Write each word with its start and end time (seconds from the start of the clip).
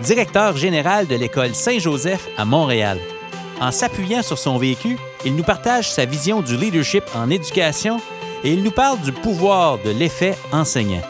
directeur 0.00 0.56
général 0.56 1.06
de 1.06 1.14
l'école 1.14 1.54
Saint-Joseph 1.54 2.28
à 2.36 2.44
Montréal. 2.44 2.98
En 3.60 3.72
s'appuyant 3.72 4.22
sur 4.22 4.38
son 4.38 4.58
vécu, 4.58 4.96
il 5.24 5.34
nous 5.34 5.42
partage 5.42 5.90
sa 5.90 6.04
vision 6.04 6.40
du 6.40 6.56
leadership 6.56 7.04
en 7.14 7.28
éducation 7.30 8.00
et 8.44 8.52
il 8.52 8.62
nous 8.62 8.70
parle 8.70 9.00
du 9.00 9.12
pouvoir 9.12 9.78
de 9.78 9.90
l'effet 9.90 10.36
enseignant. 10.52 11.02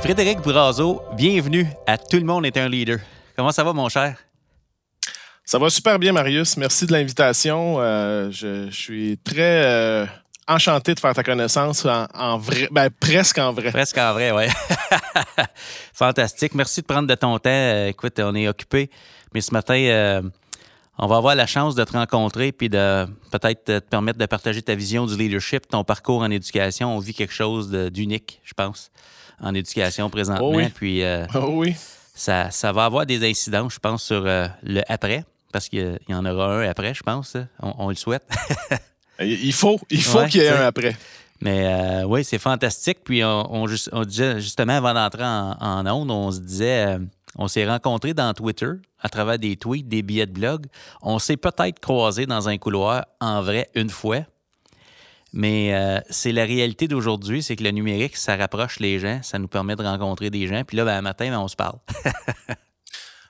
Frédéric 0.00 0.40
Brazo, 0.40 1.00
bienvenue 1.14 1.68
à 1.86 1.96
Tout 1.96 2.16
le 2.16 2.24
monde 2.24 2.44
est 2.44 2.56
un 2.56 2.68
leader. 2.68 2.98
Comment 3.36 3.52
ça 3.52 3.62
va, 3.62 3.72
mon 3.72 3.88
cher? 3.88 4.16
Ça 5.44 5.58
va 5.58 5.70
super 5.70 5.98
bien, 5.98 6.12
Marius. 6.12 6.56
Merci 6.56 6.86
de 6.86 6.92
l'invitation. 6.92 7.76
Euh, 7.78 8.30
je, 8.30 8.70
suis 8.70 9.18
très 9.18 9.64
euh, 9.66 10.06
enchanté 10.46 10.94
de 10.94 11.00
faire 11.00 11.14
ta 11.14 11.24
connaissance 11.24 11.84
en, 11.84 12.38
vrai, 12.38 12.68
ben, 12.70 12.90
presque 12.90 13.38
en 13.38 13.52
vrai. 13.52 13.70
Presque 13.70 13.98
en 13.98 14.12
vrai, 14.12 14.30
oui. 14.30 14.44
Fantastique. 15.92 16.54
Merci 16.54 16.82
de 16.82 16.86
prendre 16.86 17.08
de 17.08 17.14
ton 17.14 17.38
temps. 17.38 17.50
Euh, 17.50 17.88
écoute, 17.88 18.20
on 18.20 18.34
est 18.36 18.46
occupé, 18.46 18.88
mais 19.34 19.40
ce 19.40 19.52
matin, 19.52 20.22
on 20.96 21.06
va 21.08 21.16
avoir 21.16 21.34
la 21.34 21.46
chance 21.46 21.74
de 21.74 21.82
te 21.82 21.92
rencontrer 21.92 22.52
puis 22.52 22.68
de 22.68 23.06
peut-être 23.32 23.64
te 23.64 23.78
permettre 23.80 24.18
de 24.20 24.26
partager 24.26 24.62
ta 24.62 24.76
vision 24.76 25.06
du 25.06 25.16
leadership, 25.16 25.68
ton 25.68 25.82
parcours 25.82 26.20
en 26.20 26.30
éducation. 26.30 26.96
On 26.96 27.00
vit 27.00 27.14
quelque 27.14 27.34
chose 27.34 27.68
d'unique, 27.70 28.40
je 28.44 28.54
pense 28.54 28.90
en 29.40 29.54
éducation 29.54 30.08
présentement. 30.08 30.50
Oh 30.50 30.56
oui. 30.56 30.68
Puis 30.68 31.02
oh 31.34 31.46
oui. 31.48 31.74
ça, 32.14 32.52
ça 32.52 32.70
va 32.70 32.84
avoir 32.84 33.06
des 33.06 33.28
incidents, 33.28 33.68
je 33.68 33.80
pense, 33.80 34.04
sur 34.04 34.22
le 34.22 34.82
après 34.88 35.24
parce 35.52 35.68
qu'il 35.68 35.98
y 36.08 36.14
en 36.14 36.24
aura 36.24 36.56
un 36.56 36.68
après, 36.68 36.94
je 36.94 37.02
pense. 37.02 37.36
On, 37.60 37.88
le 37.88 37.94
souhaite. 37.94 38.24
il 39.20 39.52
faut, 39.52 39.78
il 39.90 40.02
faut 40.02 40.24
qu'il 40.24 40.40
y 40.40 40.44
ait 40.44 40.48
un 40.48 40.66
après. 40.66 40.96
Mais 41.42 41.66
euh, 41.66 42.04
oui, 42.04 42.24
c'est 42.24 42.38
fantastique. 42.38 42.98
Puis 43.04 43.22
on, 43.24 43.66
disait, 44.06 44.40
justement, 44.40 44.74
avant 44.74 44.94
d'entrer 44.94 45.24
en, 45.24 45.56
en, 45.60 45.86
onde, 45.86 46.10
on 46.10 46.30
se 46.30 46.40
disait, 46.40 46.86
euh, 46.86 46.98
on 47.36 47.48
s'est 47.48 47.66
rencontrés 47.66 48.14
dans 48.14 48.32
Twitter 48.32 48.70
à 49.00 49.08
travers 49.08 49.38
des 49.38 49.56
tweets, 49.56 49.88
des 49.88 50.02
billets 50.02 50.26
de 50.26 50.32
blog. 50.32 50.66
On 51.02 51.18
s'est 51.18 51.36
peut-être 51.36 51.80
croisés 51.80 52.26
dans 52.26 52.48
un 52.48 52.58
couloir 52.58 53.06
en 53.20 53.42
vrai 53.42 53.68
une 53.74 53.90
fois. 53.90 54.20
Mais 55.32 55.74
euh, 55.74 55.98
c'est 56.10 56.32
la 56.32 56.44
réalité 56.44 56.88
d'aujourd'hui, 56.88 57.42
c'est 57.42 57.56
que 57.56 57.64
le 57.64 57.70
numérique, 57.70 58.16
ça 58.16 58.36
rapproche 58.36 58.78
les 58.80 58.98
gens, 58.98 59.20
ça 59.22 59.38
nous 59.38 59.48
permet 59.48 59.76
de 59.76 59.82
rencontrer 59.82 60.30
des 60.30 60.46
gens. 60.46 60.62
Puis 60.64 60.76
là, 60.76 60.84
ben, 60.84 60.98
un 60.98 61.02
matin, 61.02 61.30
ben, 61.30 61.38
on 61.38 61.48
se 61.48 61.56
parle. 61.56 61.78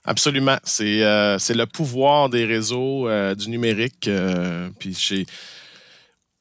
Absolument. 0.05 0.57
C'est 0.65 1.03
euh, 1.03 1.39
le 1.51 1.65
pouvoir 1.65 2.29
des 2.29 2.45
réseaux 2.45 3.09
euh, 3.09 3.35
du 3.35 3.49
numérique. 3.51 4.09
Euh, 4.09 4.69
puis 4.79 5.27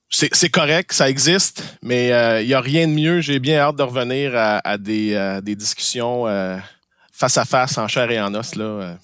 c'est 0.09 0.50
correct, 0.50 0.94
ça 0.94 1.09
existe, 1.09 1.78
mais 1.82 2.08
il 2.42 2.48
n'y 2.48 2.54
a 2.54 2.62
rien 2.62 2.88
de 2.88 2.94
mieux. 2.94 3.22
J'ai 3.22 3.39
bien 3.39 3.59
hâte 3.59 3.76
de 3.76 3.84
revenir 3.84 4.33
à, 4.36 4.77
des, 4.77 5.39
des, 5.42 5.55
discussions 5.55 6.26
face 7.14 7.38
à 7.38 7.45
face, 7.45 7.77
en 7.77 7.88
chair 7.88 8.11
et 8.11 8.20
en 8.20 8.33
os. 8.36 8.55
Là. 8.55 8.98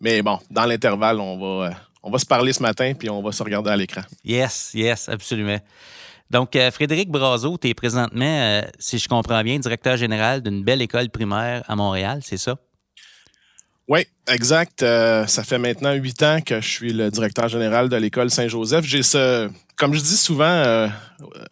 Mais 0.00 0.22
bon, 0.22 0.40
dans 0.50 0.64
l'intervalle, 0.64 1.20
on 1.20 1.38
va, 1.38 1.70
on 2.02 2.10
va 2.10 2.18
se 2.18 2.26
parler 2.26 2.52
ce 2.52 2.62
matin, 2.62 2.94
puis 2.98 3.08
on 3.08 3.22
va 3.22 3.30
se 3.30 3.44
regarder 3.44 3.70
à 3.70 3.76
l'écran. 3.76 4.02
Yes, 4.24 4.72
yes, 4.74 5.08
absolument. 5.08 5.58
Donc, 6.30 6.58
Frédéric 6.72 7.10
Brazo, 7.10 7.56
tu 7.56 7.68
es 7.68 7.74
présentement, 7.74 8.62
si 8.76 8.98
je 8.98 9.08
comprends 9.08 9.44
bien, 9.44 9.56
directeur 9.60 9.96
général 9.96 10.42
d'une 10.42 10.64
belle 10.64 10.82
école 10.82 11.10
primaire 11.10 11.62
à 11.68 11.76
Montréal, 11.76 12.22
c'est 12.24 12.38
ça? 12.38 12.56
Oui, 13.90 14.06
exact. 14.28 14.84
Euh, 14.84 15.26
ça 15.26 15.42
fait 15.42 15.58
maintenant 15.58 15.92
huit 15.94 16.22
ans 16.22 16.40
que 16.40 16.60
je 16.60 16.68
suis 16.68 16.92
le 16.92 17.10
directeur 17.10 17.48
général 17.48 17.88
de 17.88 17.96
l'école 17.96 18.30
Saint-Joseph. 18.30 18.84
J'ai 18.84 19.02
ce, 19.02 19.50
comme 19.76 19.94
je 19.94 20.00
dis 20.00 20.16
souvent 20.16 20.44
euh, 20.44 20.86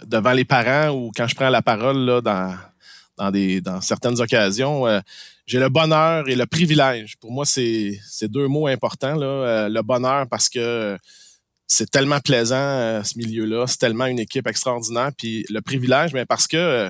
devant 0.06 0.30
les 0.30 0.44
parents 0.44 0.90
ou 0.90 1.10
quand 1.16 1.26
je 1.26 1.34
prends 1.34 1.48
la 1.48 1.62
parole 1.62 1.96
là, 1.96 2.20
dans, 2.20 2.54
dans, 3.16 3.32
des, 3.32 3.60
dans 3.60 3.80
certaines 3.80 4.20
occasions, 4.20 4.86
euh, 4.86 5.00
j'ai 5.46 5.58
le 5.58 5.68
bonheur 5.68 6.28
et 6.28 6.36
le 6.36 6.46
privilège. 6.46 7.16
Pour 7.16 7.32
moi, 7.32 7.44
c'est 7.44 7.98
deux 8.22 8.46
mots 8.46 8.68
importants. 8.68 9.16
Là. 9.16 9.68
le 9.68 9.82
bonheur 9.82 10.28
parce 10.28 10.48
que 10.48 10.96
c'est 11.66 11.90
tellement 11.90 12.20
plaisant 12.20 13.02
ce 13.02 13.18
milieu-là, 13.18 13.66
c'est 13.66 13.78
tellement 13.78 14.06
une 14.06 14.20
équipe 14.20 14.46
extraordinaire. 14.46 15.10
Puis 15.18 15.44
le 15.50 15.60
privilège, 15.60 16.12
mais 16.12 16.24
parce 16.24 16.46
que 16.46 16.88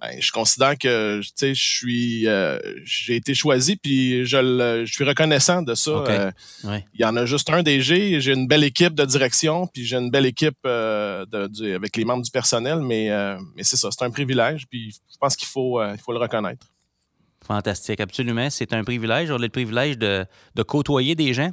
ben, 0.00 0.20
je 0.20 0.32
considère 0.32 0.78
que 0.78 1.20
je 1.22 1.52
suis 1.54 2.26
euh, 2.26 2.58
j'ai 2.84 3.16
été 3.16 3.34
choisi 3.34 3.76
puis 3.76 4.24
je, 4.24 4.84
je 4.84 4.92
suis 4.92 5.04
reconnaissant 5.04 5.62
de 5.62 5.74
ça. 5.74 5.90
Euh, 5.90 6.30
il 6.64 7.00
y 7.00 7.04
en 7.04 7.16
a 7.16 7.26
juste 7.26 7.50
un 7.50 7.62
DG, 7.62 8.20
j'ai 8.20 8.32
une 8.32 8.46
belle 8.46 8.64
équipe 8.64 8.94
de 8.94 9.04
direction 9.04 9.66
puis 9.66 9.84
j'ai 9.84 9.96
une 9.96 10.10
belle 10.10 10.26
équipe 10.26 10.58
euh, 10.66 11.26
de, 11.26 11.74
avec 11.74 11.96
les 11.96 12.04
membres 12.04 12.22
du 12.22 12.30
personnel, 12.30 12.80
mais, 12.80 13.10
mais 13.54 13.62
c'est 13.62 13.76
ça, 13.76 13.90
c'est 13.90 14.04
un 14.04 14.10
privilège 14.10 14.66
puis 14.68 14.92
je 15.12 15.18
pense 15.18 15.36
qu'il 15.36 15.48
faut, 15.48 15.82
il 15.82 15.98
faut 15.98 16.12
le 16.12 16.18
reconnaître. 16.18 16.66
Fantastique, 17.46 18.00
absolument. 18.00 18.48
C'est 18.50 18.72
un 18.74 18.84
privilège. 18.84 19.30
On 19.30 19.36
a 19.36 19.38
le 19.38 19.48
privilège 19.48 19.98
de, 19.98 20.24
de 20.54 20.62
côtoyer 20.62 21.14
des 21.14 21.34
gens. 21.34 21.52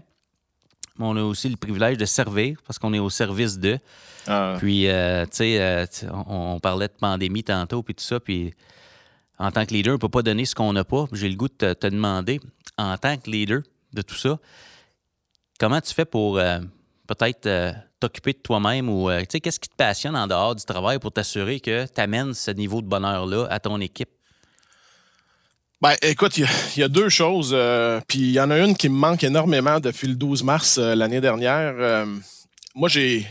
Mais 0.98 1.06
on 1.06 1.16
a 1.16 1.24
aussi 1.24 1.50
le 1.50 1.58
privilège 1.58 1.98
de 1.98 2.06
servir 2.06 2.58
parce 2.66 2.80
qu'on 2.80 2.94
est 2.94 3.00
au 3.00 3.10
service 3.10 3.58
d'eux. 3.58 3.80
Ah. 4.28 4.56
Puis, 4.58 4.88
euh, 4.88 5.26
tu 5.26 5.38
sais, 5.38 5.62
euh, 5.62 5.86
on, 6.28 6.60
parlait 6.60 6.88
de 6.88 6.94
pandémie 7.00 7.44
tantôt, 7.44 7.84
puis 7.84 7.96
tout 7.96 8.04
ça, 8.04 8.20
puis 8.20 8.54
en 9.40 9.52
tant 9.52 9.66
que 9.66 9.74
leader, 9.74 9.92
on 9.92 9.96
ne 9.96 10.00
peut 10.00 10.10
pas 10.10 10.22
donner 10.22 10.46
ce 10.46 10.56
qu'on 10.56 10.74
n'a 10.74 10.84
pas. 10.84 11.06
J'ai 11.14 11.30
le 11.30 11.36
goût 11.36 11.48
de 11.48 11.74
te, 11.74 11.88
demander, 11.88 12.40
en 12.78 12.98
tant 12.98 13.18
que 13.18 13.30
leader 13.30 13.62
de 13.94 14.02
tout 14.02 14.16
ça, 14.16 14.38
comment 15.60 15.80
tu 15.80 15.94
fais 15.94 16.06
pour 16.06 16.38
euh, 16.38 16.60
peut-être 17.08 17.74
t'occuper 18.00 18.34
de 18.34 18.40
toi-même 18.40 18.90
ou, 18.90 19.10
tu 19.10 19.26
sais, 19.30 19.40
qu'est-ce 19.40 19.60
qui 19.60 19.70
te 19.70 19.76
passionne 19.76 20.16
en 20.16 20.28
dehors 20.28 20.56
du 20.56 20.66
travail 20.66 21.00
pour 21.00 21.12
t'assurer 21.12 21.60
que 21.60 21.86
tu 21.86 22.02
amènes 22.02 22.34
ce 22.34 22.52
niveau 22.52 22.82
de 22.82 22.88
bonheur-là 22.88 23.48
à 23.50 23.60
ton 23.60 23.80
équipe? 23.80 24.10
Ben, 25.82 25.94
écoute, 26.02 26.38
il 26.38 26.48
y, 26.78 26.84
a 26.84 26.88
deux 26.88 27.10
choses. 27.10 27.56
puis 28.08 28.20
il 28.20 28.32
y 28.32 28.40
en 28.40 28.50
a 28.50 28.58
une 28.58 28.76
qui 28.76 28.90
me 28.90 28.96
manque 28.96 29.24
énormément 29.24 29.80
depuis 29.80 30.08
le 30.08 30.16
12 30.16 30.44
mars 30.44 30.78
l'année 30.78 31.22
dernière. 31.22 32.06
moi, 32.76 32.90
j'ai 32.90 33.28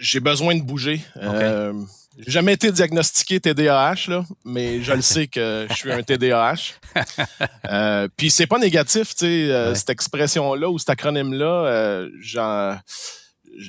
j'ai 0.00 0.20
besoin 0.20 0.54
de 0.54 0.62
bouger. 0.62 1.00
Euh, 1.16 1.72
j'ai 2.18 2.32
jamais 2.32 2.54
été 2.54 2.72
diagnostiqué 2.72 3.38
TDAH, 3.38 4.08
là, 4.08 4.24
mais 4.44 4.82
je 4.82 4.92
le 4.92 5.02
sais 5.02 5.28
que 5.28 5.66
je 5.70 5.74
suis 5.74 5.92
un 5.92 6.02
TDAH. 6.02 6.74
euh, 7.70 8.08
puis 8.16 8.30
c'est 8.30 8.48
pas 8.48 8.58
négatif, 8.58 9.10
tu 9.10 9.26
sais, 9.26 9.26
euh, 9.26 9.74
cette 9.74 9.90
expression-là 9.90 10.68
ou 10.68 10.78
cet 10.78 10.90
acronyme-là, 10.90 12.10
euh, 12.26 12.76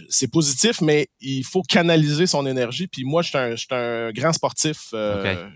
c'est 0.09 0.31
positif, 0.31 0.81
mais 0.81 1.09
il 1.21 1.43
faut 1.43 1.61
canaliser 1.61 2.25
son 2.25 2.47
énergie. 2.47 2.87
Puis 2.87 3.03
moi, 3.03 3.21
je 3.21 3.55
suis 3.55 3.67
un, 3.71 4.11
grand 4.11 4.33
sportif. 4.33 4.93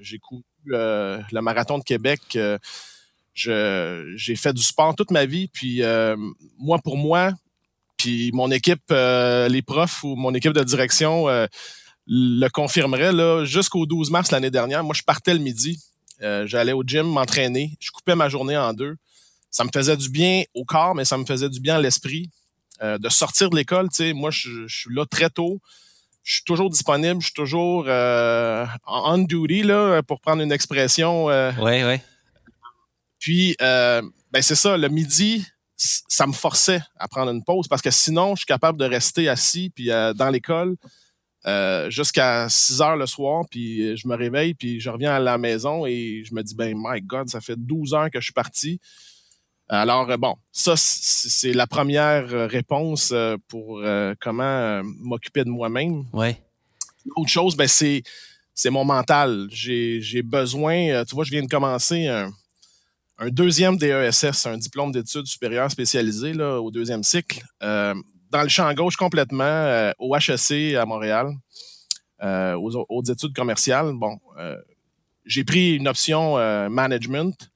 J'ai 0.02 0.20
couru 0.64 1.24
le 1.32 1.42
marathon 1.42 1.78
de 1.78 1.84
Québec. 1.84 2.38
j'ai 3.34 4.36
fait 4.36 4.54
du 4.54 4.64
sport 4.64 4.96
toute 4.96 5.12
ma 5.12 5.26
vie. 5.26 5.48
Puis 5.48 5.82
moi, 6.58 6.80
pour 6.80 6.98
moi, 6.98 7.34
puis 8.04 8.32
mon 8.34 8.52
équipe, 8.52 8.84
euh, 8.92 9.48
les 9.48 9.62
profs 9.62 10.04
ou 10.04 10.18
mon 10.18 10.34
équipe 10.34 10.52
de 10.52 10.62
direction 10.62 11.30
euh, 11.30 11.48
le 12.06 12.50
confirmerait. 12.50 13.46
Jusqu'au 13.46 13.86
12 13.86 14.12
mars 14.12 14.30
l'année 14.30 14.52
dernière, 14.52 14.84
moi, 14.84 14.94
je 14.94 15.04
partais 15.04 15.34
le 15.34 15.40
midi. 15.40 15.80
Euh, 16.22 16.46
j'allais 16.46 16.74
au 16.74 16.84
gym 16.86 17.08
m'entraîner. 17.08 17.78
Je 17.80 17.92
coupais 17.92 18.16
ma 18.16 18.28
journée 18.28 18.58
en 18.58 18.74
deux. 18.74 18.98
Ça 19.52 19.64
me 19.64 19.70
faisait 19.74 19.96
du 19.96 20.10
bien 20.10 20.44
au 20.54 20.66
corps, 20.66 20.96
mais 20.96 21.06
ça 21.06 21.18
me 21.18 21.24
faisait 21.24 21.48
du 21.48 21.62
bien 21.62 21.76
à 21.76 21.80
l'esprit. 21.82 22.30
de 22.82 23.08
sortir 23.08 23.50
de 23.50 23.56
l'école, 23.56 23.88
tu 23.88 24.14
moi, 24.14 24.32
je, 24.32 24.68
suis 24.68 24.94
là 24.94 25.06
très 25.06 25.30
tôt. 25.30 25.62
Je 26.24 26.36
suis 26.36 26.44
toujours 26.44 26.70
disponible. 26.70 27.20
Je 27.22 27.26
suis 27.26 27.34
toujours 27.34 27.86
on 27.88 29.18
duty, 29.18 29.64
là, 29.64 30.02
pour 30.04 30.22
prendre 30.22 30.42
une 30.42 30.52
expression. 30.52 31.26
oui, 31.26 31.84
oui. 31.84 32.00
Puis, 33.20 33.56
ben 33.60 34.42
c'est 34.42 34.56
ça, 34.56 34.78
le 34.78 34.90
midi, 34.90 35.46
ça 35.76 36.28
me 36.28 36.34
forçait 36.34 36.82
à 36.98 37.08
prendre 37.08 37.32
une 37.32 37.44
pause 37.44 37.68
parce 37.68 37.82
que 37.82 37.92
sinon, 37.92 38.36
je 38.36 38.42
suis 38.42 38.46
capable 38.46 38.78
de 38.78 38.86
rester 38.86 39.28
assis 39.30 39.70
puis 39.70 39.92
euh, 39.92 40.14
dans 40.14 40.30
l'école 40.30 40.76
euh, 41.46 41.90
jusqu'à 41.90 42.48
6 42.50 42.82
heures 42.82 42.96
le 42.96 43.06
soir, 43.06 43.44
puis 43.50 43.98
je 43.98 44.08
me 44.08 44.16
réveille, 44.16 44.54
puis 44.54 44.80
je 44.80 44.90
reviens 44.90 45.14
à 45.14 45.20
la 45.20 45.38
maison 45.38 45.86
et 45.86 46.24
je 46.26 46.34
me 46.34 46.42
dis, 46.42 46.56
ben, 46.56 46.74
my 46.78 47.02
God, 47.02 47.28
ça 47.28 47.42
fait 47.42 47.58
12 47.58 47.94
heures 47.94 48.10
que 48.10 48.20
je 48.20 48.26
suis 48.26 48.34
parti. 48.34 48.80
Alors, 49.70 50.18
bon, 50.18 50.36
ça, 50.52 50.74
c'est 50.78 51.54
la 51.54 51.68
première 51.68 52.28
réponse 52.50 53.14
pour 53.48 53.82
comment 54.20 54.82
m'occuper 54.84 55.44
de 55.44 55.50
moi-même. 55.50 56.06
Ouais. 56.14 56.42
Autre 57.16 57.30
chose, 57.30 57.56
ben, 57.56 57.68
c'est 57.68 58.04
c'est 58.54 58.70
mon 58.70 58.86
mental. 58.86 59.48
J'ai 59.50 60.22
besoin, 60.22 61.04
tu 61.06 61.16
vois, 61.16 61.24
je 61.24 61.32
viens 61.32 61.42
de 61.42 61.48
commencer 61.48 62.08
un, 62.08 62.30
un 63.18 63.30
deuxième 63.30 63.78
DESS, 63.78 64.46
un 64.46 64.58
diplôme 64.58 64.92
d'études 64.92 65.28
supérieures 65.28 65.72
spécialisées 65.72 66.34
là, 66.34 66.60
au 66.60 66.72
deuxième 66.72 67.04
cycle, 67.04 67.44
euh, 67.62 67.94
dans 68.32 68.42
le 68.42 68.50
champ 68.50 68.72
gauche 68.74 68.96
complètement, 68.96 69.44
euh, 69.44 69.92
au 70.00 70.16
HEC 70.16 70.76
à 70.76 70.86
Montréal, 70.86 71.32
euh, 72.24 72.56
aux 72.56 73.04
études 73.04 73.34
commerciales. 73.34 73.94
Bon, 73.94 74.18
j'ai 75.26 75.44
pris 75.44 75.76
une 75.76 75.88
option 75.88 76.36
management. 76.70 77.50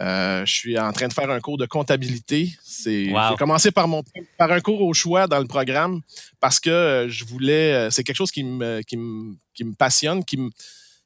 Je 0.00 0.52
suis 0.52 0.78
en 0.78 0.92
train 0.92 1.08
de 1.08 1.12
faire 1.12 1.30
un 1.30 1.40
cours 1.40 1.58
de 1.58 1.66
comptabilité. 1.66 2.52
J'ai 2.84 3.12
commencé 3.38 3.70
par, 3.70 3.86
mon, 3.86 4.02
par 4.38 4.50
un 4.50 4.60
cours 4.60 4.80
au 4.80 4.94
choix 4.94 5.26
dans 5.26 5.38
le 5.38 5.46
programme 5.46 6.00
parce 6.40 6.58
que 6.58 7.06
je 7.08 7.24
voulais. 7.24 7.90
C'est 7.90 8.02
quelque 8.02 8.16
chose 8.16 8.30
qui 8.30 8.44
me, 8.44 8.80
qui 8.82 8.96
me, 8.96 9.36
qui 9.54 9.64
me 9.64 9.74
passionne, 9.74 10.24
qui 10.24 10.36
me 10.36 10.50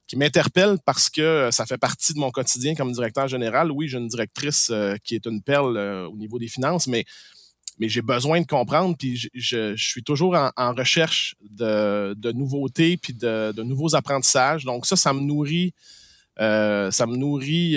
qui 0.06 0.16
m'interpelle 0.16 0.76
parce 0.84 1.08
que 1.08 1.48
ça 1.50 1.66
fait 1.66 1.78
partie 1.78 2.14
de 2.14 2.18
mon 2.18 2.30
quotidien 2.30 2.74
comme 2.74 2.92
directeur 2.92 3.28
général. 3.28 3.70
Oui, 3.70 3.88
j'ai 3.88 3.98
une 3.98 4.08
directrice 4.08 4.68
euh, 4.70 4.96
qui 5.02 5.14
est 5.14 5.26
une 5.26 5.42
perle 5.42 5.76
euh, 5.76 6.06
au 6.08 6.16
niveau 6.16 6.38
des 6.38 6.48
finances, 6.48 6.86
mais, 6.86 7.04
mais 7.78 7.88
j'ai 7.88 8.02
besoin 8.02 8.40
de 8.40 8.46
comprendre, 8.46 8.96
puis 8.98 9.16
je, 9.32 9.74
suis 9.76 10.02
toujours 10.02 10.36
en, 10.56 10.74
recherche 10.74 11.36
de, 11.40 12.32
nouveautés, 12.32 12.96
puis 12.96 13.14
de, 13.14 13.62
nouveaux 13.62 13.94
apprentissages. 13.94 14.64
Donc 14.64 14.86
ça, 14.86 14.96
ça 14.96 15.12
me 15.12 15.20
nourrit. 15.20 15.72
Euh, 16.40 16.90
ça 16.90 17.06
me 17.06 17.16
nourrit. 17.16 17.76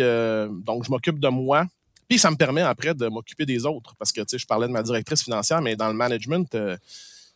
donc, 0.63 0.85
je 0.85 0.91
m'occupe 0.91 1.19
de 1.19 1.29
moi. 1.29 1.65
Puis 2.07 2.17
ça 2.17 2.31
me 2.31 2.37
permet 2.37 2.61
après 2.61 2.93
de 2.93 3.07
m'occuper 3.07 3.45
des 3.45 3.65
autres. 3.65 3.95
Parce 3.97 4.11
que, 4.11 4.21
tu 4.21 4.27
sais, 4.29 4.37
je 4.37 4.45
parlais 4.45 4.67
de 4.67 4.71
ma 4.71 4.81
directrice 4.81 5.23
financière, 5.23 5.61
mais 5.61 5.75
dans 5.75 5.89
le 5.89 5.93
management, 5.93 6.55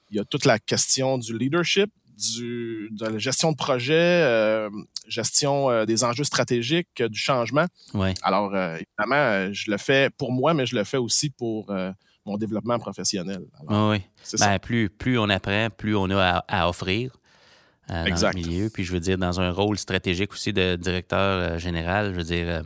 il 0.10 0.18
y 0.18 0.20
a 0.20 0.26
toute 0.26 0.46
la 0.46 0.60
question 0.60 1.18
du 1.18 1.38
leadership, 1.38 1.92
de 2.30 3.06
la 3.06 3.18
gestion 3.18 3.52
de 3.52 3.58
projet, 3.58 3.94
euh, 3.94 4.70
gestion 5.08 5.70
euh, 5.70 5.86
des 5.86 6.04
enjeux 6.04 6.24
stratégiques, 6.24 7.02
euh, 7.02 7.10
du 7.10 7.20
changement. 7.20 7.66
Alors, 8.22 8.56
évidemment, 8.56 9.54
je 9.54 9.72
le 9.72 9.78
fais 9.78 10.10
pour 10.18 10.32
moi, 10.32 10.54
mais 10.54 10.66
je 10.66 10.76
le 10.76 10.84
fais 10.84 10.98
aussi 10.98 11.30
pour 11.30 11.74
mon 12.26 12.38
développement 12.38 12.78
professionnel. 12.78 13.42
oui. 13.68 14.02
Ben, 14.40 14.60
plus, 14.60 14.90
plus 14.90 15.18
on 15.18 15.30
apprend, 15.30 15.70
plus 15.76 15.96
on 15.96 16.10
a 16.12 16.44
à, 16.48 16.70
offrir 16.70 17.12
dans 17.92 18.30
le 18.30 18.34
milieu. 18.34 18.70
Puis 18.70 18.84
je 18.84 18.94
veux 18.94 19.00
dire, 19.00 19.18
dans 19.18 19.40
un 19.40 19.52
rôle 19.52 19.78
stratégique 19.78 20.34
aussi 20.34 20.54
de 20.54 20.76
directeur 20.76 21.60
général, 21.60 22.14
je 22.14 22.18
veux 22.18 22.24
dire, 22.24 22.64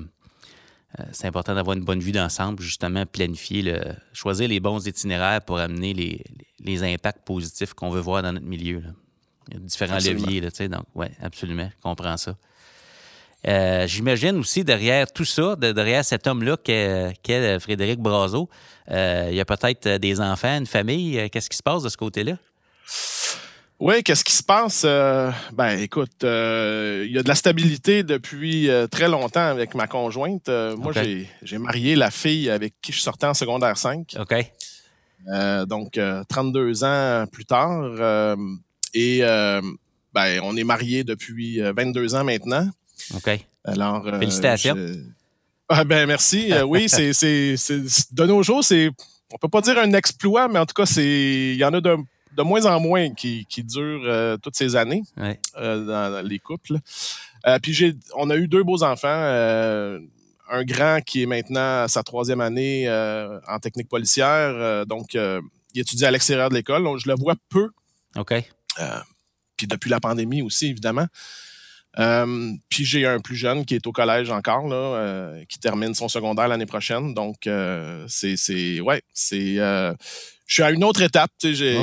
c'est 1.12 1.27
important 1.27 1.56
d'avoir 1.56 1.75
une 1.75 1.83
bonne 1.83 2.00
vue 2.00 2.13
d'ensemble, 2.13 2.62
justement, 2.62 3.06
planifier, 3.06 3.62
le, 3.62 3.81
choisir 4.13 4.48
les 4.48 4.60
bons 4.60 4.88
itinéraires 4.88 5.42
pour 5.42 5.60
amener 5.60 5.94
les, 5.94 6.24
les 6.60 6.83
impacts 6.83 7.25
positifs 7.25 7.74
qu'on 7.74 7.89
veut 7.89 8.00
voir 8.00 8.24
dans 8.24 8.31
notre 8.31 8.45
milieu. 8.45 8.81
Il 9.50 9.56
y 9.56 9.57
a 9.57 9.60
différents 9.60 9.98
leviers, 9.98 10.42
là, 10.42 10.51
tu 10.51 10.57
sais, 10.57 10.69
donc, 10.69 10.86
oui, 10.95 11.07
absolument, 11.22 11.69
je 11.75 11.81
comprends 11.81 12.18
ça. 12.18 12.36
Euh, 13.48 13.86
j'imagine 13.86 14.38
aussi 14.38 14.63
derrière 14.63 15.12
tout 15.12 15.25
ça, 15.25 15.56
derrière 15.56 16.04
cet 16.04 16.25
homme-là 16.25 16.57
qu'est 16.57 17.60
Frédéric 17.60 18.00
Brazo, 18.00 18.50
euh, 18.89 19.28
il 19.30 19.36
y 19.36 19.39
a 19.39 19.45
peut-être 19.45 19.98
des 19.98 20.19
enfants, 20.19 20.57
une 20.57 20.66
famille. 20.66 21.30
Qu'est-ce 21.30 21.50
qui 21.50 21.57
se 21.57 21.63
passe 21.63 21.83
de 21.83 21.89
ce 21.89 21.98
côté-là? 21.98 22.38
Oui, 23.80 24.04
qu'est-ce 24.04 24.24
qui 24.24 24.33
se 24.33 24.44
passe? 24.44 24.83
Euh, 24.86 25.31
ben, 25.54 25.77
écoute, 25.80 26.24
il 26.24 27.12
y 27.12 27.18
a 27.18 27.24
de 27.24 27.27
la 27.27 27.36
stabilité 27.36 28.04
depuis 28.04 28.69
très 28.89 29.07
longtemps 29.07 29.48
avec 29.48 29.75
ma 29.75 29.88
conjointe. 29.88 30.50
Moi, 30.50 30.94
j'ai 31.42 31.57
marié 31.57 31.95
la 31.95 32.12
fille 32.12 32.50
avec 32.50 32.74
qui 32.81 32.92
je 32.92 33.01
sortais 33.01 33.27
en 33.27 33.33
secondaire 33.33 33.77
5. 33.77 34.16
OK. 34.19 35.68
donc, 35.68 36.00
32 36.30 36.83
ans 36.83 37.25
plus 37.31 37.45
tard. 37.45 38.38
Et 38.95 39.19
euh, 39.22 39.62
ben, 40.13 40.39
on 40.44 40.56
est 40.56 40.63
mariés 40.63 41.04
depuis 41.04 41.60
22 41.60 42.16
euh, 42.16 42.19
ans 42.19 42.24
maintenant. 42.24 42.68
OK. 43.13 43.45
Alors, 43.66 44.07
euh, 44.07 44.19
Félicitations. 44.19 44.75
Ah, 45.68 45.83
ben, 45.83 46.07
merci. 46.07 46.51
oui, 46.66 46.88
c'est, 46.89 47.12
de 47.12 48.25
nos 48.25 48.42
jours, 48.42 48.63
c'est, 48.63 48.89
on 49.33 49.38
peut 49.38 49.50
pas 49.50 49.62
dire 49.62 49.78
un 49.78 49.92
exploit, 49.92 50.48
mais 50.48 50.60
en 50.60 50.66
tout 50.66 50.74
cas, 50.74 50.86
c'est, 50.86 51.04
il 51.04 51.57
y 51.57 51.66
en 51.66 51.74
a 51.74 51.81
de, 51.81 51.98
moins 52.43 52.65
en 52.65 52.79
moins 52.79 53.13
qui, 53.13 53.45
qui 53.45 53.63
durent 53.63 54.39
toutes 54.41 54.55
ces 54.55 54.75
années 54.75 55.03
dans, 55.15 56.25
les 56.25 56.39
couples. 56.39 56.77
puis 57.61 57.73
j'ai, 57.73 57.95
on 58.15 58.29
a 58.29 58.35
eu 58.35 58.47
deux 58.47 58.63
beaux 58.63 58.83
enfants. 58.83 59.07
un 59.07 60.63
grand 60.63 61.01
qui 61.05 61.23
est 61.23 61.25
maintenant 61.25 61.83
à 61.83 61.87
sa 61.87 62.03
troisième 62.03 62.41
année 62.41 62.89
en 63.47 63.59
technique 63.59 63.89
policière. 63.89 64.85
donc, 64.85 65.15
il 65.75 65.81
étudie 65.81 66.05
à 66.05 66.11
l'extérieur 66.11 66.49
de 66.49 66.55
l'école. 66.55 66.87
je 66.97 67.07
le 67.07 67.15
vois 67.15 67.35
peu. 67.49 67.69
OK. 68.15 68.31
Euh, 68.31 68.99
puis 69.57 69.67
depuis 69.67 69.89
la 69.89 69.99
pandémie 69.99 70.41
aussi, 70.41 70.67
évidemment. 70.67 71.07
Euh, 71.97 72.51
puis 72.67 72.83
j'ai 72.83 73.05
un 73.05 73.19
plus 73.19 73.35
jeune 73.37 73.65
qui 73.65 73.75
est 73.75 73.87
au 73.87 73.93
collège 73.93 74.29
encore, 74.29 74.67
là, 74.67 74.75
euh, 74.75 75.45
qui 75.47 75.59
termine 75.59 75.93
son 75.93 76.09
secondaire 76.09 76.47
l'année 76.47 76.65
prochaine. 76.65 77.13
Donc, 77.13 77.47
c'est, 78.07 78.81
ouais, 78.81 79.01
c'est. 79.13 79.57
Je 80.45 80.53
suis 80.53 80.63
à 80.63 80.71
une 80.71 80.83
autre 80.83 81.01
étape. 81.01 81.31
J'ai, 81.42 81.77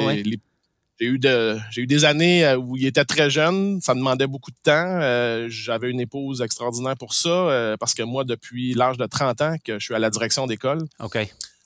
eu 1.00 1.18
des 1.18 2.04
années 2.04 2.54
où 2.54 2.76
il 2.76 2.86
était 2.86 3.04
très 3.04 3.28
jeune, 3.28 3.80
ça 3.80 3.94
demandait 3.94 4.26
beaucoup 4.26 4.50
de 4.50 4.56
temps. 4.62 5.48
j'avais 5.48 5.90
une 5.90 6.00
épouse 6.00 6.42
extraordinaire 6.42 6.96
pour 6.96 7.14
ça, 7.14 7.76
parce 7.78 7.94
que 7.94 8.02
moi, 8.02 8.24
depuis 8.24 8.74
l'âge 8.74 8.98
de 8.98 9.06
30 9.06 9.40
ans 9.40 9.56
que 9.64 9.78
je 9.78 9.84
suis 9.84 9.94
à 9.94 9.98
la 9.98 10.10
direction 10.10 10.46
d'école. 10.46 10.80
OK. 11.00 11.18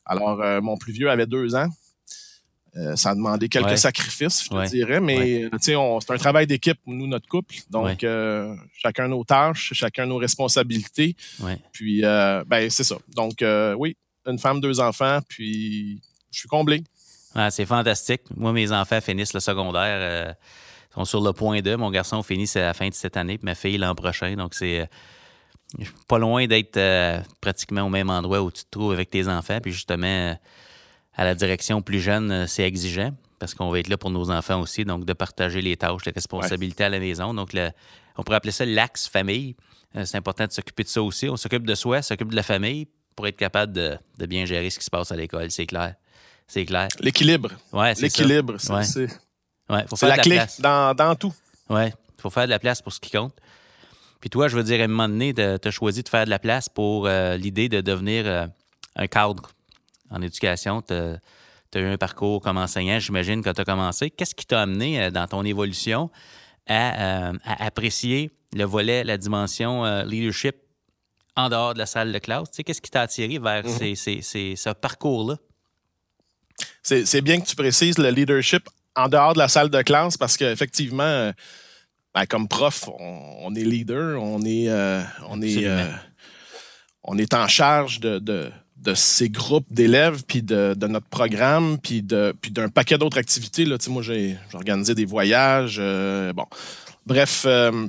Alors, 0.04 0.38
mon 0.62 0.76
plus 0.76 0.92
vieux 0.92 1.10
avait 1.10 1.26
deux 1.26 1.54
ans. 1.54 1.68
Euh, 2.76 2.94
ça 2.94 3.10
a 3.10 3.14
demandé 3.14 3.48
quelques 3.48 3.78
sacrifices, 3.78 4.44
je 4.44 4.48
te 4.50 4.68
dirais, 4.68 5.00
mais 5.00 5.44
euh, 5.44 5.50
c'est 5.60 5.74
un 5.74 6.18
travail 6.18 6.46
d'équipe, 6.46 6.78
nous, 6.86 7.06
notre 7.06 7.26
couple. 7.26 7.54
Donc, 7.70 8.04
euh, 8.04 8.54
chacun 8.74 9.08
nos 9.08 9.24
tâches, 9.24 9.72
chacun 9.72 10.06
nos 10.06 10.18
responsabilités. 10.18 11.16
Puis, 11.72 12.02
ben, 12.02 12.68
c'est 12.68 12.84
ça. 12.84 12.96
Donc, 13.14 13.44
oui, 13.78 13.96
une 14.26 14.38
femme, 14.38 14.60
deux 14.60 14.80
enfants, 14.80 15.20
puis 15.28 16.00
je 16.36 16.40
suis 16.40 16.48
comblé. 16.48 16.82
c'est 17.50 17.66
fantastique. 17.66 18.22
Moi, 18.36 18.52
mes 18.52 18.72
enfants 18.72 19.00
finissent 19.00 19.34
le 19.34 19.40
secondaire, 19.40 20.34
sont 20.94 21.04
sur 21.04 21.20
le 21.20 21.32
point 21.32 21.60
2. 21.60 21.76
Mon 21.76 21.90
garçon 21.90 22.22
finit 22.22 22.50
à 22.56 22.60
la 22.60 22.74
fin 22.74 22.88
de 22.88 22.94
cette 22.94 23.16
année, 23.16 23.38
puis 23.38 23.44
ma 23.44 23.54
fille 23.54 23.78
l'an 23.78 23.94
prochain. 23.94 24.34
Donc, 24.34 24.54
c'est 24.54 24.88
pas 26.08 26.18
loin 26.18 26.46
d'être 26.46 26.78
pratiquement 27.40 27.82
au 27.82 27.88
même 27.88 28.10
endroit 28.10 28.42
où 28.42 28.50
tu 28.50 28.64
te 28.64 28.70
trouves 28.70 28.92
avec 28.92 29.10
tes 29.10 29.28
enfants. 29.28 29.58
Puis, 29.60 29.72
justement, 29.72 30.36
à 31.16 31.24
la 31.24 31.34
direction 31.34 31.82
plus 31.82 32.00
jeune, 32.00 32.30
euh, 32.30 32.46
c'est 32.46 32.64
exigeant 32.64 33.12
parce 33.38 33.54
qu'on 33.54 33.70
va 33.70 33.80
être 33.80 33.88
là 33.88 33.98
pour 33.98 34.10
nos 34.10 34.30
enfants 34.30 34.60
aussi, 34.60 34.84
donc 34.84 35.04
de 35.04 35.12
partager 35.12 35.60
les 35.60 35.76
tâches, 35.76 36.04
les 36.06 36.12
responsabilités 36.12 36.84
à 36.84 36.88
la 36.88 36.98
maison. 36.98 37.34
Donc, 37.34 37.50
on 38.16 38.22
pourrait 38.22 38.36
appeler 38.36 38.52
ça 38.52 38.64
l'axe 38.64 39.08
famille. 39.08 39.56
Euh, 39.94 40.06
c'est 40.06 40.16
important 40.16 40.46
de 40.46 40.52
s'occuper 40.52 40.84
de 40.84 40.88
ça 40.88 41.02
aussi. 41.02 41.28
On 41.28 41.36
s'occupe 41.36 41.66
de 41.66 41.74
soi, 41.74 42.00
s'occupe 42.00 42.30
de 42.30 42.36
la 42.36 42.42
famille 42.42 42.88
pour 43.14 43.26
être 43.26 43.36
capable 43.36 43.72
de, 43.72 43.98
bien 44.26 44.46
gérer 44.46 44.70
ce 44.70 44.78
qui 44.78 44.84
se 44.84 44.90
passe 44.90 45.10
à 45.12 45.16
l'école, 45.16 45.50
c'est 45.50 45.66
clair. 45.66 45.94
C'est 46.48 46.64
clair. 46.64 46.88
L'équilibre. 47.00 47.50
Ouais, 47.72 47.94
c'est 47.94 48.02
L'équilibre, 48.02 48.56
c'est 48.58 48.72
ouais. 48.72 49.06
la, 50.02 50.18
clé 50.18 50.40
dans, 50.60 51.16
tout. 51.18 51.34
Oui, 51.68 51.86
il 51.86 52.22
faut 52.22 52.30
faire 52.30 52.44
de 52.44 52.50
la 52.50 52.58
place 52.58 52.80
pour 52.80 52.92
ce 52.92 53.00
qui 53.00 53.10
compte. 53.10 53.34
Puis 54.20 54.30
toi, 54.30 54.48
je 54.48 54.56
veux 54.56 54.62
dire, 54.62 54.80
à 54.80 54.84
un 54.84 54.88
moment 54.88 55.08
donné, 55.08 55.34
tu 55.34 55.40
as 55.40 55.70
choisi 55.70 56.02
de 56.02 56.08
faire 56.08 56.24
de 56.24 56.30
la 56.30 56.38
place 56.38 56.68
pour 56.68 57.06
euh, 57.06 57.36
l'idée 57.36 57.68
de 57.68 57.80
devenir 57.80 58.48
un 58.96 59.06
cadre 59.06 59.50
en 60.10 60.22
éducation. 60.22 60.82
Tu 60.82 60.94
as, 60.94 61.18
eu 61.74 61.84
un 61.84 61.98
parcours 61.98 62.40
comme 62.40 62.56
enseignant, 62.56 62.98
j'imagine, 62.98 63.42
quand 63.42 63.52
tu 63.52 63.60
as 63.60 63.64
commencé. 63.64 64.10
Qu'est-ce 64.10 64.34
qui 64.34 64.46
t'a 64.46 64.62
amené 64.62 65.02
euh, 65.02 65.10
dans 65.10 65.26
ton 65.26 65.44
évolution 65.44 66.10
à, 66.66 67.28
euh, 67.28 67.32
apprécier 67.44 68.30
le 68.54 68.64
volet, 68.64 69.04
la 69.04 69.18
dimension 69.18 69.84
euh, 69.84 70.04
leadership 70.04 70.56
en 71.36 71.48
dehors 71.48 71.74
de 71.74 71.78
la 71.78 71.86
salle 71.86 72.12
de 72.12 72.18
classe? 72.18 72.50
Tu 72.50 72.56
sais, 72.56 72.64
Qu'est-ce 72.64 72.80
qui 72.80 72.90
t'a 72.90 73.02
attiré 73.02 73.38
vers 73.38 73.64
mhm. 73.64 73.94
ce 73.94 74.72
parcours-là? 74.72 75.36
C'est 76.82 77.20
bien 77.20 77.40
que 77.40 77.46
tu 77.46 77.56
précises 77.56 77.98
le 77.98 78.10
leadership 78.10 78.68
en 78.94 79.08
dehors 79.08 79.34
de 79.34 79.38
la 79.38 79.48
salle 79.48 79.70
de 79.70 79.82
classe 79.82 80.16
parce 80.16 80.36
qu'effectivement, 80.36 81.32
ben, 82.14 82.26
comme 82.26 82.48
prof, 82.48 82.88
on, 82.98 83.54
est 83.54 83.64
leader, 83.64 84.22
on 84.22 84.40
est, 84.42 84.70
on, 85.28 85.42
est, 85.42 85.68
on 87.02 87.18
est 87.18 87.34
en 87.34 87.48
charge 87.48 88.00
de 88.00 88.50
de 88.86 88.94
ces 88.94 89.28
groupes 89.28 89.66
d'élèves, 89.70 90.22
puis 90.26 90.42
de, 90.42 90.74
notre 90.86 91.08
programme, 91.08 91.78
puis 91.78 92.02
d'un 92.02 92.68
paquet 92.72 92.98
d'autres 92.98 93.18
activités. 93.18 93.64
Là. 93.64 93.76
moi, 93.88 94.02
j'ai 94.02 94.36
organisé 94.52 94.94
des 94.94 95.04
voyages. 95.04 95.76
Euh, 95.78 96.32
bon, 96.32 96.46
bref, 97.06 97.44
euh, 97.46 97.86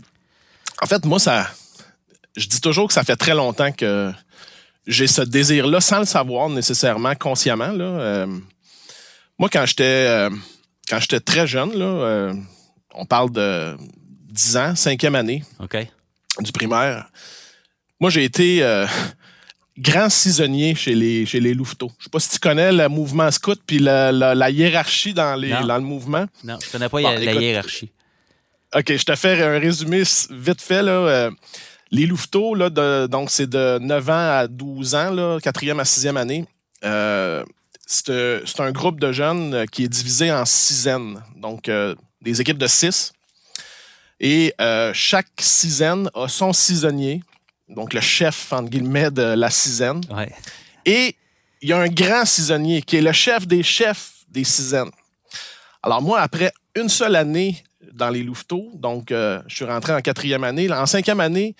en 0.82 0.86
fait, 0.86 1.06
moi, 1.06 1.20
ça, 1.20 1.48
je 2.36 2.48
dis 2.48 2.62
toujours 2.62 2.88
que 2.88 2.94
ça 2.94 3.04
fait 3.04 3.16
très 3.16 3.36
longtemps 3.36 3.72
que 3.72 4.12
j'ai 4.88 5.08
ce 5.08 5.22
désir-là, 5.22 5.82
sans 5.82 6.00
le 6.00 6.06
savoir 6.06 6.50
nécessairement, 6.50 7.14
consciemment. 7.16 7.72
Là. 7.72 8.26
Euh, 9.38 9.40
moi, 9.40 9.50
quand 9.52 9.66
j'étais 9.66 10.28
quand 10.90 11.00
j'étais 11.00 11.20
très 11.20 11.46
jeune, 11.48 11.78
là, 11.78 12.32
on 12.94 13.06
parle 13.06 13.32
de 13.32 13.76
10 14.32 14.58
ans, 14.58 14.76
cinquième 14.76 15.16
année 15.16 15.44
du 16.40 16.52
primaire. 16.52 17.10
Moi, 18.00 18.10
j'ai 18.10 18.24
été 18.24 18.62
grand 19.78 20.10
saisonnier 20.10 20.76
chez 20.76 20.96
les, 20.96 21.26
chez 21.26 21.40
les 21.40 21.54
Louveteaux. 21.54 21.92
Je 22.00 22.06
sais 22.06 22.10
pas 22.10 22.20
si 22.20 22.30
tu 22.30 22.40
connais 22.40 22.72
le 22.72 22.88
mouvement 22.90 23.30
scout 23.32 23.60
puis 23.68 23.80
la, 23.80 24.12
la- 24.12 24.34
la 24.36 24.50
hiérarchie 24.50 25.14
dans, 25.14 25.36
les, 25.36 25.50
dans 25.50 25.78
le 25.78 25.84
mouvement. 25.84 26.26
Non, 26.44 26.58
je 26.64 26.72
connais 26.72 26.90
pas 26.90 27.02
Bon, 27.02 27.10
la 27.10 27.22
écoute, 27.22 27.42
hiérarchie. 27.42 27.92
OK, 28.76 28.86
je 28.96 29.04
te 29.04 29.16
fais 29.16 29.42
un 29.44 29.60
résumé 29.60 30.04
vite 30.32 30.62
fait. 30.62 30.82
Là. 30.84 30.92
Euh, 30.92 31.32
les 31.92 32.06
Louveteaux, 32.06 32.54
là, 32.56 32.70
de- 32.70 33.08
donc 33.08 33.30
c'est 33.30 33.50
de 33.50 33.78
9 33.80 34.10
ans 34.10 34.14
à 34.40 34.48
12 34.48 34.96
ans, 34.96 35.10
là, 35.12 35.38
4e 35.40 35.80
à 35.80 35.84
6e 35.84 36.18
année. 36.18 36.46
Euh, 36.84 37.44
c'est 37.90 38.10
euh, 38.10 38.42
c'est 38.46 38.60
un 38.60 38.72
groupe 38.72 39.00
de 39.00 39.12
jeunes 39.12 39.54
euh, 39.54 39.66
qui 39.66 39.86
est 39.86 39.88
divisé 39.88 40.32
en 40.32 40.46
sizaines, 40.46 41.24
donc 41.38 41.70
euh, 41.70 41.96
des 42.22 42.40
équipes 42.42 42.58
de 42.60 42.68
6. 42.68 43.14
Et 44.20 44.54
euh, 44.60 44.92
chaque 44.94 45.30
sizaine 45.40 46.10
a 46.14 46.28
son 46.28 46.52
saisonnier, 46.54 47.24
donc 47.70 47.94
le 47.94 48.02
chef, 48.02 48.52
entre 48.52 48.70
guillemets, 48.70 49.10
de 49.10 49.22
la 49.22 49.50
sizaine. 49.50 50.02
Ouais. 50.12 50.32
Et 50.86 51.16
il 51.62 51.70
y 51.70 51.74
a 51.74 51.78
un 51.80 51.88
grand 51.88 52.26
saisonnier 52.26 52.82
qui 52.82 52.98
est 52.98 53.02
le 53.02 53.12
chef 53.14 53.48
des 53.48 53.64
chefs 53.64 54.12
des 54.30 54.44
sizaines. 54.44 54.92
Alors 55.82 56.02
moi, 56.02 56.20
après 56.20 56.52
une 56.76 56.90
seule 56.90 57.16
année 57.16 57.64
dans 57.94 58.10
les 58.10 58.22
Louveteaux, 58.24 58.70
donc 58.74 59.12
euh, 59.12 59.42
je 59.48 59.56
suis 59.56 59.66
rentré 59.66 59.94
en 59.94 60.02
quatrième 60.02 60.44
année. 60.44 60.70
En 60.72 60.86
cinquième 60.88 61.20
année, 61.22 61.56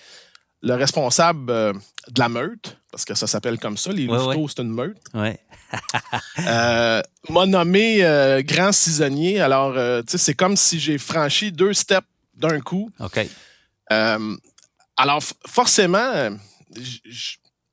le 0.62 0.74
responsable 0.74 1.46
de 1.46 2.18
la 2.18 2.28
meute, 2.28 2.76
parce 2.90 3.04
que 3.04 3.14
ça 3.14 3.26
s'appelle 3.26 3.58
comme 3.58 3.76
ça, 3.76 3.92
les 3.92 4.06
Ouais, 4.06 4.18
Louveteaux, 4.18 4.48
c'est 4.48 4.62
une 4.62 4.70
meute, 4.72 4.98
Ouais. 5.14 5.38
euh, 6.46 7.02
m'a 7.28 7.46
nommé 7.46 8.04
euh, 8.04 8.42
grand 8.42 8.72
saisonnier. 8.72 9.40
Alors, 9.40 9.76
euh, 9.76 10.02
tu 10.02 10.12
sais, 10.12 10.18
c'est 10.18 10.34
comme 10.34 10.56
si 10.56 10.80
j'ai 10.80 10.98
franchi 10.98 11.52
deux 11.52 11.72
steps 11.72 12.06
d'un 12.34 12.60
coup. 12.60 12.90
OK. 13.00 13.26
Alors, 14.96 15.22
forcément, 15.46 16.30
tu 16.74 17.14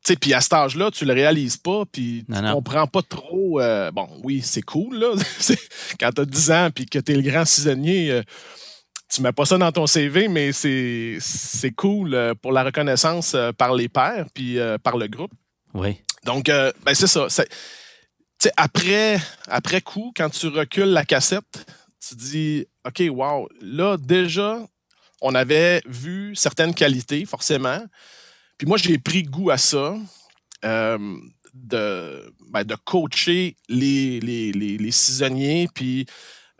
sais, 0.03 0.15
puis 0.15 0.33
à 0.33 0.41
cet 0.41 0.53
âge-là, 0.53 0.91
tu 0.91 1.05
le 1.05 1.13
réalises 1.13 1.57
pas, 1.57 1.83
puis 1.91 2.23
tu 2.27 2.31
Non, 2.31 2.53
comprends 2.53 2.87
pas 2.87 3.01
trop. 3.01 3.59
bon, 3.93 4.07
oui, 4.23 4.41
c'est 4.43 4.61
cool, 4.61 4.97
là. 4.99 5.13
Quand 5.99 6.11
tu 6.11 6.21
as 6.21 6.25
10 6.25 6.51
ans, 6.51 6.69
puis 6.73 6.85
que 6.85 6.99
tu 6.99 7.11
es 7.11 7.15
le 7.15 7.23
grand 7.23 7.45
saisonnier, 7.45 8.21
tu 9.11 9.21
mets 9.21 9.31
pas 9.31 9.45
ça 9.45 9.57
dans 9.57 9.71
ton 9.71 9.87
CV, 9.87 10.27
mais 10.27 10.51
c'est 10.51 11.71
cool 11.75 12.35
pour 12.41 12.51
la 12.51 12.63
reconnaissance 12.63 13.35
par 13.57 13.73
les 13.73 13.89
pairs, 13.89 14.27
puis 14.33 14.59
par 14.83 14.97
le 14.97 15.07
groupe. 15.07 15.31
Oui. 15.73 15.97
Donc, 16.25 16.49
euh, 16.49 16.71
ben, 16.83 16.93
c'est 16.93 17.07
ça. 17.07 17.27
Sais, 18.45 18.51
après, 18.57 19.17
après 19.47 19.81
coup, 19.81 20.13
quand 20.15 20.29
tu 20.29 20.49
recules 20.49 20.91
la 20.91 21.03
cassette, 21.03 21.65
tu 22.07 22.13
dis 22.13 22.67
OK, 22.85 23.01
wow, 23.09 23.49
là, 23.59 23.97
déjà, 23.97 24.59
on 25.19 25.33
avait 25.33 25.81
vu 25.87 26.35
certaines 26.35 26.75
qualités, 26.75 27.25
forcément. 27.25 27.79
Puis 28.59 28.67
moi, 28.67 28.77
j'ai 28.77 28.99
pris 28.99 29.23
goût 29.23 29.49
à 29.49 29.57
ça, 29.57 29.97
euh, 30.63 31.17
de, 31.55 32.31
ben, 32.51 32.63
de 32.63 32.75
coacher 32.75 33.57
les, 33.67 34.19
les, 34.19 34.51
les, 34.51 34.77
les 34.77 34.91
saisonniers, 34.91 35.67
puis 35.73 36.05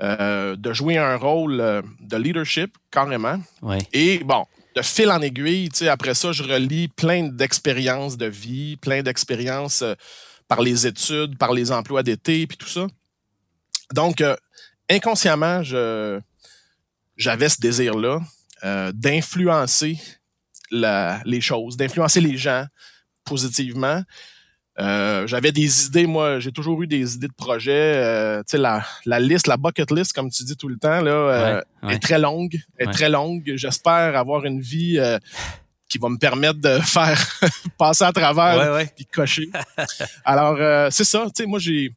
euh, 0.02 0.56
de 0.56 0.74
jouer 0.74 0.98
un 0.98 1.18
rôle 1.18 1.62
euh, 1.62 1.84
de 2.00 2.18
leadership, 2.18 2.76
carrément. 2.90 3.38
Et 3.94 4.24
bon, 4.24 4.48
de 4.76 4.82
fil 4.82 5.12
en 5.12 5.22
aiguille, 5.22 5.70
après 5.88 6.16
ça, 6.16 6.32
je 6.32 6.42
relis 6.42 6.88
plein 6.88 7.28
d'expériences 7.28 8.18
de 8.18 8.26
vie, 8.26 8.76
plein 8.78 9.04
d'expériences 9.04 9.84
par 10.48 10.62
les 10.62 10.86
études, 10.88 11.38
par 11.38 11.54
les 11.54 11.72
emplois 11.72 12.04
d'été, 12.04 12.46
puis 12.48 12.58
tout 12.58 12.68
ça. 12.68 12.88
Donc, 13.94 14.22
euh, 14.22 14.36
inconsciemment, 14.90 15.64
je, 15.64 16.20
j'avais 17.18 17.50
ce 17.50 17.60
désir-là 17.60 18.20
euh, 18.64 18.92
d'influencer 18.94 19.98
les 20.72 21.42
choses, 21.42 21.78
d'influencer 21.78 22.20
les 22.22 22.38
gens 22.38 22.66
positivement. 23.24 24.02
Euh, 24.78 25.26
j'avais 25.26 25.54
des 25.54 25.86
idées, 25.86 26.06
moi, 26.06 26.40
j'ai 26.40 26.52
toujours 26.52 26.82
eu 26.84 26.88
des 26.88 27.16
idées 27.16 27.28
de 27.30 27.34
projets. 27.34 27.72
euh, 27.96 28.40
tu 28.40 28.52
sais, 28.52 28.58
la, 28.58 28.84
la 29.06 29.20
liste, 29.22 29.48
la 29.48 29.56
bucket 29.56 29.90
list, 29.92 30.12
comme 30.12 30.30
tu 30.30 30.44
dis 30.44 30.58
tout 30.58 30.68
le 30.68 30.78
temps, 30.78 31.00
là, 31.02 31.12
euh, 31.12 31.62
Ouais, 31.84 31.96
est 31.96 32.00
très 32.00 32.20
longue. 32.20 32.56
Est 32.78 32.88
Ouais. 32.88 32.92
très 32.94 33.10
longue. 33.10 33.54
J'espère 33.56 34.18
avoir 34.18 34.44
une 34.46 34.60
vie 34.60 35.00
qui 35.96 36.02
va 36.02 36.10
me 36.10 36.18
permettre 36.18 36.60
de 36.60 36.80
faire 36.84 37.40
passer 37.78 38.04
à 38.04 38.12
travers 38.12 38.58
Ouais, 38.58 38.76
ouais. 38.76 38.92
puis 38.94 39.06
cocher. 39.06 39.50
Alors, 40.26 40.58
euh, 40.60 40.90
c'est 40.92 41.06
ça. 41.06 41.26
Tu 41.28 41.44
sais, 41.44 41.46
moi, 41.46 41.58
j'ai, 41.58 41.94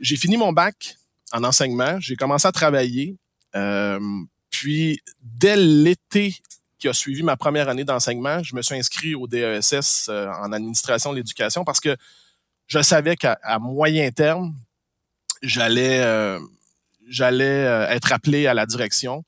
j'ai 0.00 0.16
fini 0.16 0.38
mon 0.38 0.52
bac 0.52 0.96
en 1.32 1.44
enseignement. 1.44 2.00
J'ai 2.00 2.16
commencé 2.16 2.48
à 2.48 2.52
travailler. 2.52 3.14
Euh, 3.54 4.00
puis, 4.48 5.00
dès 5.20 5.56
l'été 5.56 6.34
qui 6.78 6.88
a 6.88 6.94
suivi 6.94 7.22
ma 7.22 7.36
première 7.36 7.68
année 7.68 7.84
d'enseignement, 7.84 8.42
je 8.42 8.56
me 8.56 8.62
suis 8.62 8.74
inscrit 8.74 9.14
au 9.14 9.26
DESS 9.26 10.06
euh, 10.08 10.28
en 10.40 10.50
administration 10.52 11.10
de 11.12 11.16
l'éducation 11.16 11.62
parce 11.62 11.78
que 11.80 11.94
je 12.68 12.80
savais 12.80 13.16
qu'à 13.16 13.38
moyen 13.60 14.10
terme, 14.12 14.54
j'allais, 15.42 16.00
euh, 16.00 16.40
j'allais 17.06 17.64
être 17.90 18.12
appelé 18.12 18.46
à 18.46 18.54
la 18.54 18.64
direction. 18.64 19.24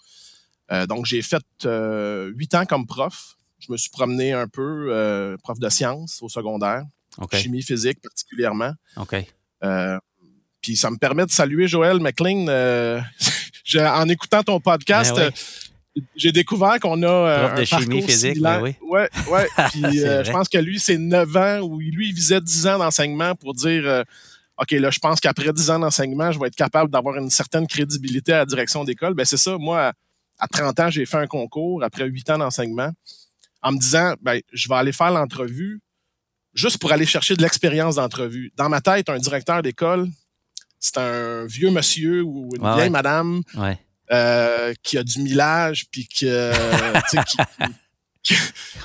Euh, 0.73 0.87
donc, 0.87 1.05
j'ai 1.05 1.21
fait 1.21 1.45
huit 1.67 2.55
ans 2.55 2.65
comme 2.65 2.87
prof. 2.87 3.37
Je 3.67 3.73
me 3.73 3.77
suis 3.77 3.91
promené 3.91 4.33
un 4.33 4.47
peu, 4.49 4.89
euh, 4.91 5.37
prof 5.43 5.59
de 5.59 5.69
sciences 5.69 6.19
au 6.23 6.29
secondaire, 6.29 6.83
chimie 7.39 7.63
physique 7.63 7.99
particulièrement. 8.03 8.73
OK. 8.97 9.17
Euh, 9.63 9.99
puis 10.61 10.77
ça 10.77 10.91
me 10.91 10.97
permet 10.97 11.25
de 11.27 11.31
saluer 11.31 11.69
Joël 11.69 11.99
McLean. 12.01 12.47
euh, 12.49 13.01
en 13.79 14.09
écoutant 14.09 14.43
ton 14.43 14.61
podcast, 14.61 15.15
Ben 15.17 15.31
oui. 15.97 16.03
j'ai 16.17 16.33
découvert 16.33 16.79
qu'on 16.81 17.03
a 17.03 17.39
Prof 17.39 17.53
un 17.53 17.55
de 17.61 17.65
chimie 17.65 18.03
physique, 18.03 18.33
similaire. 18.35 18.61
ben 18.63 18.75
Ouais, 18.83 19.09
ouais. 19.31 19.49
Puis 19.73 19.83
je 19.83 20.31
pense 20.31 20.49
que 20.49 20.59
lui, 20.59 20.79
c'est 20.79 20.99
9 20.99 21.37
ans 21.37 21.61
où 21.61 21.79
lui, 21.81 22.09
il 22.11 22.15
visait 22.15 22.41
10 22.41 22.67
ans 22.67 22.79
d'enseignement 22.79 23.35
pour 23.35 23.55
dire 23.55 24.05
OK, 24.61 24.71
là, 24.73 24.91
je 24.91 24.99
pense 25.01 25.19
qu'après 25.21 25.53
10 25.53 25.71
ans 25.71 25.79
d'enseignement, 25.81 26.31
je 26.31 26.39
vais 26.39 26.47
être 26.49 26.55
capable 26.57 26.91
d'avoir 26.91 27.17
une 27.17 27.31
certaine 27.31 27.67
crédibilité 27.67 28.33
à 28.33 28.39
la 28.39 28.47
direction 28.47 28.85
d'école. 28.85 29.15
Ben, 29.15 29.25
c'est 29.25 29.37
ça. 29.37 29.57
Moi, 29.59 29.89
à- 29.89 29.93
à 30.39 30.49
30 30.49 30.79
ans, 30.81 30.91
j'ai 30.91 31.07
fait 31.07 31.17
un 31.17 31.27
concours 31.27 31.83
après 31.85 32.05
8 32.07 32.31
ans 32.31 32.39
d'enseignement 32.39 32.91
en 33.65 33.73
me 33.73 33.79
disant 33.79 34.15
ben, 34.23 34.41
je 34.53 34.69
vais 34.69 34.75
aller 34.77 34.93
faire 34.93 35.11
l'entrevue 35.11 35.81
juste 36.55 36.79
pour 36.79 36.93
aller 36.93 37.07
chercher 37.07 37.35
de 37.35 37.43
l'expérience 37.43 37.97
d'entrevue. 37.97 38.53
Dans 38.57 38.69
ma 38.69 38.81
tête, 38.81 39.09
un 39.09 39.19
directeur 39.19 39.61
d'école, 39.63 40.07
c'est 40.79 40.99
un 40.99 41.47
vieux 41.47 41.71
monsieur 41.71 42.23
ou 42.23 42.51
une 42.55 42.63
Ouais, 42.63 42.75
vieille 42.75 42.83
ouais. 42.85 42.91
madame 42.91 43.41
Ouais. 43.57 43.77
euh, 44.13 44.73
qui 44.83 44.97
a 44.99 45.03
du 45.03 45.19
millage 45.21 45.87
puis 45.91 46.07
que, 46.07 46.27
euh, 46.27 47.01
qui, 47.11 47.17
qui 48.23 48.35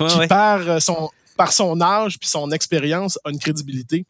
ouais. 0.02 0.26
par, 0.26 0.60
euh, 0.68 0.80
son, 0.80 1.10
par 1.36 1.52
son 1.52 1.80
âge 1.80 2.18
puis 2.18 2.28
son 2.28 2.50
expérience 2.50 3.18
a 3.24 3.30
une 3.30 3.38
crédibilité. 3.38 4.04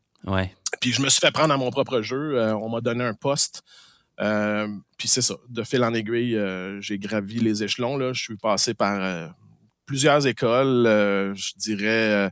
Puis 0.80 0.92
je 0.92 1.02
me 1.02 1.08
suis 1.10 1.20
fait 1.20 1.30
prendre 1.32 1.52
à 1.52 1.56
mon 1.56 1.70
propre 1.70 2.00
jeu. 2.00 2.38
Euh, 2.38 2.54
on 2.54 2.68
m'a 2.70 2.80
donné 2.80 3.04
un 3.04 3.14
poste. 3.14 3.62
Euh, 4.20 4.68
puis 4.96 5.08
c'est 5.08 5.22
ça. 5.22 5.34
De 5.48 5.62
fil 5.64 5.82
en 5.82 5.92
aiguille, 5.94 6.38
j'ai 6.80 6.98
gravi 6.98 7.40
les 7.40 7.62
échelons. 7.64 7.96
Là. 7.96 8.12
Je 8.12 8.22
suis 8.22 8.36
passé 8.36 8.72
par 8.74 9.30
plusieurs 9.90 10.24
écoles. 10.24 10.86
euh, 10.86 11.34
je 11.34 11.50
dirais 11.56 12.10
euh, 12.26 12.28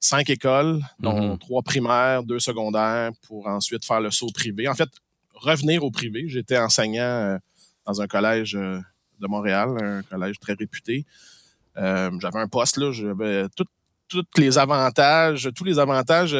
cinq 0.00 0.28
écoles, 0.28 0.80
dont 0.98 1.30
Mhm. 1.32 1.38
trois 1.38 1.62
primaires, 1.62 2.24
deux 2.24 2.40
secondaires, 2.40 3.12
pour 3.28 3.46
ensuite 3.46 3.84
faire 3.84 4.00
le 4.00 4.10
saut 4.10 4.32
privé. 4.34 4.66
En 4.66 4.74
fait, 4.74 4.88
revenir 5.32 5.84
au 5.84 5.90
privé. 5.92 6.24
J'étais 6.26 6.58
enseignant 6.58 7.02
euh, 7.04 7.38
dans 7.86 8.00
un 8.02 8.08
collège 8.08 8.52
de 8.54 9.26
Montréal, 9.28 9.68
un 9.80 10.02
collège 10.02 10.38
très 10.40 10.54
réputé. 10.54 11.04
J'avais 11.76 12.38
un 12.46 12.48
poste 12.48 12.76
là, 12.78 12.90
j'avais 12.90 13.46
tous 14.08 14.24
les 14.38 14.58
avantages, 14.58 15.48
tous 15.54 15.64
les 15.64 15.78
avantages, 15.78 16.36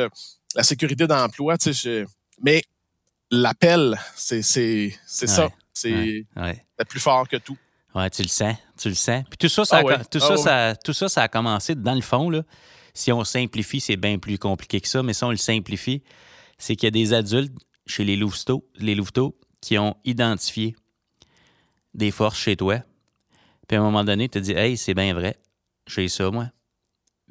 la 0.56 0.62
sécurité 0.64 1.06
d'emploi, 1.06 1.56
tu 1.58 1.73
sais, 1.73 2.04
je- 2.04 2.06
mais 2.42 2.62
l'appel, 3.30 3.96
c'est 4.16 4.42
c'est 4.42 4.96
c'est 5.06 5.26
ça, 5.28 5.49
c'est 5.73 5.92
Ouais. 5.92 6.26
Ouais. 6.37 6.64
c'est 6.78 6.88
plus 6.88 7.00
fort 7.00 7.28
que 7.28 7.37
tout. 7.37 7.56
Ouais, 7.97 8.11
tu 8.11 8.23
le 8.23 8.29
sens, 8.29 8.55
tu 8.79 8.91
le 8.91 8.95
sens. 8.95 9.25
Puis 9.29 9.38
tout 9.38 9.49
ça, 9.49 9.65
ça, 9.65 9.79
Ah 9.83 9.93
a, 9.95 10.05
tout, 10.05 10.19
Ah 10.19 10.21
ça, 10.21 10.31
ouais. 10.33 10.37
ça, 10.37 10.76
tout 10.76 10.93
ça, 10.93 11.09
ça 11.09 11.23
a 11.23 11.29
commencé 11.29 11.75
dans 11.75 11.95
le 11.95 12.03
fond. 12.03 12.29
Là. 12.29 12.43
Si 12.93 13.11
on 13.11 13.25
simplifie, 13.25 13.81
c'est 13.81 13.97
bien 13.97 14.19
plus 14.19 14.38
compliqué 14.38 14.81
que 14.83 14.88
ça, 14.88 15.03
mais 15.03 15.15
si 15.15 15.25
on 15.25 15.31
le 15.31 15.38
simplifie, 15.38 16.03
c'est 16.59 16.76
qu'il 16.76 16.87
y 16.87 16.88
a 16.88 16.91
des 16.91 17.15
adultes 17.15 17.55
chez 17.87 18.05
les 18.05 18.17
Louveteaux, 18.17 18.69
les 18.76 18.95
Louveteaux 18.95 19.38
qui 19.62 19.79
ont 19.79 19.97
identifié 20.05 20.76
des 21.95 22.11
forces 22.11 22.38
chez 22.38 22.55
toi. 22.57 22.81
Puis 23.67 23.76
à 23.76 23.81
un 23.81 23.83
moment 23.83 24.05
donné, 24.05 24.29
tu 24.29 24.38
te 24.38 24.45
dis 24.45 24.53
Hey, 24.53 24.76
c'est 24.76 24.95
bien 24.95 25.15
vrai, 25.15 25.38
j'ai 25.87 26.09
ça, 26.09 26.31
moi. 26.31 26.50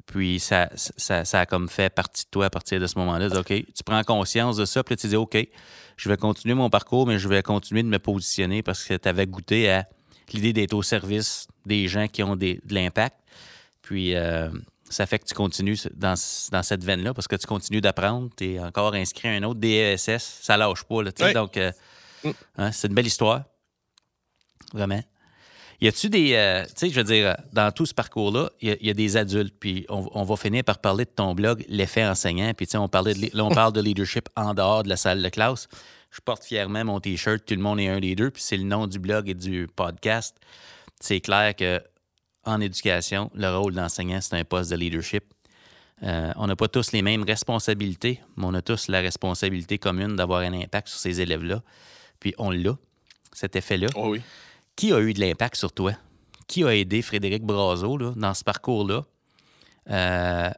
Puis 0.06 0.38
ça, 0.40 0.68
ça, 0.74 1.24
ça 1.24 1.40
a 1.40 1.46
comme 1.46 1.68
fait 1.68 1.92
partie 1.94 2.24
de 2.24 2.30
toi 2.30 2.46
à 2.46 2.50
partir 2.50 2.80
de 2.80 2.86
ce 2.86 2.98
moment-là. 2.98 3.28
OK, 3.38 3.48
tu 3.48 3.84
prends 3.84 4.02
conscience 4.02 4.56
de 4.56 4.64
ça, 4.64 4.82
puis 4.84 4.94
là, 4.94 4.96
tu 4.96 5.08
dis 5.08 5.16
OK, 5.16 5.36
je 5.96 6.08
vais 6.08 6.16
continuer 6.16 6.54
mon 6.54 6.70
parcours, 6.70 7.06
mais 7.06 7.18
je 7.18 7.28
vais 7.28 7.42
continuer 7.42 7.82
de 7.82 7.88
me 7.88 7.98
positionner 7.98 8.62
parce 8.62 8.82
que 8.84 8.94
tu 8.94 9.08
avais 9.08 9.26
goûté 9.26 9.70
à 9.70 9.86
l'idée 10.32 10.52
d'être 10.52 10.74
au 10.74 10.82
service 10.82 11.46
des 11.64 11.88
gens 11.88 12.08
qui 12.08 12.22
ont 12.22 12.36
des- 12.36 12.60
de 12.64 12.74
l'impact. 12.74 13.16
Puis 13.82 14.14
euh, 14.14 14.48
ça 14.88 15.06
fait 15.06 15.18
que 15.18 15.24
tu 15.26 15.34
continues 15.34 15.78
dans, 15.94 16.14
dans 16.52 16.62
cette 16.62 16.84
veine-là 16.84 17.14
parce 17.14 17.28
que 17.28 17.36
tu 17.36 17.46
continues 17.46 17.80
d'apprendre. 17.80 18.30
Tu 18.36 18.54
es 18.54 18.60
encore 18.60 18.94
inscrit 18.94 19.28
à 19.28 19.32
un 19.32 19.42
autre 19.44 19.60
DESS. 19.60 20.40
Ça 20.42 20.56
lâche 20.56 20.84
pas. 20.84 21.02
Là. 21.02 21.10
Donc, 21.34 21.56
euh, 21.56 21.72
Mm. 22.24 22.30
hein, 22.58 22.72
c'est 22.72 22.88
une 22.88 22.94
belle 22.94 23.06
histoire. 23.06 23.44
Vraiment. 24.72 25.02
Y 25.80 25.88
a-tu 25.88 26.08
des. 26.08 26.32
euh, 26.32 26.64
tu 26.64 26.72
sais, 26.76 26.90
je 26.90 26.94
veux 26.94 27.04
dire, 27.04 27.36
dans 27.52 27.70
tout 27.70 27.84
ce 27.84 27.92
parcours-là, 27.92 28.50
il 28.62 28.68
y 28.70 28.72
a- 28.72 28.76
il 28.80 28.86
y, 28.86 28.90
a 28.90 28.94
des 28.94 29.16
adultes, 29.18 29.54
puis 29.60 29.84
on, 29.90 30.08
on 30.12 30.24
va 30.24 30.36
finir 30.36 30.64
par 30.64 30.78
parler 30.78 31.04
de 31.04 31.10
ton 31.10 31.34
blog, 31.34 31.64
l'effet 31.68 32.04
enseignant, 32.06 32.52
puis 32.54 32.66
tu 32.66 32.72
sais, 32.72 32.78
on, 32.78 32.88
parlait 32.88 33.12
de, 33.14 33.28
là, 33.36 33.44
on 33.44 33.50
parle 33.50 33.74
de 33.74 33.80
leadership 33.82 34.28
en 34.36 34.54
dehors 34.54 34.82
de 34.82 34.88
la 34.88 34.96
salle 34.96 35.22
de 35.22 35.28
classe. 35.28 35.68
Je 36.16 36.22
porte 36.22 36.44
fièrement 36.44 36.82
mon 36.82 36.98
T-shirt, 36.98 37.44
tout 37.44 37.54
le 37.54 37.60
monde 37.60 37.78
est 37.78 37.88
un 37.88 38.00
des 38.00 38.14
deux, 38.14 38.30
puis 38.30 38.42
c'est 38.42 38.56
le 38.56 38.62
nom 38.62 38.86
du 38.86 38.98
blog 38.98 39.28
et 39.28 39.34
du 39.34 39.68
podcast. 39.68 40.34
C'est 40.98 41.20
clair 41.20 41.54
que 41.54 41.82
en 42.44 42.58
éducation, 42.62 43.30
le 43.34 43.54
rôle 43.54 43.74
d'enseignant, 43.74 44.22
c'est 44.22 44.34
un 44.34 44.44
poste 44.44 44.70
de 44.70 44.76
leadership. 44.76 45.24
Euh, 46.02 46.32
on 46.36 46.46
n'a 46.46 46.56
pas 46.56 46.68
tous 46.68 46.92
les 46.92 47.02
mêmes 47.02 47.22
responsabilités, 47.22 48.22
mais 48.38 48.46
on 48.46 48.54
a 48.54 48.62
tous 48.62 48.88
la 48.88 49.00
responsabilité 49.00 49.76
commune 49.76 50.16
d'avoir 50.16 50.40
un 50.40 50.54
impact 50.54 50.88
sur 50.88 50.98
ces 50.98 51.20
élèves-là. 51.20 51.62
Puis 52.18 52.34
on 52.38 52.50
l'a, 52.50 52.78
cet 53.34 53.54
effet-là. 53.54 53.88
Oh 53.94 54.12
oui. 54.12 54.22
Qui 54.74 54.94
a 54.94 55.00
eu 55.00 55.12
de 55.12 55.20
l'impact 55.20 55.56
sur 55.56 55.72
toi? 55.72 55.92
Qui 56.48 56.64
a 56.64 56.74
aidé 56.74 57.02
Frédéric 57.02 57.42
Brazo 57.42 57.98
là, 57.98 58.14
dans 58.16 58.32
ce 58.32 58.42
parcours-là 58.42 59.04
euh, 59.90 60.50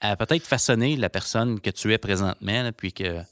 à 0.00 0.16
peut-être 0.16 0.46
façonner 0.46 0.94
la 0.94 1.10
personne 1.10 1.58
que 1.58 1.70
tu 1.70 1.92
es 1.92 1.98
présentement, 1.98 2.62
là, 2.62 2.70
puis 2.70 2.92
que 2.92 3.24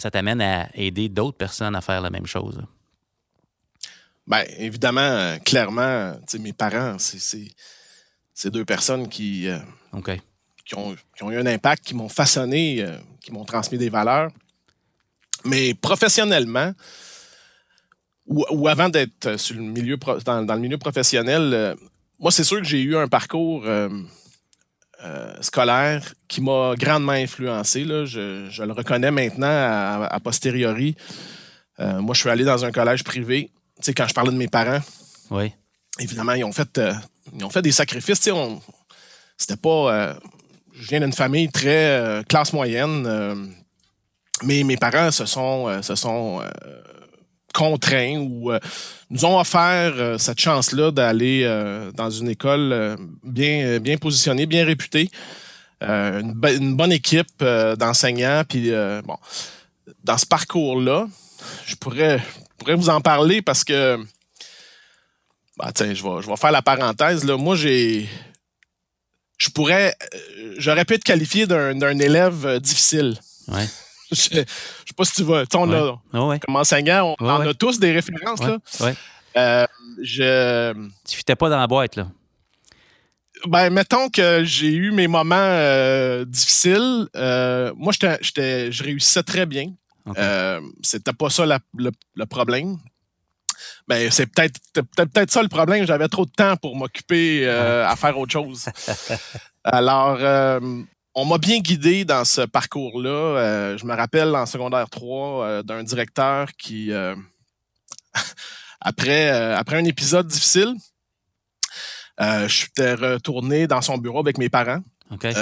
ça 0.00 0.10
t'amène 0.10 0.40
à 0.40 0.68
aider 0.74 1.08
d'autres 1.08 1.36
personnes 1.36 1.74
à 1.74 1.80
faire 1.80 2.00
la 2.00 2.10
même 2.10 2.26
chose? 2.26 2.60
Ben, 4.26 4.44
évidemment, 4.58 5.00
euh, 5.00 5.38
clairement, 5.38 6.14
mes 6.38 6.52
parents, 6.52 6.98
c'est- 6.98 7.18
deux 8.50 8.64
personnes 8.64 9.08
qui, 9.08 9.48
euh, 9.48 9.58
qui, 10.64 10.74
ont, 10.76 10.94
qui 11.16 11.22
ont 11.24 11.30
eu 11.30 11.38
un 11.38 11.46
impact, 11.46 11.84
qui 11.84 11.94
m'ont 11.94 12.10
façonné, 12.10 12.82
euh, 12.82 12.98
qui 13.22 13.32
m'ont 13.32 13.44
transmis 13.44 13.78
des 13.78 13.88
valeurs. 13.88 14.30
Mais 15.44 15.72
professionnellement, 15.74 16.72
ou, 18.26 18.44
ou 18.50 18.68
avant 18.68 18.88
d'être 18.90 19.38
sur 19.38 19.56
le 19.56 19.62
milieu 19.62 19.96
pro- 19.96 20.18
dans, 20.20 20.42
dans 20.44 20.54
le 20.54 20.60
milieu 20.60 20.78
professionnel, 20.78 21.50
euh, 21.54 21.74
moi, 22.18 22.30
c'est 22.30 22.44
sûr 22.44 22.58
que 22.58 22.64
j'ai 22.64 22.82
eu 22.82 22.96
un 22.96 23.08
parcours 23.08 23.62
euh, 25.04 25.32
scolaire 25.40 26.02
qui 26.26 26.40
m'a 26.40 26.74
grandement 26.76 27.12
influencé. 27.12 27.84
là. 27.84 28.04
Je, 28.04 28.48
je 28.50 28.62
le 28.62 28.72
reconnais 28.72 29.10
maintenant 29.10 29.46
à, 29.48 30.08
à 30.10 30.20
posteriori. 30.20 30.96
Euh, 31.80 32.00
moi, 32.00 32.14
je 32.14 32.20
suis 32.20 32.30
allé 32.30 32.44
dans 32.44 32.64
un 32.64 32.72
collège 32.72 33.04
privé. 33.04 33.50
Tu 33.76 33.84
sais, 33.86 33.94
quand 33.94 34.06
je 34.08 34.14
parlais 34.14 34.32
de 34.32 34.36
mes 34.36 34.48
parents, 34.48 34.80
Oui. 35.30 35.52
évidemment, 36.00 36.32
ils 36.32 36.42
ont 36.44 36.52
fait, 36.52 36.76
euh, 36.78 36.92
ils 37.36 37.44
ont 37.44 37.50
fait 37.50 37.62
des 37.62 37.72
sacrifices. 37.72 38.18
Tu 38.18 38.24
sais, 38.24 38.30
on- 38.32 38.60
C'était 39.36 39.56
pas. 39.56 40.18
je 40.74 40.88
viens 40.88 41.00
d'une 41.00 41.12
famille 41.12 41.48
très 41.48 42.24
classe 42.28 42.52
moyenne, 42.52 43.52
mais 44.42 44.64
mes 44.64 44.76
parents 44.76 45.12
se 45.12 45.24
sont, 45.26 45.80
se 45.82 45.94
sont 45.94 46.42
contraints 47.52 48.18
ou 48.18 48.52
euh, 48.52 48.58
nous 49.10 49.24
ont 49.24 49.38
offert 49.38 49.92
euh, 49.96 50.18
cette 50.18 50.40
chance-là 50.40 50.90
d'aller 50.90 51.42
euh, 51.44 51.90
dans 51.92 52.10
une 52.10 52.28
école 52.28 52.96
bien, 53.22 53.78
bien 53.80 53.96
positionnée, 53.96 54.46
bien 54.46 54.64
réputée. 54.64 55.10
Une, 55.80 56.32
bo- 56.32 56.48
une 56.48 56.76
bonne 56.76 56.90
équipe 56.92 57.42
d'enseignants. 57.76 58.42
Puis, 58.48 58.72
bon, 59.04 59.16
dans 60.02 60.18
ce 60.18 60.26
parcours-là, 60.26 61.06
je 61.66 61.76
pourrais, 61.76 62.18
je 62.18 62.54
pourrais 62.58 62.74
vous 62.74 62.88
en 62.88 63.00
parler 63.00 63.42
parce 63.42 63.62
que 63.62 63.96
bah, 65.56 65.70
tiens, 65.72 65.94
je 65.94 66.02
vais, 66.02 66.22
je 66.22 66.26
vais 66.28 66.36
faire 66.36 66.50
la 66.50 66.62
parenthèse. 66.62 67.24
Là. 67.24 67.36
Moi, 67.36 67.54
j'ai. 67.54 68.08
Je 69.36 69.50
pourrais. 69.50 69.94
J'aurais 70.56 70.84
pu 70.84 70.94
être 70.94 71.04
qualifié 71.04 71.46
d'un 71.46 71.98
élève 72.00 72.58
difficile. 72.60 73.16
Ouais. 73.48 73.66
Je, 74.10 74.30
je 74.36 74.77
sais 74.88 74.94
pas 74.96 75.04
si 75.04 75.12
tu 75.14 75.22
vas. 75.24 75.44
on 75.54 75.72
a- 75.72 75.76
Ouais. 76.12 76.20
Ouais. 76.20 76.38
comme 76.40 76.56
enseignant, 76.56 77.14
on 77.20 77.28
en 77.28 77.40
a 77.40 77.54
tous 77.54 77.78
des 77.78 77.92
références. 77.92 78.40
Là. 78.40 78.58
Euh, 79.36 79.66
je. 80.02 80.72
Tu 81.08 81.16
fitais 81.16 81.36
pas 81.36 81.48
dans 81.48 81.58
la 81.58 81.66
boîte, 81.66 81.96
là? 81.96 82.08
Ben, 83.46 83.70
mettons 83.70 84.08
que 84.08 84.42
j'ai 84.44 84.72
eu 84.74 84.90
mes 84.90 85.06
moments 85.06 85.36
euh, 85.38 86.24
difficiles. 86.24 87.06
Euh, 87.14 87.72
moi, 87.76 87.92
j'étais- 87.92 88.18
j'étais- 88.20 88.72
je 88.72 88.82
réussissais 88.82 89.22
très 89.22 89.46
bien. 89.46 89.72
OK. 90.06 90.18
Euh, 90.18 90.60
C'était 90.82 91.12
pas 91.12 91.30
ça 91.30 91.46
la- 91.46 91.60
le, 91.76 91.90
le 92.16 92.26
problème. 92.26 92.78
Ben, 93.86 94.10
c'est 94.10 94.26
peut-être 94.26 94.58
peut 94.72 94.82
peut-être 94.96 95.30
ça 95.30 95.42
le 95.42 95.48
problème. 95.48 95.86
J'avais 95.86 96.08
trop 96.08 96.24
de 96.26 96.30
temps 96.30 96.56
pour 96.56 96.74
m'occuper 96.76 97.46
à 97.48 97.94
faire 97.96 98.18
autre 98.18 98.32
chose. 98.32 98.66
Alors, 99.64 100.18
on 101.14 101.24
m'a 101.24 101.38
bien 101.38 101.58
guidé 101.58 102.04
dans 102.04 102.24
ce 102.24 102.42
parcours-là. 102.42 103.10
Euh, 103.10 103.78
je 103.78 103.84
me 103.84 103.94
rappelle 103.94 104.34
en 104.34 104.46
secondaire 104.46 104.88
3 104.88 105.44
euh, 105.44 105.62
d'un 105.62 105.82
directeur 105.82 106.52
qui, 106.56 106.92
euh, 106.92 107.14
après, 108.80 109.28
après 109.30 109.76
un 109.76 109.84
épisode 109.84 110.26
difficile, 110.26 110.74
je 112.20 112.48
suis 112.48 112.68
retourné 112.76 113.66
dans 113.66 113.80
son 113.80 113.98
bureau 113.98 114.20
avec 114.20 114.38
mes 114.38 114.48
parents. 114.48 114.80
Puis 115.18 115.34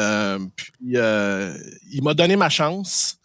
il 0.80 2.00
m'a 2.02 2.14
donné 2.14 2.36
ma 2.36 2.48
chance. 2.48 3.18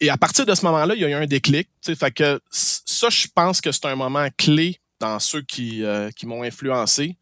Et 0.00 0.10
à 0.10 0.16
partir 0.16 0.44
de 0.44 0.54
ce 0.54 0.64
moment-là, 0.66 0.94
il 0.94 1.00
y 1.00 1.04
a 1.04 1.08
eu 1.08 1.14
un 1.14 1.26
déclic. 1.26 1.68
Fait 1.84 2.10
que 2.10 2.40
ça, 2.50 3.08
je 3.08 3.28
pense 3.32 3.60
que 3.60 3.70
c'est 3.70 3.86
un 3.86 3.94
moment 3.94 4.26
clé 4.36 4.80
dans 4.98 5.18
ceux 5.20 5.42
qui, 5.42 5.84
qui 6.16 6.26
m'ont 6.26 6.42
influencé. 6.42 7.16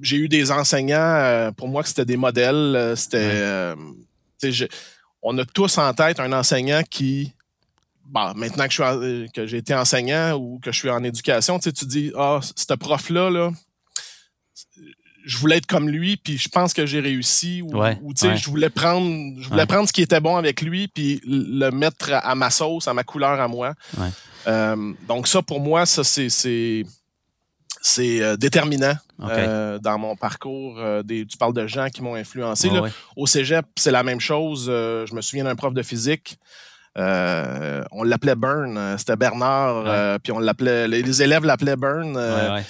J'ai 0.00 0.16
eu 0.16 0.28
des 0.28 0.50
enseignants, 0.50 0.96
euh, 0.98 1.50
pour 1.52 1.68
moi, 1.68 1.82
que 1.82 1.88
c'était 1.88 2.04
des 2.04 2.16
modèles. 2.16 2.54
euh, 2.76 2.96
C'était. 2.96 3.18
Ouais. 3.18 3.32
euh, 3.34 3.74
on 5.22 5.38
a 5.38 5.44
tous 5.44 5.78
en 5.78 5.92
tête 5.94 6.18
un 6.20 6.32
enseignant 6.32 6.82
qui. 6.88 7.32
Bon, 8.06 8.32
maintenant 8.34 8.66
que 8.66 8.72
je 8.72 8.82
suis 9.22 9.30
que 9.32 9.46
j'ai 9.46 9.58
été 9.58 9.74
enseignant 9.74 10.34
ou 10.34 10.58
que 10.62 10.72
je 10.72 10.78
suis 10.78 10.90
en 10.90 11.02
éducation, 11.04 11.58
tu 11.58 11.64
sais, 11.64 11.72
tu 11.72 11.86
dis 11.86 12.12
Ah, 12.16 12.40
ce 12.42 12.74
prof-là, 12.74 13.30
là, 13.30 13.50
je 15.24 15.38
voulais 15.38 15.58
être 15.58 15.66
comme 15.66 15.88
lui, 15.88 16.16
puis 16.16 16.36
je 16.36 16.48
pense 16.48 16.74
que 16.74 16.84
j'ai 16.84 16.98
réussi. 17.00 17.62
Ou, 17.62 17.76
Ouais, 17.78 17.96
ou, 18.02 18.12
tu 18.12 18.22
sais, 18.22 18.28
ouais. 18.30 18.36
je 18.36 18.50
voulais 18.50 18.70
prendre, 18.70 19.08
je 19.40 19.48
voulais 19.48 19.60
Ouais. 19.62 19.66
prendre 19.66 19.86
ce 19.86 19.92
qui 19.92 20.02
était 20.02 20.20
bon 20.20 20.36
avec 20.36 20.60
lui, 20.62 20.88
puis 20.88 21.20
le 21.24 21.70
mettre 21.70 22.10
à 22.12 22.34
ma 22.34 22.50
sauce, 22.50 22.88
à 22.88 22.92
ma 22.94 23.04
couleur, 23.04 23.40
à 23.40 23.46
moi. 23.48 23.74
Euh, 24.48 24.92
donc 25.06 25.28
ça, 25.28 25.40
pour 25.40 25.60
moi, 25.60 25.86
ça 25.86 26.02
c'est 26.02 26.28
c'est 26.28 26.84
c'est, 27.82 28.22
euh, 28.22 28.36
déterminant 28.36 28.94
euh, 29.20 29.78
dans 29.80 29.98
mon 29.98 30.14
parcours. 30.14 30.78
euh, 30.78 31.02
des, 31.02 31.26
tu 31.26 31.36
parles 31.36 31.52
de 31.52 31.66
gens 31.66 31.88
qui 31.88 32.00
m'ont 32.00 32.14
influencé. 32.14 32.70
Là. 32.70 32.82
ouais. 32.82 32.90
Au 33.16 33.26
cégep, 33.26 33.66
c'est 33.76 33.90
la 33.90 34.04
même 34.04 34.20
chose. 34.20 34.66
Je 34.66 35.12
me 35.14 35.20
souviens 35.20 35.44
d'un 35.44 35.56
prof 35.56 35.74
de 35.74 35.82
physique. 35.82 36.38
on 36.96 38.02
l'appelait 38.04 38.36
Burn. 38.36 38.96
C'était 38.98 39.16
Bernard. 39.16 39.84
Ouais. 39.84 40.18
puis 40.22 40.32
on 40.32 40.38
l'appelait. 40.38 40.86
Les, 40.86 41.02
les 41.02 41.22
élèves 41.22 41.44
l'appelaient 41.44 41.76
Burn. 41.76 42.16
Ouais, 42.16 42.62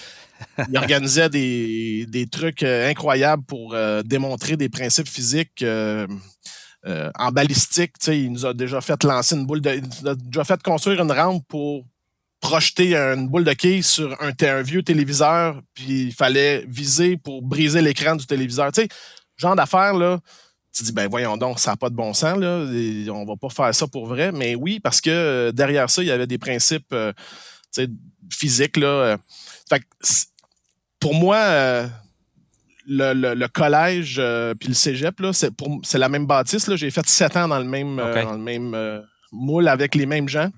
il 0.71 0.77
organisait 0.77 1.29
des, 1.29 2.07
des 2.09 2.27
trucs 2.27 2.63
incroyables 2.63 3.45
pour 3.45 3.77
démontrer 4.05 4.57
des 4.57 4.71
principes 4.71 5.09
physiques. 5.09 5.63
en 5.65 7.33
balistique, 7.33 7.93
il 8.09 8.33
nous 8.33 8.47
a 8.47 8.55
déjà 8.55 8.81
fait 8.81 9.05
lancer 9.05 9.37
une 9.37 9.45
boule 9.45 9.61
de. 9.61 9.75
Il 9.75 9.83
nous 9.83 10.09
a 10.09 10.15
déjà 10.15 10.43
fait 10.45 10.63
construire 10.63 11.03
une 11.03 11.13
rampe 11.13 11.45
pour 11.49 11.85
projeter 12.43 12.95
une 12.95 13.29
boule 13.29 13.45
de 13.45 13.53
quilles 13.55 13.85
sur 13.85 14.15
un, 14.21 14.63
vieux 14.63 14.83
téléviseur, 14.83 15.63
puis 15.75 16.07
il 16.09 16.13
fallait 16.13 16.65
viser 16.69 17.17
pour 17.17 17.41
briser 17.41 17.81
l'écran 17.81 18.17
du 18.17 18.27
téléviseur. 18.27 18.71
Tu 18.73 18.83
sais, 18.83 18.89
genre 19.37 19.55
d'affaires, 19.57 19.95
là, 19.95 20.19
tu 20.75 20.83
dis, 20.83 20.93
ben 20.93 21.09
voyons 21.09 21.37
donc, 21.37 21.61
ça 21.61 21.71
n'a 21.71 21.77
pas 21.77 21.89
de 21.89 21.95
bon 21.95 22.13
sens, 22.13 22.37
là, 22.39 22.67
et 22.75 23.09
on 23.11 23.25
va 23.25 23.37
pas 23.37 23.49
faire 23.49 23.73
ça 23.75 23.87
pour 23.87 24.07
vrai. 24.07 24.33
Mais 24.33 24.57
oui, 24.57 24.81
parce 24.81 25.01
que 25.01 25.11
euh, 25.11 25.53
derrière 25.53 25.89
ça, 25.89 26.03
il 26.03 26.09
y 26.09 26.11
avait 26.11 26.27
des 26.27 26.37
principes 26.39 26.93
euh, 26.93 27.13
physiques, 28.31 28.77
là. 28.77 28.87
euh. 28.89 29.17
Fait 29.69 29.79
que 29.81 29.85
pour 30.99 31.15
moi, 31.15 31.39
le, 32.87 33.13
le- 33.15 33.35
le 33.35 33.49
collège 33.49 34.21
puis 34.59 34.69
le 34.69 34.75
cégep, 34.75 35.21
là, 35.21 35.33
c'est, 35.33 35.53
pour, 35.53 35.81
c'est 35.85 35.99
la 35.99 36.09
même 36.09 36.27
bâtisse. 36.27 36.67
Là. 36.67 36.75
J'ai 36.77 36.91
fait 36.91 37.07
sept 37.09 37.37
ans 37.37 37.47
dans 37.49 37.59
le 37.61 37.65
même, 37.65 37.97
dans 37.97 38.33
le 38.33 38.39
même 38.39 39.03
moule 39.31 39.69
avec 39.69 39.95
les 39.95 40.07
mêmes 40.07 40.29
gens. 40.29 40.51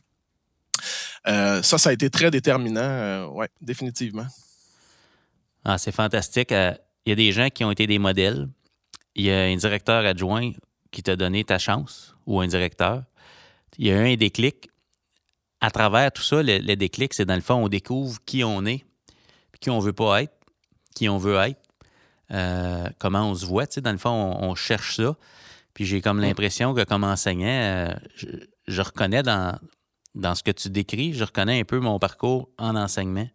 Euh, 1.26 1.62
ça, 1.62 1.78
ça 1.78 1.90
a 1.90 1.92
été 1.92 2.10
très 2.10 2.30
déterminant. 2.30 3.30
oui, 3.34 3.46
définitivement. 3.60 4.26
Ah, 5.64 5.78
c'est 5.78 5.92
fantastique. 5.92 6.52
Euh, 6.52 6.72
Il 7.06 7.10
y 7.10 7.12
a 7.12 7.16
des 7.16 7.32
gens 7.32 7.48
qui 7.48 7.64
ont 7.64 7.70
été 7.70 7.86
des 7.86 7.98
modèles. 7.98 8.48
Il 9.14 9.24
y 9.24 9.30
a 9.30 9.42
un 9.44 9.56
directeur 9.56 10.04
adjoint 10.04 10.52
qui 10.90 11.02
t'a 11.02 11.16
donné 11.16 11.44
ta 11.44 11.58
chance, 11.58 12.14
ou 12.26 12.40
un 12.40 12.46
directeur. 12.46 13.04
Il 13.78 13.86
y 13.86 13.90
a 13.90 13.94
eu 13.96 14.12
un 14.12 14.16
déclic. 14.16 14.68
À 15.60 15.70
travers 15.70 16.12
tout 16.12 16.22
ça, 16.22 16.42
le, 16.42 16.58
le 16.58 16.76
déclic, 16.76 17.14
c'est 17.14 17.24
dans 17.24 17.34
le 17.34 17.40
fond, 17.40 17.54
on 17.54 17.68
découvre 17.68 18.18
qui 18.26 18.44
on 18.44 18.66
est, 18.66 18.84
puis 19.50 19.60
qui 19.60 19.70
on 19.70 19.78
veut 19.80 19.94
pas 19.94 20.22
être, 20.22 20.34
qui 20.94 21.08
on 21.08 21.16
veut 21.16 21.36
être, 21.36 21.60
euh, 22.30 22.88
comment 22.98 23.30
on 23.30 23.34
se 23.34 23.46
voit. 23.46 23.66
Tu 23.66 23.74
sais, 23.74 23.80
dans 23.80 23.92
le 23.92 23.98
fond, 23.98 24.10
on, 24.10 24.50
on 24.50 24.54
cherche 24.54 24.96
ça. 24.96 25.16
Puis 25.72 25.86
j'ai 25.86 26.00
comme 26.02 26.20
l'impression 26.20 26.74
que 26.74 26.84
comme 26.84 27.02
enseignant, 27.02 27.48
euh, 27.48 27.94
je, 28.14 28.26
je 28.68 28.82
reconnais 28.82 29.22
dans, 29.22 29.58
dans 30.14 30.34
ce 30.34 30.42
que 30.42 30.50
tu 30.50 30.70
décris, 30.70 31.12
je 31.14 31.24
reconnais 31.24 31.60
un 31.60 31.64
peu 31.64 31.80
mon 31.80 31.98
parcours 31.98 32.48
en 32.58 32.76
enseignement. 32.76 33.28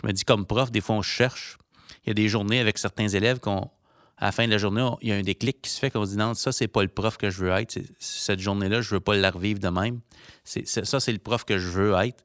Je 0.00 0.06
me 0.06 0.12
dis, 0.12 0.24
comme 0.24 0.46
prof, 0.46 0.70
des 0.70 0.80
fois, 0.80 0.96
on 0.96 1.02
cherche. 1.02 1.58
Il 2.04 2.08
y 2.08 2.10
a 2.10 2.14
des 2.14 2.28
journées 2.28 2.60
avec 2.60 2.78
certains 2.78 3.08
élèves 3.08 3.40
qu'on, 3.40 3.70
à 4.16 4.26
la 4.26 4.32
fin 4.32 4.46
de 4.46 4.50
la 4.50 4.58
journée, 4.58 4.88
il 5.02 5.08
y 5.08 5.12
a 5.12 5.16
un 5.16 5.22
déclic 5.22 5.62
qui 5.62 5.70
se 5.70 5.78
fait 5.78 5.90
qu'on 5.90 6.04
se 6.04 6.12
dit, 6.12 6.16
non, 6.16 6.34
ça, 6.34 6.52
c'est 6.52 6.68
pas 6.68 6.82
le 6.82 6.88
prof 6.88 7.16
que 7.16 7.30
je 7.30 7.44
veux 7.44 7.50
être. 7.50 7.78
Cette 7.98 8.40
journée-là, 8.40 8.80
je 8.80 8.94
veux 8.94 9.00
pas 9.00 9.16
la 9.16 9.30
revivre 9.30 9.60
de 9.60 9.68
même. 9.68 10.00
Ça, 10.44 11.00
c'est 11.00 11.12
le 11.12 11.18
prof 11.18 11.44
que 11.44 11.58
je 11.58 11.68
veux 11.68 11.94
être. 11.94 12.24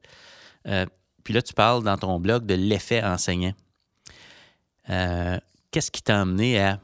Euh, 0.66 0.86
puis 1.24 1.34
là, 1.34 1.42
tu 1.42 1.52
parles 1.52 1.82
dans 1.82 1.96
ton 1.96 2.18
blog 2.20 2.46
de 2.46 2.54
l'effet 2.54 3.02
enseignant. 3.02 3.54
Euh, 4.88 5.38
qu'est-ce 5.70 5.90
qui 5.90 6.02
t'a 6.02 6.20
amené 6.20 6.60
à 6.60 6.80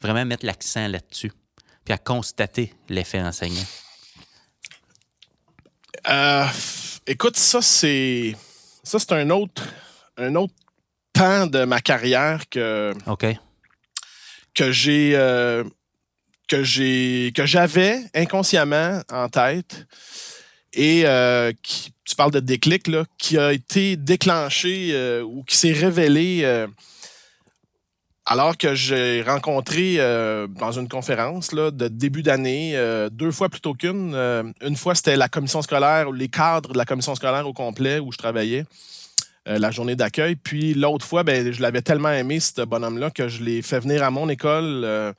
vraiment 0.00 0.24
mettre 0.24 0.46
l'accent 0.46 0.88
là-dessus, 0.88 1.32
puis 1.84 1.94
à 1.94 1.98
constater 1.98 2.72
l'effet 2.88 3.20
enseignant? 3.20 3.64
Euh, 6.08 6.46
écoute, 7.06 7.36
ça, 7.36 7.62
c'est. 7.62 8.34
Ça, 8.82 8.98
c'est 8.98 9.12
un 9.12 9.30
autre, 9.30 9.62
un 10.16 10.34
autre 10.34 10.54
pan 11.12 11.46
de 11.46 11.64
ma 11.64 11.80
carrière 11.80 12.48
que. 12.48 12.92
OK. 13.06 13.26
Que 14.54 14.72
j'ai. 14.72 15.12
Euh, 15.14 15.64
que 16.46 16.62
j'ai 16.62 17.32
que 17.34 17.46
j'avais 17.46 17.98
inconsciemment 18.14 19.00
en 19.10 19.28
tête 19.30 19.86
et 20.74 21.06
euh, 21.06 21.52
qui, 21.62 21.92
tu 22.04 22.14
parles 22.16 22.32
de 22.32 22.40
déclic 22.40 22.86
là, 22.86 23.04
qui 23.16 23.38
a 23.38 23.52
été 23.52 23.96
déclenché 23.96 24.90
euh, 24.92 25.22
ou 25.22 25.42
qui 25.44 25.56
s'est 25.56 25.72
révélé 25.72 26.66
alors 28.26 28.56
que 28.56 28.74
j'ai 28.74 29.22
rencontré 29.22 29.96
dans 29.96 30.72
une 30.72 30.88
conférence 30.88 31.52
là, 31.52 31.70
de 31.70 31.88
début 31.88 32.22
d'année 32.22 32.74
deux 33.12 33.30
fois 33.30 33.48
plutôt 33.48 33.74
qu'une. 33.74 34.14
une 34.62 34.76
fois, 34.76 34.94
c'était 34.94 35.16
la 35.16 35.28
commission 35.28 35.62
scolaire 35.62 36.10
les 36.10 36.28
cadres 36.28 36.72
de 36.72 36.78
la 36.78 36.84
commission 36.84 37.14
scolaire 37.14 37.46
au 37.46 37.52
complet 37.52 37.98
où 37.98 38.12
je 38.12 38.18
travaillais. 38.18 38.64
la 39.46 39.70
journée 39.70 39.94
d'accueil. 39.94 40.36
Puis 40.36 40.72
l'autre 40.72 41.04
fois, 41.04 41.22
ben, 41.22 41.52
je 41.52 41.60
l'avais 41.60 41.82
tellement 41.82 42.12
aimé, 42.12 42.40
ce 42.40 42.62
bonhomme-là, 42.62 43.10
que 43.10 43.28
je 43.28 43.42
l'ai 43.42 43.60
fait 43.60 43.80
venir 43.80 44.02
à 44.02 44.10
mon 44.10 44.28
école 44.30 45.14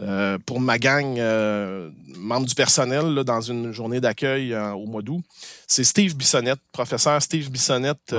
euh, 0.00 0.38
pour 0.46 0.60
ma 0.60 0.78
gang, 0.78 1.18
euh, 1.18 1.90
membre 2.16 2.46
du 2.46 2.54
personnel, 2.54 3.24
dans 3.24 3.40
une 3.40 3.72
journée 3.72 4.00
d'accueil 4.00 4.52
euh, 4.52 4.70
au 4.70 4.86
mois 4.86 5.02
d'août. 5.02 5.24
C'est 5.66 5.82
Steve 5.82 6.14
Bissonnette, 6.14 6.60
professeur 6.70 7.20
Steve 7.20 7.50
Bissonnette. 7.50 8.14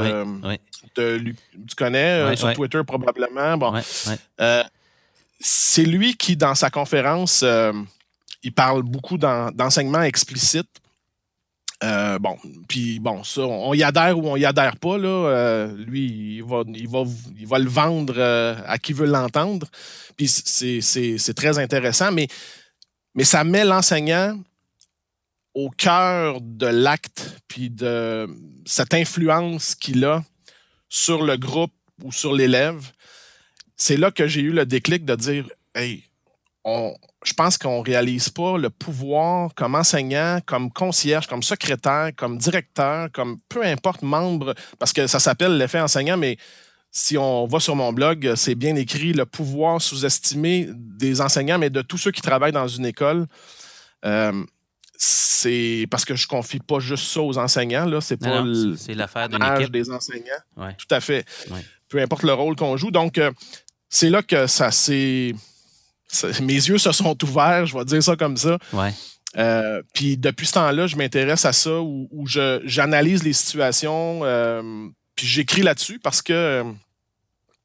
tu 0.95 1.75
connais 1.77 2.35
sur 2.35 2.53
Twitter 2.53 2.81
probablement. 2.85 3.57
Bon, 3.57 3.73
c'est 5.39 5.85
lui 5.85 6.17
qui, 6.17 6.35
dans 6.35 6.55
sa 6.55 6.69
conférence, 6.69 7.45
il 8.43 8.51
parle 8.51 8.83
beaucoup 8.83 9.17
d'enseignement 9.17 10.01
explicite. 10.01 10.67
Euh, 11.83 12.19
bon, 12.19 12.37
puis 12.67 12.99
bon, 12.99 13.23
ça, 13.23 13.41
on, 13.41 13.73
y 13.73 13.83
adhère 13.83 14.17
ou 14.17 14.27
on 14.27 14.35
y 14.35 14.45
adhère 14.45 14.75
pas, 14.77 14.97
là. 14.97 15.07
Euh, 15.07 15.75
lui, 15.77 16.35
il 16.37 16.43
va, 16.43 16.63
le 16.63 17.69
vendre 17.69 18.15
euh, 18.17 18.55
à 18.65 18.77
qui 18.77 18.91
veut 18.91 19.05
l'entendre. 19.05 19.67
Puis 20.17 20.27
c'est 20.27 21.33
très 21.33 21.57
intéressant, 21.57 22.11
mais, 22.11 22.27
mais 23.15 23.23
ça 23.23 23.43
met 23.45 23.63
l'enseignant 23.63 24.37
au 25.53 25.69
cœur 25.69 26.41
de 26.41 26.67
l'acte, 26.67 27.37
puis 27.47 27.69
de 27.69 28.27
cette 28.65 28.93
influence 28.93 29.73
qu'il 29.73 30.03
a 30.05 30.23
sur 30.89 31.23
le 31.23 31.37
groupe 31.37 31.73
ou 32.03 32.11
sur 32.11 32.33
l'élève. 32.33 32.91
C'est 33.77 33.97
là 33.97 34.11
que 34.11 34.27
j'ai 34.27 34.41
eu 34.41 34.51
le 34.51 34.65
déclic 34.65 35.05
de 35.05 35.15
dire 35.15 35.49
Hey, 35.73 36.03
je 36.65 37.33
pense 37.33 37.57
qu'on 37.57 37.79
ne 37.79 37.85
réalise 37.85 38.29
pas 38.29 38.57
le 38.57 38.69
pouvoir 38.69 39.53
comme 39.55 39.75
enseignant, 39.75 40.39
comme 40.45 40.71
concierge, 40.71 41.27
comme 41.27 41.43
secrétaire, 41.43 42.11
comme 42.15 42.37
directeur, 42.37 43.11
comme 43.11 43.39
peu 43.49 43.63
importe 43.63 44.01
membre, 44.01 44.53
parce 44.77 44.93
que 44.93 45.07
ça 45.07 45.19
s'appelle 45.19 45.57
l'effet 45.57 45.79
enseignant, 45.79 46.17
mais 46.17 46.37
si 46.91 47.17
on 47.17 47.45
va 47.45 47.59
sur 47.59 47.75
mon 47.75 47.93
blog, 47.93 48.33
c'est 48.35 48.55
bien 48.55 48.75
écrit 48.75 49.13
le 49.13 49.25
pouvoir 49.25 49.81
sous-estimé 49.81 50.69
des 50.73 51.21
enseignants, 51.21 51.59
mais 51.59 51.69
de 51.69 51.81
tous 51.81 51.97
ceux 51.97 52.11
qui 52.11 52.21
travaillent 52.21 52.51
dans 52.51 52.67
une 52.67 52.85
école. 52.85 53.27
Euh, 54.05 54.43
c'est 54.97 55.87
parce 55.89 56.03
que 56.03 56.15
je 56.15 56.25
ne 56.25 56.27
confie 56.27 56.59
pas 56.59 56.79
juste 56.79 57.05
ça 57.05 57.21
aux 57.21 57.37
enseignants. 57.37 57.85
Là. 57.85 58.01
C'est 58.01 58.17
pas 58.17 58.43
l'affaire 59.37 59.69
des 59.69 59.89
enseignants. 59.91 60.73
Tout 60.77 60.93
à 60.93 60.99
fait. 60.99 61.25
Peu 61.87 61.99
importe 62.01 62.23
le 62.23 62.33
rôle 62.33 62.55
qu'on 62.55 62.75
joue. 62.75 62.91
Donc, 62.91 63.17
euh, 63.17 63.31
c'est 63.87 64.09
là 64.09 64.21
que 64.21 64.45
ça 64.47 64.71
s'est 64.71 65.33
mes 66.41 66.53
yeux 66.53 66.77
se 66.77 66.91
sont 66.91 67.23
ouverts, 67.23 67.65
je 67.65 67.77
vais 67.77 67.85
dire 67.85 68.03
ça 68.03 68.15
comme 68.15 68.37
ça. 68.37 68.57
Euh, 69.37 69.81
puis 69.93 70.17
depuis 70.17 70.47
ce 70.47 70.53
temps-là, 70.53 70.87
je 70.87 70.95
m'intéresse 70.95 71.45
à 71.45 71.53
ça 71.53 71.79
où, 71.81 72.25
j'analyse 72.63 73.23
les 73.23 73.33
situations, 73.33 74.21
euh, 74.23 74.87
puis 75.15 75.27
j'écris 75.27 75.61
là-dessus 75.61 75.99
parce 75.99 76.21
que 76.21 76.63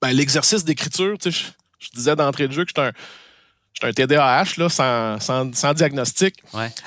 ben, 0.02 0.11
l'exercice 0.11 0.64
d'écriture, 0.64 1.16
je, 1.24 1.30
je, 1.30 1.88
disais 1.94 2.16
d'entrée 2.16 2.48
de 2.48 2.52
jeu 2.52 2.64
que 2.64 2.72
je 2.76 2.83
suis 2.83 3.87
un, 3.87 3.92
TDAH 3.92 4.44
là, 4.59 4.68
sans, 4.68 5.72
diagnostic. 5.74 6.42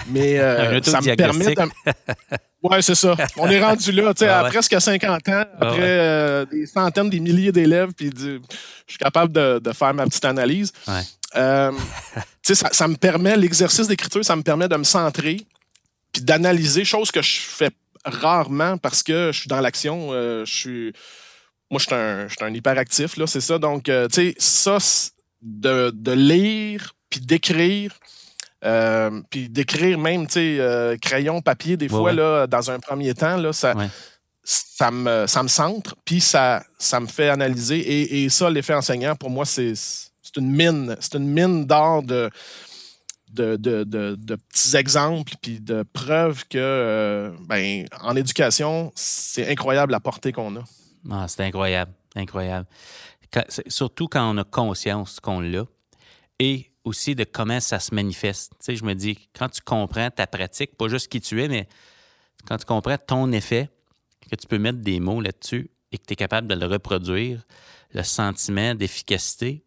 Mais 0.09 0.37
euh, 0.39 0.81
ça 0.83 1.01
me 1.01 1.15
permet 1.15 1.55
de. 1.55 1.61
Oui, 2.63 2.81
c'est 2.81 2.95
ça. 2.95 3.15
On 3.37 3.47
est 3.47 3.63
rendu 3.63 3.91
là, 3.91 4.15
tu 4.15 4.25
sais, 4.25 4.29
à 4.29 4.43
presque 4.45 4.81
50 4.81 5.29
ans, 5.29 5.43
après 5.61 6.45
des 6.47 6.65
centaines, 6.65 7.09
des 7.09 7.19
milliers 7.19 7.51
d'élèves, 7.51 7.91
puis 7.95 8.09
je 8.17 8.39
suis 8.87 8.97
capable 8.97 9.31
de, 9.31 9.59
de, 9.59 9.71
faire 9.73 9.93
ma 9.93 10.05
petite 10.05 10.25
analyse. 10.25 10.73
Euh, 11.35 11.71
ça, 12.41 12.69
ça, 12.71 12.87
me 12.87 12.95
permet, 12.95 13.35
l'exercice 13.35 13.87
d'écriture, 13.87 14.23
ça 14.23 14.35
me 14.35 14.43
permet 14.43 14.67
de 14.67 14.75
me 14.75 14.83
centrer 14.83 15.45
puis 16.13 16.21
d'analyser, 16.21 16.85
chose 16.85 17.11
que 17.11 17.21
je 17.21 17.39
fais 17.41 17.71
rarement 18.05 18.77
parce 18.77 19.03
que 19.03 19.31
je 19.33 19.41
suis 19.41 19.47
dans 19.47 19.59
l'action. 19.59 20.09
Euh, 20.11 20.45
je 20.45 20.55
suis. 20.55 20.93
Moi, 21.69 21.79
je 21.79 21.85
suis 21.85 21.95
un, 21.95 22.27
un, 22.47 22.53
hyperactif, 22.53 23.17
là, 23.17 23.27
c'est 23.27 23.41
ça. 23.41 23.59
Donc, 23.59 23.89
euh, 23.89 24.07
tu 24.07 24.31
sais, 24.31 24.35
ça, 24.39 24.77
de, 25.41 25.91
de, 25.93 26.11
lire 26.13 26.93
puis 27.09 27.19
d'écrire, 27.19 27.93
puis 29.29 29.49
d'écrire 29.49 29.97
même, 29.97 30.27
tu 30.27 30.33
sais, 30.33 30.97
crayon, 31.01 31.41
papier, 31.41 31.75
des 31.75 31.89
fois, 31.89 32.13
Là, 32.13 32.47
dans 32.47 32.71
un 32.71 32.79
premier 32.79 33.13
temps, 33.13 33.35
là, 33.35 33.51
ça, 33.51 33.75
ça, 34.43 34.91
me, 34.91 35.27
ça 35.27 35.43
me 35.43 35.49
centre, 35.49 35.97
puis 36.05 36.21
ça, 36.21 36.63
ça 36.79 37.01
me 37.01 37.07
fait 37.07 37.27
analyser. 37.27 37.79
Et, 37.79 38.23
et 38.23 38.29
ça, 38.29 38.49
l'effet 38.49 38.73
enseignant, 38.73 39.15
pour 39.17 39.29
moi, 39.29 39.43
c'est 39.45 39.73
c'est 40.37 40.43
une 40.43 40.51
mine, 40.51 40.95
c'est 40.99 41.15
une 41.15 41.27
mine 41.27 41.65
d'or 41.65 42.03
de, 42.03 42.29
de, 43.29 44.35
petits 44.35 44.75
exemples 44.75 45.33
puis 45.41 45.59
de 45.59 45.83
preuves 45.83 46.47
que 46.47 46.57
euh, 46.57 47.31
ben, 47.41 47.85
en 48.01 48.15
éducation, 48.15 48.91
c'est 48.95 49.49
incroyable 49.49 49.91
la 49.91 49.99
portée 49.99 50.31
qu'on 50.31 50.55
a. 50.57 50.63
Ah, 51.09 51.25
c'est 51.27 51.43
incroyable, 51.43 51.91
incroyable. 52.15 52.67
surtout 53.67 54.07
quand 54.07 54.31
on 54.31 54.37
a 54.37 54.43
conscience 54.43 55.19
qu'on 55.19 55.39
l'a 55.39 55.65
et 56.39 56.69
aussi 56.83 57.15
de 57.15 57.23
comment 57.23 57.59
ça 57.59 57.79
se 57.79 57.93
manifeste. 57.93 58.51
Tu 58.59 58.65
sais, 58.65 58.75
je 58.75 58.85
me 58.85 58.93
dis, 58.93 59.17
quand 59.37 59.49
tu 59.49 59.61
comprends 59.61 60.09
ta 60.09 60.27
pratique, 60.27 60.77
pas 60.77 60.87
juste 60.87 61.07
qui 61.09 61.19
tu 61.19 61.43
es, 61.43 61.47
mais 61.47 61.67
quand 62.45 62.57
tu 62.57 62.65
comprends 62.65 62.97
ton 62.97 63.31
effet, 63.31 63.69
que 64.29 64.35
tu 64.35 64.47
peux 64.47 64.59
mettre 64.59 64.79
des 64.79 64.99
mots 64.99 65.21
là-dessus 65.21 65.71
et 65.91 65.97
que 65.97 66.03
tu 66.05 66.13
es 66.13 66.15
capable 66.15 66.47
de 66.47 66.55
le 66.55 66.65
reproduire, 66.65 67.45
le 67.93 68.03
sentiment 68.03 68.75
d'efficacité, 68.75 69.63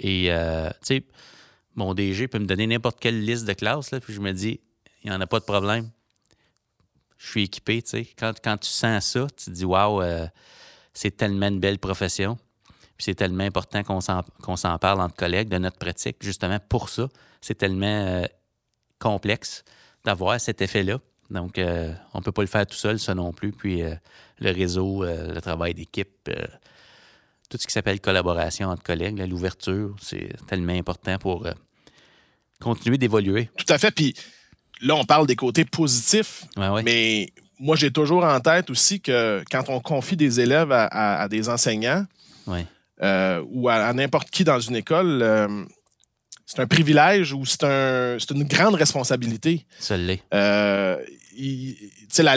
et, 0.00 0.32
euh, 0.32 0.70
tu 0.70 0.76
sais, 0.82 1.04
mon 1.74 1.94
DG 1.94 2.28
peut 2.28 2.38
me 2.38 2.46
donner 2.46 2.66
n'importe 2.66 3.00
quelle 3.00 3.24
liste 3.24 3.46
de 3.46 3.52
classe, 3.52 3.90
là, 3.90 4.00
puis 4.00 4.12
je 4.12 4.20
me 4.20 4.32
dis, 4.32 4.60
il 5.02 5.10
n'y 5.10 5.16
en 5.16 5.20
a 5.20 5.26
pas 5.26 5.40
de 5.40 5.44
problème. 5.44 5.90
Je 7.16 7.28
suis 7.28 7.44
équipé, 7.44 7.82
tu 7.82 7.90
sais. 7.90 8.08
Quand, 8.16 8.56
tu 8.56 8.68
sens 8.68 9.04
ça, 9.04 9.26
tu 9.36 9.46
te 9.46 9.50
dis, 9.50 9.64
waouh, 9.64 10.02
euh, 10.02 10.26
c'est 10.92 11.16
tellement 11.16 11.48
une 11.48 11.60
belle 11.60 11.78
profession. 11.78 12.36
Puis 12.96 13.04
c'est 13.04 13.14
tellement 13.14 13.44
important 13.44 13.82
qu'on 13.84 14.56
s'en 14.56 14.78
parle 14.78 15.00
entre 15.00 15.14
collègues 15.14 15.48
de 15.48 15.58
notre 15.58 15.78
pratique. 15.78 16.16
Justement, 16.20 16.58
pour 16.68 16.88
ça, 16.88 17.08
c'est 17.40 17.56
tellement 17.56 17.86
euh, 17.86 18.24
complexe 18.98 19.64
d'avoir 20.04 20.40
cet 20.40 20.62
effet-là. 20.62 20.98
Donc, 21.30 21.58
on 21.58 22.18
ne 22.18 22.24
peut 22.24 22.32
pas 22.32 22.42
le 22.42 22.48
faire 22.48 22.66
tout 22.66 22.76
seul, 22.76 22.98
ça 22.98 23.14
non 23.14 23.32
plus. 23.32 23.52
Puis 23.52 23.82
le 23.82 24.50
réseau, 24.50 25.04
le 25.04 25.38
travail 25.40 25.74
d'équipe, 25.74 26.30
tout 27.48 27.58
ce 27.58 27.66
qui 27.66 27.72
s'appelle 27.72 28.00
collaboration 28.00 28.68
entre 28.68 28.82
collègues, 28.82 29.18
l'ouverture, 29.28 29.94
c'est 30.00 30.30
tellement 30.46 30.74
important 30.74 31.18
pour 31.18 31.46
euh, 31.46 31.52
continuer 32.60 32.98
d'évoluer. 32.98 33.48
Tout 33.56 33.72
à 33.72 33.78
fait. 33.78 33.90
Puis 33.90 34.14
là, 34.82 34.94
on 34.96 35.04
parle 35.04 35.26
des 35.26 35.36
côtés 35.36 35.64
positifs, 35.64 36.44
mais 36.84 37.32
moi, 37.58 37.74
j'ai 37.76 37.90
toujours 37.90 38.24
en 38.24 38.38
tête 38.40 38.70
aussi 38.70 39.00
que 39.00 39.42
quand 39.50 39.68
on 39.68 39.80
confie 39.80 40.16
des 40.16 40.40
élèves 40.40 40.70
à, 40.72 41.26
des 41.28 41.48
enseignants 41.48 42.04
euh, 43.02 43.42
ou 43.48 43.68
à, 43.68 43.92
n'importe 43.94 44.30
qui 44.30 44.44
dans 44.44 44.60
une 44.60 44.76
école, 44.76 45.20
euh, 45.22 45.64
c'est 46.44 46.60
un 46.60 46.66
privilège 46.66 47.32
ou 47.32 47.44
c'est 47.46 47.64
un, 47.64 48.18
une 48.18 48.44
grande 48.44 48.74
responsabilité. 48.74 49.64
Ça 49.78 49.96
l'est. 49.96 50.22
la, 50.30 50.98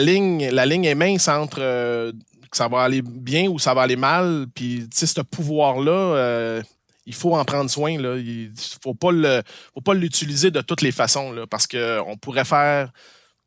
ligne, 0.00 0.48
la 0.50 0.66
ligne 0.66 0.84
est 0.84 0.94
mince 0.94 1.28
entre 1.28 2.12
que 2.52 2.58
ça 2.58 2.68
va 2.68 2.82
aller 2.82 3.02
bien 3.02 3.48
ou 3.48 3.58
ça 3.58 3.74
va 3.74 3.82
aller 3.82 3.96
mal. 3.96 4.46
Puis, 4.54 4.86
tu 4.90 4.98
sais, 4.98 5.06
ce 5.06 5.22
pouvoir-là, 5.22 5.90
euh, 5.90 6.62
il 7.06 7.14
faut 7.14 7.34
en 7.34 7.44
prendre 7.44 7.68
soin. 7.68 7.98
Là. 7.98 8.16
Il 8.18 8.50
ne 8.50 8.54
faut 8.82 8.94
pas 8.94 9.94
l'utiliser 9.94 10.50
de 10.52 10.60
toutes 10.60 10.82
les 10.82 10.92
façons 10.92 11.32
là, 11.32 11.46
parce 11.48 11.66
qu'on 11.66 12.16
pourrait 12.20 12.44
faire. 12.44 12.90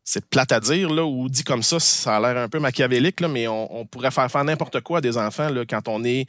C'est 0.08 0.24
plate 0.30 0.52
à 0.52 0.60
dire, 0.60 0.92
là, 0.92 1.04
ou 1.04 1.30
dit 1.30 1.44
comme 1.44 1.64
ça, 1.64 1.80
ça 1.80 2.18
a 2.18 2.20
l'air 2.20 2.38
un 2.40 2.48
peu 2.48 2.60
machiavélique, 2.60 3.22
là, 3.22 3.28
mais 3.28 3.48
on, 3.48 3.88
pourrait 3.88 4.12
faire 4.12 4.30
faire 4.30 4.44
n'importe 4.44 4.82
quoi 4.82 5.00
à 5.00 5.02
des 5.02 5.18
enfants 5.18 5.50
là, 5.50 5.66
quand 5.68 5.88
on 5.88 6.04
est 6.04 6.28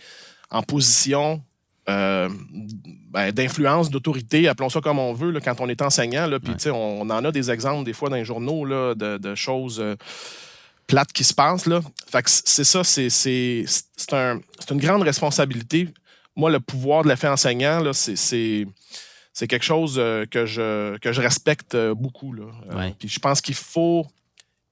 en 0.51 0.63
position 0.63 1.43
euh, 1.91 2.31
ben, 3.11 3.33
d'influence, 3.33 3.91
d'autorité, 3.91 4.49
appelons 4.49 4.71
ça 4.71 4.81
comme 4.81 4.99
on 4.99 5.13
veut, 5.13 5.31
là, 5.31 5.41
quand 5.41 5.61
on 5.61 5.69
est 5.69 5.83
enseignant. 5.83 6.27
Là, 6.27 6.41
puis, 6.41 6.55
on, 6.71 7.03
on, 7.03 7.11
en 7.11 7.23
a 7.23 7.31
des 7.31 7.51
exemples 7.51 7.85
des 7.85 7.93
fois 7.93 8.09
dans 8.09 8.17
les 8.17 8.25
journaux 8.25 8.65
là, 8.65 8.95
de, 8.95 9.35
choses. 9.35 9.79
Euh, 9.79 9.95
plates 10.87 11.13
qui 11.13 11.25
se 11.25 11.35
passent. 11.35 11.67
Là. 11.67 11.81
Fait 12.07 12.23
que 12.23 12.31
c'est 12.31 12.65
ça, 12.65 12.85
c'est, 12.85 13.11
c'est, 13.11 13.65
c'est, 13.67 14.13
un, 14.13 14.41
c'est 14.59 14.71
une 14.71 14.81
grande 14.81 15.03
responsabilité. 15.03 15.89
Moi, 16.35 16.51
le 16.51 16.61
pouvoir 16.61 17.03
de 17.03 17.09
l'effet 17.09 17.29
enseignant, 17.29 17.81
là, 17.81 17.93
c'est, 17.93 18.17
c'est, 18.17 18.67
c'est 19.33 19.47
quelque 19.47 19.65
chose 19.65 19.97
euh, 19.99 20.27
que, 20.27 20.47
je, 20.47 20.97
que 20.99 21.13
je 21.13 21.21
respecte 21.21 21.75
euh, 21.75 21.95
beaucoup. 21.95 22.33
Là. 22.33 22.45
Euh. 22.71 22.91
Puis 22.99 23.09
je 23.09 23.19
pense 23.19 23.41
qu'il 23.41 23.55
faut, 23.55 24.07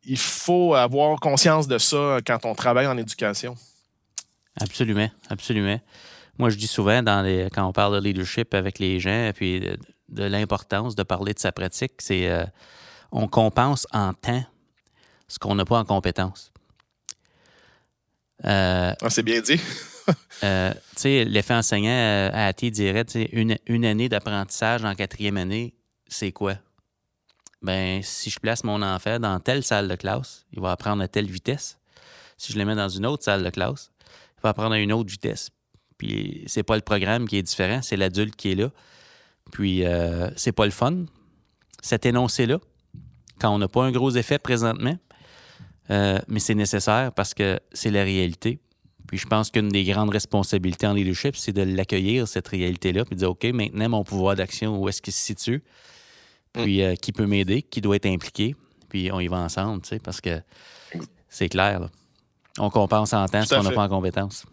il 0.05 0.18
faut 0.18 0.74
avoir 0.74 1.18
conscience 1.20 1.66
de 1.66 1.79
ça 1.79 2.18
quand 2.27 2.44
on 2.44 2.55
travaille 2.55 2.87
en 2.87 2.96
éducation. 2.98 3.57
Absolument, 4.61 5.11
absolument. 5.31 5.81
Moi, 6.38 6.50
je 6.50 6.57
dis 6.57 6.66
souvent 6.66 7.03
dans 7.03 7.22
les, 7.22 7.48
quand 7.53 7.66
on 7.66 7.72
parle 7.72 7.94
de 7.94 8.05
leadership 8.07 8.55
avec 8.55 8.79
les 8.79 9.00
gens, 9.00 9.31
puis 9.35 9.61
de, 9.61 9.79
de 10.09 10.24
l'importance 10.24 10.94
de 10.94 11.03
parler 11.03 11.33
de 11.33 11.38
sa 11.38 11.53
pratique, 11.53 11.94
c'est 11.98 12.29
euh, 12.29 12.44
on 13.11 13.27
compense 13.27 13.87
en 13.92 14.12
temps 14.12 14.44
ce 15.35 15.40
qu'on 15.40 15.57
n'a 15.57 15.64
pas 15.64 15.81
en 15.81 15.85
compétence. 15.85 16.53
Euh, 18.44 18.92
Ah, 19.01 19.11
c'est 19.11 19.25
bien 19.25 19.40
dit. 19.40 19.61
euh, 20.44 20.73
tu 20.73 20.79
sais, 20.94 21.25
l'effet 21.25 21.55
enseignant 21.55 21.90
euh, 21.90 22.31
à 22.33 22.47
AT 22.47 22.70
dirait, 22.70 23.05
une, 23.33 23.59
une 23.66 23.85
année 23.85 24.09
d'apprentissage 24.09 24.85
en 24.85 24.94
quatrième 24.94 25.37
année, 25.37 25.75
c'est 26.07 26.31
quoi? 26.31 26.55
Ben, 27.62 28.01
si 28.05 28.31
je 28.31 28.38
place 28.38 28.62
mon 28.62 28.81
enfant 28.81 29.18
dans 29.18 29.40
telle 29.40 29.64
salle 29.64 29.88
de 29.88 29.97
classe, 29.97 30.47
il 30.53 30.61
va 30.61 30.70
apprendre 30.70 31.03
à 31.03 31.09
telle 31.09 31.27
vitesse. 31.27 31.81
Si 32.37 32.53
je 32.53 32.59
le 32.59 32.64
mets 32.64 32.77
dans 32.77 32.88
une 32.88 33.05
autre 33.05 33.25
salle 33.25 33.42
de 33.42 33.51
classe, 33.51 33.90
il 34.38 34.42
va 34.42 34.51
apprendre 34.51 34.75
à 34.75 34.79
une 34.79 34.92
autre 34.92 35.11
vitesse. 35.11 35.51
Puis 35.99 36.44
c'est 36.47 36.62
pas 36.62 36.77
le 36.77 36.83
programme 36.83 37.27
qui 37.27 37.38
est 37.38 37.42
différent, 37.42 37.83
c'est 37.83 37.97
l'adulte 37.97 38.37
qui 38.37 38.53
est 38.53 38.55
là. 38.55 38.70
Puis 39.51 39.83
c'est 40.37 40.53
pas 40.53 40.64
le 40.64 40.70
fun. 40.70 41.07
Cet 41.83 42.07
énoncé-là, 42.07 42.59
quand 43.40 43.51
on 43.51 43.59
n'a 43.59 43.68
pas 43.68 43.85
un 43.85 43.90
gros 43.90 44.11
effet 44.11 44.38
présentement, 44.38 44.97
euh, 45.90 46.18
mais 46.29 46.40
c'est 46.40 46.55
nécessaire 46.55 47.12
parce 47.12 47.35
que 47.35 47.61
c'est 47.73 47.90
la 47.90 48.03
réalité. 48.05 48.59
Puis 49.07 49.18
je 49.18 49.27
pense 49.27 49.51
qu'une 49.51 49.68
des 49.68 49.85
grandes 49.85 50.11
responsabilités 50.11 50.87
en 50.87 50.94
leadership, 50.94 51.37
c'est 51.37 51.53
de 51.53 51.62
l'accueillir, 51.62 52.27
cette 52.27 52.49
réalité-là, 52.49 53.05
puis 53.05 53.14
de 53.16 53.20
dire, 53.20 53.31
OK, 53.31 53.44
maintenant, 53.44 53.88
mon 53.90 54.05
pouvoir 54.05 54.35
d'action, 54.35 54.79
où 54.81 54.88
est-ce 54.88 55.03
qu'il 55.03 55.12
se 55.12 55.20
situe? 55.23 55.62
Puis 56.53 56.83
euh, 56.83 56.94
qui 56.94 57.12
peut 57.12 57.27
m'aider? 57.27 57.62
Qui 57.62 57.81
doit 57.81 57.97
être 57.97 58.07
impliqué? 58.07 58.55
Puis 58.88 59.11
on 59.12 59.20
y 59.20 59.29
va 59.29 59.38
ensemble, 59.38 59.83
tu 59.83 59.88
sais, 59.90 59.99
parce 59.99 60.20
que 60.20 60.40
c'est 61.29 61.49
clair, 61.49 61.81
là. 61.81 61.90
On 62.59 62.70
compense 62.70 63.12
en 63.12 63.27
temps 63.27 63.44
ce 63.44 63.53
qu'on 63.55 63.64
n'a 63.64 63.73
pas 63.73 63.83
en 63.83 63.88
compétence. 63.88 64.47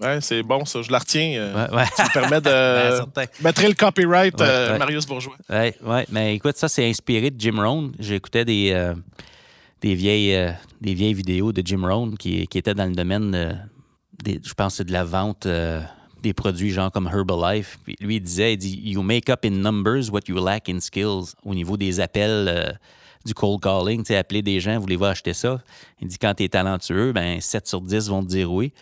Ouais, 0.00 0.20
c'est 0.20 0.42
bon, 0.44 0.64
ça. 0.64 0.80
Je 0.80 0.90
la 0.92 1.00
retiens. 1.00 1.32
euh, 1.40 1.66
Ouais, 1.68 1.76
ouais. 1.78 1.84
Ça 1.96 2.04
me 2.04 2.12
permet 2.12 2.40
Ben, 2.40 3.04
de. 3.16 3.26
Je 3.38 3.42
mettrai 3.44 3.68
le 3.68 3.74
copyright, 3.74 4.40
euh. 4.40 4.78
Marius 4.78 5.04
Bourgeois. 5.06 5.36
Ouais, 5.50 5.74
ouais, 5.84 6.06
mais 6.10 6.36
écoute, 6.36 6.56
ça, 6.56 6.68
c'est 6.68 6.88
inspiré 6.88 7.30
de 7.30 7.38
Jim 7.38 7.56
Rohn. 7.60 7.92
J'écoutais 7.98 8.44
des, 8.44 8.94
des, 9.80 9.94
vieilles, 9.94 10.34
euh, 10.34 10.52
des 10.80 10.94
vieilles 10.94 11.14
vidéos 11.14 11.52
de 11.52 11.62
Jim 11.64 11.82
Rohn 11.86 12.16
qui, 12.16 12.46
qui 12.48 12.58
étaient 12.58 12.74
dans 12.74 12.86
le 12.86 12.94
domaine, 12.94 13.68
des, 14.22 14.40
je 14.44 14.54
pense, 14.54 14.80
de 14.80 14.92
la 14.92 15.04
vente 15.04 15.46
euh, 15.46 15.80
des 16.22 16.34
produits 16.34 16.70
genre 16.70 16.92
comme 16.92 17.06
Herbalife. 17.12 17.78
Puis 17.84 17.96
lui, 18.00 18.16
il 18.16 18.20
disait, 18.22 18.54
il 18.54 18.58
dit, 18.58 18.80
You 18.84 19.02
make 19.02 19.28
up 19.30 19.44
in 19.44 19.50
numbers 19.50 20.10
what 20.10 20.22
you 20.28 20.36
lack 20.44 20.68
in 20.68 20.80
skills 20.80 21.34
au 21.44 21.54
niveau 21.54 21.76
des 21.76 22.00
appels. 22.00 22.46
euh, 22.48 22.72
du 23.22 23.34
cold 23.34 23.60
calling, 23.60 23.98
tu 24.00 24.06
sais, 24.06 24.16
appeler 24.16 24.40
des 24.40 24.60
gens, 24.60 24.78
voulez-vous 24.78 25.04
acheter 25.04 25.34
ça? 25.34 25.60
Il 26.00 26.08
dit, 26.08 26.16
quand 26.16 26.32
tu 26.32 26.44
es 26.44 26.48
talentueux, 26.48 27.12
ben 27.12 27.38
7 27.38 27.66
sur 27.68 27.82
10 27.82 28.08
vont 28.08 28.22
te 28.22 28.28
dire 28.28 28.50
oui. 28.50 28.72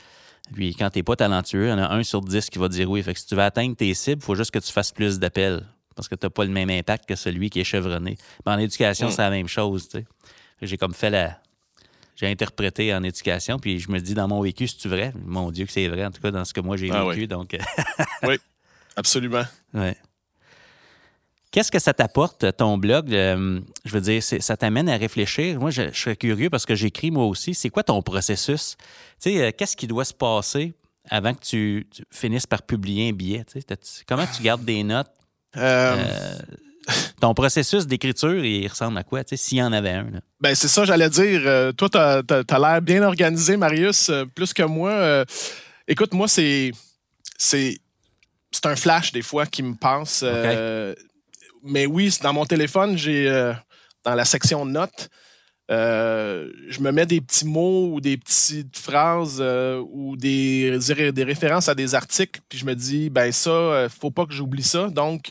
Puis 0.55 0.77
quand 0.77 0.89
tu 0.91 1.01
n'es 1.01 1.03
pas 1.03 1.17
talentueux, 1.17 1.67
il 1.67 1.71
y 1.71 1.73
en 1.73 1.79
a 1.79 1.93
un 1.93 2.05
sur 2.05 2.21
10 2.21 2.49
qui 2.49 2.61
va 2.61 2.69
te 2.69 2.75
dire 2.75 2.89
oui. 2.89 3.03
Fait 3.03 3.15
que 3.15 3.19
si 3.19 3.27
tu 3.27 3.35
veux 3.35 3.43
atteindre 3.43 3.75
tes 3.75 3.93
cibles, 3.95 4.23
il 4.23 4.25
faut 4.25 4.37
juste 4.37 4.53
que 4.53 4.61
tu 4.61 4.71
fasses 4.73 4.93
plus 4.93 5.19
d'appels 5.19 5.67
parce 5.97 6.07
que 6.07 6.15
tu 6.15 6.25
n'as 6.25 6.31
pas 6.31 6.45
le 6.45 6.53
même 6.53 6.71
impact 6.71 7.07
que 7.09 7.17
celui 7.17 7.51
qui 7.51 7.59
est 7.59 7.65
chevronné. 7.65 8.17
Mais 8.47 8.53
en 8.53 8.59
éducation, 8.59 9.09
Mm. 9.09 9.11
c'est 9.11 9.23
la 9.23 9.31
même 9.31 9.49
chose. 9.49 9.89
tu 9.89 9.99
sais. 9.99 10.07
J'ai 10.63 10.77
comme 10.77 10.95
fait 10.95 11.11
la. 11.11 11.41
J'ai 12.17 12.27
interprété 12.27 12.93
en 12.93 13.03
éducation, 13.05 13.59
puis 13.61 13.79
je 13.79 13.91
me 13.93 14.01
dis 14.01 14.15
dans 14.15 14.27
mon 14.27 14.41
vécu, 14.43 14.67
c'est-tu 14.67 14.89
vrai? 14.89 15.13
Mon 15.25 15.53
Dieu 15.53 15.67
que 15.67 15.73
c'est 15.73 15.87
vrai, 15.87 16.05
en 16.05 16.11
tout 16.11 16.21
cas 16.21 16.33
dans 16.33 16.45
ce 16.45 16.53
que 16.53 16.61
moi 16.61 16.77
j'ai 16.77 16.91
Ah 16.91 17.05
vécu. 17.05 17.21
oui. 17.21 17.29
Donc, 17.29 17.57
Absolument. 18.97 19.45
ouais. 19.75 19.97
Qu'est-ce 21.51 21.71
que 21.71 21.79
ça 21.79 21.95
t'apporte, 21.95 22.45
ton 22.57 22.77
blog? 22.77 23.15
Euh, 23.15 23.61
je 23.85 23.93
veux 23.93 24.01
dire, 24.01 24.23
ça 24.23 24.57
t'amène 24.57 24.89
à 24.89 24.97
réfléchir. 24.99 25.59
Moi, 25.59 25.71
je, 25.71 25.91
je 25.93 25.99
serais 25.99 26.17
curieux 26.17 26.51
parce 26.51 26.67
que 26.67 26.75
j'écris 26.75 27.11
moi 27.11 27.25
aussi. 27.25 27.55
C'est 27.55 27.71
quoi 27.71 27.83
ton 27.83 28.03
processus? 28.03 28.77
Tu 29.21 29.31
sais, 29.31 29.43
euh, 29.43 29.51
qu'est-ce 29.57 29.77
qui 29.77 29.87
doit 29.87 30.05
se 30.05 30.13
passer 30.13 30.75
avant 31.09 31.33
que 31.33 31.41
tu, 31.43 31.87
tu 31.91 32.03
finisses 32.11 32.47
par 32.47 32.63
publier 32.63 33.09
un 33.09 33.13
billet? 33.13 33.45
Tu 33.51 33.61
sais, 33.61 34.05
comment 34.07 34.27
tu 34.27 34.43
gardes 34.43 34.65
des 34.65 34.83
notes? 34.83 35.11
Euh, 35.57 35.97
Euh, 35.97 36.39
ton 37.21 37.35
processus 37.35 37.87
d'écriture, 37.87 38.45
il 38.45 38.67
ressemble 38.69 38.99
à 38.99 39.05
quoi? 39.05 39.25
Tu 39.25 39.37
sais, 39.37 39.43
s'il 39.43 39.59
y 39.59 39.63
en 39.63 39.73
avait 39.73 39.91
un. 39.91 40.11
là? 40.11 40.21
Ben, 40.41 40.55
c'est 40.55 40.69
ça, 40.69 40.85
j'allais 40.85 41.11
dire. 41.11 41.43
Euh, 41.45 41.73
toi, 41.73 41.89
tu 41.89 41.99
as, 41.99 42.59
l'air 42.59 42.83
bien 42.83 43.03
organisé, 43.03 43.57
Marius, 43.57 44.11
euh, 44.11 44.25
plus 44.25 44.53
que 44.53 44.63
moi. 44.63 44.91
Euh, 44.91 45.25
écoute, 45.87 46.13
moi, 46.15 46.29
c'est. 46.29 46.73
C'est 47.37 47.79
c'est 48.51 48.65
un 48.67 48.77
flash, 48.77 49.13
des 49.13 49.23
fois, 49.23 49.45
qui 49.45 49.63
me 49.63 49.75
passe. 49.75 50.25
mais 51.63 51.87
oui, 51.87 52.17
dans 52.23 52.33
mon 52.33 52.47
téléphone, 52.47 52.97
j'ai. 52.97 53.29
dans 54.05 54.15
la 54.15 54.25
section 54.25 54.65
notes, 54.65 55.11
euh, 55.71 56.51
je 56.69 56.81
me 56.81 56.91
mets 56.93 57.05
des 57.05 57.21
petits 57.21 57.47
mots 57.47 57.93
ou 57.93 58.01
des 58.01 58.17
petites 58.17 58.79
phrases 58.79 59.39
euh, 59.41 59.85
ou 59.91 60.17
des, 60.17 60.79
des 61.13 61.25
références 61.25 61.69
à 61.69 61.75
des 61.75 61.95
articles, 61.95 62.41
puis 62.49 62.59
je 62.59 62.65
me 62.65 62.75
dis, 62.75 63.11
ben 63.11 63.31
ça, 63.33 63.51
euh, 63.51 63.89
faut 63.89 64.11
pas 64.11 64.25
que 64.25 64.33
j'oublie 64.33 64.63
ça. 64.63 64.89
Donc, 64.89 65.29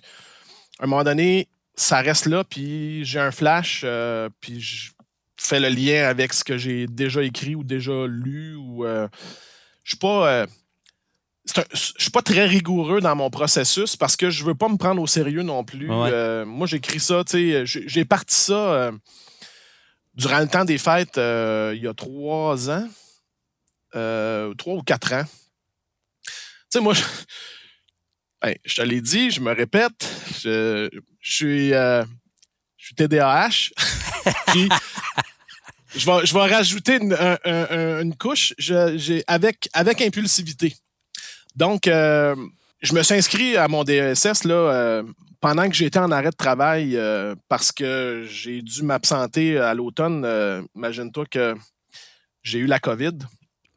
à 0.80 0.84
un 0.84 0.88
moment 0.88 1.04
donné, 1.04 1.48
ça 1.76 2.02
reste 2.02 2.26
là, 2.26 2.44
puis 2.44 3.04
j'ai 3.06 3.20
un 3.20 3.32
flash, 3.32 3.82
euh, 3.84 4.30
puis 4.42 4.60
je 4.62 4.92
fais 5.38 5.60
le 5.60 5.70
lien 5.70 6.08
avec 6.08 6.34
ce 6.34 6.44
que 6.44 6.58
j'ai 6.58 6.88
déjà 6.88 7.22
écrit 7.24 7.56
ou 7.56 7.64
déjà 7.64 8.06
lu. 8.08 8.56
Ou, 8.56 8.86
euh, 8.86 9.08
je 9.84 9.92
suis 9.92 9.98
pas. 9.98 10.28
euh, 10.30 10.48
un- 11.56 11.64
je 11.72 11.94
suis 11.98 12.12
pas 12.12 12.22
très 12.22 12.46
rigoureux 12.46 13.00
dans 13.00 13.16
mon 13.16 13.30
processus 13.30 13.96
parce 13.96 14.16
que 14.18 14.30
je 14.30 14.44
veux 14.44 14.56
pas 14.56 14.68
me 14.68 14.76
prendre 14.78 15.02
au 15.02 15.08
sérieux 15.08 15.44
non 15.44 15.64
plus. 15.64 15.90
Ouais. 15.90 16.46
Moi, 16.46 16.68
j'écris 16.68 17.00
ça, 17.00 17.24
tu 17.24 17.64
sais, 17.66 17.66
j'ai 17.66 18.04
parti 18.06 18.36
ça 18.36 18.92
durant 20.16 20.40
le 20.40 20.48
temps 20.48 20.66
des 20.66 20.78
fêtes 20.78 21.16
il 21.18 21.80
y 21.82 21.88
a 21.88 21.94
trois 21.96 22.70
ans, 22.70 22.88
trois 23.92 24.74
ou 24.76 24.82
quatre 24.84 25.14
ans. 25.14 25.24
Tu 26.26 26.32
sais, 26.70 26.80
moi, 26.82 26.94
je, 26.94 27.02
ben, 28.48 28.56
je 28.66 28.76
te 28.76 28.82
l'ai 28.82 29.02
dit, 29.02 29.32
je 29.32 29.42
me 29.42 29.54
répète, 29.54 30.08
je, 30.42 30.90
je 31.20 31.34
suis, 31.36 31.74
euh, 31.74 32.04
je 32.78 32.86
suis 32.88 32.96
TDAH. 32.96 33.70
Puis, 34.48 34.70
je 35.96 36.06
vais, 36.06 36.26
je 36.26 36.34
vais 36.34 36.46
rajouter 36.56 36.98
une, 37.02 37.14
un- 37.14 37.38
un- 37.46 37.68
un- 37.70 38.02
une 38.04 38.16
couche 38.16 38.54
je- 38.58 39.22
avec, 39.28 39.70
avec 39.74 40.02
impulsivité. 40.02 40.76
Donc, 41.56 41.88
euh, 41.88 42.36
je 42.82 42.94
me 42.94 43.04
suis 43.04 43.16
inscrit 43.16 43.58
à 43.58 43.68
mon 43.68 43.84
DSS 43.84 44.44
là, 44.46 44.54
euh, 44.54 45.04
pendant 45.42 45.68
que 45.68 45.76
j'étais 45.76 46.00
en 46.00 46.12
arrêt 46.12 46.30
de 46.30 46.36
travail 46.36 46.96
euh, 46.96 47.36
parce 47.50 47.72
que 47.72 48.26
j'ai 48.30 48.62
dû 48.62 48.84
m'absenter 48.84 49.58
à 49.58 49.74
l'automne. 49.74 50.24
Euh, 50.26 50.62
Imagine-toi 50.76 51.26
que 51.30 51.56
j'ai 52.44 52.60
eu 52.60 52.66
la 52.68 52.80
COVID. 52.80 53.18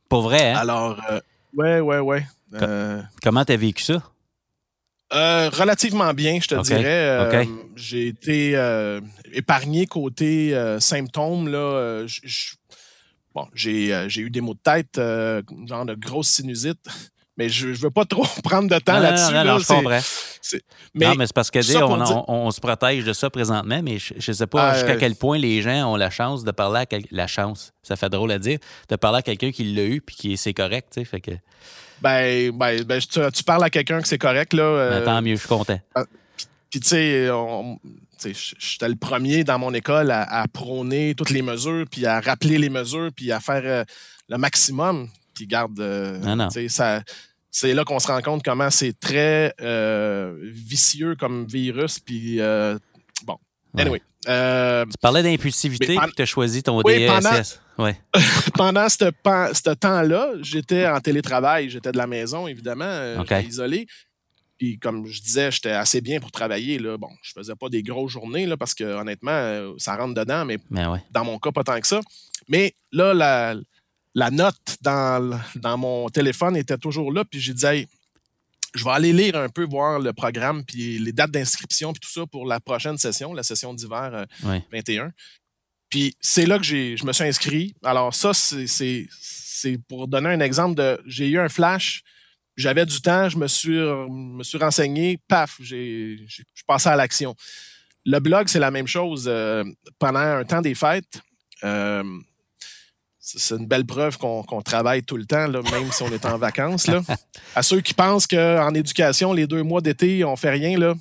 Pour 0.09 0.23
vrai, 0.23 0.53
hein? 0.53 0.57
Alors, 0.59 1.01
euh, 1.11 1.21
ouais, 1.55 1.81
ouais, 1.81 1.99
ouais. 1.99 2.27
Euh, 2.55 3.01
Comment 3.23 3.45
t'as 3.45 3.57
vécu 3.57 3.83
ça? 3.83 4.03
Euh, 5.13 5.51
relativement 5.51 6.13
bien, 6.15 6.39
je 6.41 6.49
te 6.49 6.63
dirais. 6.63 6.85
Euh. 6.87 7.45
J'ai 7.75 8.09
été 8.09 8.53
euh, 8.55 9.01
épargné 9.33 9.87
côté 9.87 10.55
symptômes. 10.79 11.49
Là, 11.49 12.05
bon, 13.35 13.47
j'ai 13.55 14.09
eu 14.17 14.31
des 14.31 14.41
maux 14.41 14.55
de 14.55 14.61
tête, 14.61 15.01
genre 15.67 15.85
de 15.85 15.95
grosse 15.95 16.29
sinusite, 16.29 16.81
mais 17.37 17.49
je 17.49 17.69
ne 17.69 17.75
veux 17.75 17.91
pas 17.91 18.05
trop 18.05 18.25
prendre 18.45 18.69
de 18.69 18.79
temps 18.79 18.99
là-dessus. 18.99 19.33
non, 19.33 19.45
non, 19.45 19.55
là, 19.55 19.59
je 19.59 19.67
comprends. 19.67 20.61
mais 20.95 21.07
non, 21.07 21.15
mais 21.17 21.27
c'est 21.27 21.35
parce 21.35 21.51
que 21.51 21.59
on, 22.29 22.51
se 22.51 22.61
protège 22.61 23.05
de 23.05 23.13
ça 23.13 23.31
présentement, 23.31 23.81
mais 23.83 23.99
je 23.99 24.15
ne 24.15 24.35
sais 24.35 24.47
pas 24.47 24.75
jusqu'à 24.75 24.97
quel 24.97 25.17
point 25.17 25.39
les 25.39 25.61
gens 25.61 25.93
ont 25.93 25.97
la 25.97 26.11
chance 26.11 26.45
de 26.45 26.51
parler 26.53 26.81
à 26.81 26.87
quel- 26.87 27.07
la 27.11 27.27
chance. 27.27 27.73
Ça 27.83 27.97
fait 27.97 28.11
drôle 28.11 28.31
à 28.31 28.39
dire, 28.39 28.59
de 28.89 28.97
parler 28.97 29.19
à 29.19 29.23
quelqu'un 29.23 29.51
qui 29.51 29.65
l'a 29.65 29.85
eu 29.85 30.01
puis 30.01 30.15
qui 30.15 30.37
c'est 30.37 30.55
correct, 30.55 30.89
tu 30.93 31.01
sais. 31.01 31.05
Fait 31.05 31.21
que 31.21 31.33
ben, 32.01 32.51
ben, 32.53 32.83
ben, 32.85 33.01
tu, 33.01 33.21
tu 33.33 33.45
parles 33.45 33.65
à 33.65 33.71
quelqu'un 33.71 34.01
que 34.01 34.09
c'est 34.09 34.19
correct. 34.19 34.53
Là, 34.53 34.63
euh, 34.63 34.99
ben, 35.01 35.05
tant 35.05 35.23
mieux, 35.23 35.35
je 35.35 35.41
suis 35.41 35.49
content. 35.49 35.79
Puis, 36.71 36.81
tu 36.81 36.89
sais, 36.89 37.29
j'étais 38.59 38.89
le 38.89 38.97
premier 38.97 39.45
dans 39.45 39.59
mon 39.59 39.75
école 39.75 40.11
à, 40.11 40.23
à 40.23 40.49
prôner 40.49 41.15
toutes 41.15 41.31
les 41.31 41.43
mesures, 41.43 41.85
puis 41.91 42.07
à 42.07 42.21
rappeler 42.21 42.59
les 42.59 42.71
mesures, 42.71 43.11
puis 43.15 43.33
à 43.33 43.41
faire 43.41 43.63
euh, 43.65 43.85
le 44.29 44.39
maximum. 44.39 45.09
Puis, 45.35 45.47
garde, 45.47 45.79
sais, 46.51 46.69
ça. 46.69 47.03
C'est 47.53 47.75
là 47.75 47.85
qu'on 47.85 47.99
se 47.99 48.07
rend 48.07 48.23
compte 48.23 48.45
comment 48.45 48.71
c'est 48.71 48.99
très 49.01 49.53
euh, 49.61 50.37
vicieux 50.41 51.17
comme 51.17 51.47
virus. 51.47 51.99
Puis, 51.99 52.39
bon. 53.25 53.37
Anyway. 53.79 54.03
euh, 54.29 54.85
Tu 54.87 54.93
parlais 55.01 55.23
d'impulsivité 55.23 55.97
puis 55.97 56.13
tu 56.17 56.23
as 56.23 56.27
choisi 56.27 56.63
ton 56.63 56.81
Oui, 56.85 57.07
pendant- 57.07 57.31
DSS. 57.31 57.61
Ouais. 57.79 57.97
pendant 58.55 58.89
ce, 58.89 59.75
temps-là, 59.75 60.33
j'étais 60.43 60.87
en 60.87 61.01
télétravail. 61.01 61.71
J'étais 61.71 61.93
de 61.93 61.97
la 61.97 62.07
maison, 62.07 62.47
évidemment, 62.47 62.85
euh, 62.85 63.25
isolé. 63.49 63.87
Puis 64.59 64.79
comme 64.79 65.07
je 65.07 65.23
disais, 65.23 65.51
j'étais 65.51 65.71
assez 65.71 66.03
bien 66.03 66.21
pour 66.21 66.31
travailler. 66.31 66.79
Là. 66.79 66.99
Bon, 66.99 67.09
je 67.23 67.33
faisais 67.33 67.55
pas 67.55 67.71
des 67.71 67.83
grosses 67.83 68.13
journées 68.13 68.45
là, 68.45 68.59
parce 68.59 68.75
que 68.75 68.85
honnêtement, 68.85 69.31
euh, 69.31 69.73
ça 69.79 69.97
rentre 69.97 70.13
dedans, 70.15 70.45
mais 70.45 70.59
Mais 70.69 70.87
ouais. 70.87 70.99
dans 71.11 71.25
mon 71.25 71.39
cas, 71.39 71.51
pas 71.53 71.65
tant 71.65 71.81
que 71.81 71.87
ça. 71.87 72.01
Mais 72.49 72.75
là, 72.93 73.15
la, 73.15 73.55
la 74.15 74.31
note 74.31 74.77
dans, 74.83 75.41
dans 75.57 75.79
mon 75.79 76.09
téléphone 76.11 76.57
était 76.59 76.77
toujours 76.77 77.11
là. 77.13 77.25
Puis 77.25 77.41
j'ai 77.41 77.55
dit, 77.55 77.65
hey, 77.65 77.87
je 78.75 78.85
vais 78.85 78.91
aller 78.91 79.13
lire 79.13 79.37
un 79.37 79.49
peu, 79.49 79.65
voir 79.65 79.99
le 79.99 80.13
programme, 80.13 80.65
puis 80.65 80.99
les 80.99 81.13
dates 81.13 81.31
d'inscription, 81.31 81.93
puis 81.93 82.01
tout 82.01 82.11
ça 82.11 82.27
pour 82.27 82.47
la 82.47 82.61
prochaine 82.61 82.99
session, 82.99 83.33
la 83.33 83.43
session 83.43 83.75
d'hiver 83.75 84.27
21. 84.73 85.07
Euh, 85.07 85.11
puis 85.89 86.15
c'est 86.21 86.47
là 86.47 86.59
que 86.59 86.65
je 86.65 87.05
me 87.05 87.13
suis 87.13 87.25
inscrit. 87.25 87.75
Alors 87.83 88.15
ça, 88.15 88.33
c'est 88.33 89.09
pour 89.89 90.07
donner 90.07 90.29
un 90.29 90.41
exemple 90.41 90.77
de, 90.77 91.01
j'ai 91.05 91.29
eu 91.29 91.39
un 91.39 91.49
flash, 91.49 92.03
j'avais 92.57 92.87
du 92.87 93.01
temps, 93.01 93.29
je 93.29 93.39
me 93.39 93.49
suis, 93.49 93.79
me 93.79 94.43
suis 94.43 94.59
renseigné, 94.59 95.19
paf, 95.29 95.57
je 95.61 96.17
passais 96.67 96.91
à 96.91 96.97
l'action. 96.97 97.35
Le 98.07 98.19
blog, 98.19 98.49
c'est 98.49 98.61
la 98.61 98.71
même 98.71 98.87
chose. 98.87 99.27
Euh, 99.29 99.65
pendant 99.99 100.21
un 100.21 100.45
temps 100.45 100.63
des 100.63 100.75
fêtes, 100.75 101.21
euh, 101.65 102.03
c'est 103.37 103.57
une 103.57 103.67
belle 103.67 103.85
preuve 103.85 104.19
qu'on 104.19 104.63
travaille 104.63 105.03
tout 105.03 105.17
le 105.17 105.25
temps, 105.25 105.49
même 105.49 105.93
si 105.93 106.03
on 106.03 106.13
est 106.13 106.25
en 106.25 106.39
vacances. 106.39 106.87
Là. 106.87 107.01
À 107.55 107.63
ceux 107.63 107.81
qui 107.81 107.95
pensent 107.95 108.27
qu'en 108.27 108.75
éducation, 108.75 109.33
les 109.33 109.47
deux 109.47 109.63
mois 109.63 109.81
d'été, 109.81 110.25
on 110.25 110.37
fait 110.37 110.51
rien, 110.51 110.79
là, 110.79 110.95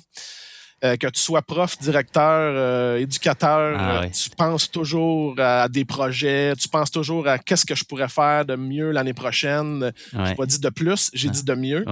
euh, 0.82 0.96
que 0.96 1.06
tu 1.08 1.20
sois 1.20 1.42
prof, 1.42 1.78
directeur, 1.78 2.54
euh, 2.56 2.96
éducateur, 2.96 3.76
ah 3.78 4.08
tu 4.08 4.30
penses 4.30 4.70
toujours 4.70 5.38
à 5.38 5.68
des 5.68 5.84
projets, 5.84 6.54
tu 6.56 6.68
penses 6.68 6.90
toujours 6.90 7.28
à 7.28 7.38
qu'est-ce 7.38 7.66
que 7.66 7.74
je 7.74 7.84
pourrais 7.84 8.08
faire 8.08 8.46
de 8.46 8.56
mieux 8.56 8.90
l'année 8.90 9.12
prochaine. 9.12 9.92
Je 10.12 10.18
n'ai 10.18 10.34
pas 10.34 10.46
dit 10.46 10.58
de 10.58 10.68
plus, 10.70 11.10
j'ai 11.12 11.28
dit 11.28 11.44
de 11.44 11.54
mieux. 11.54 11.84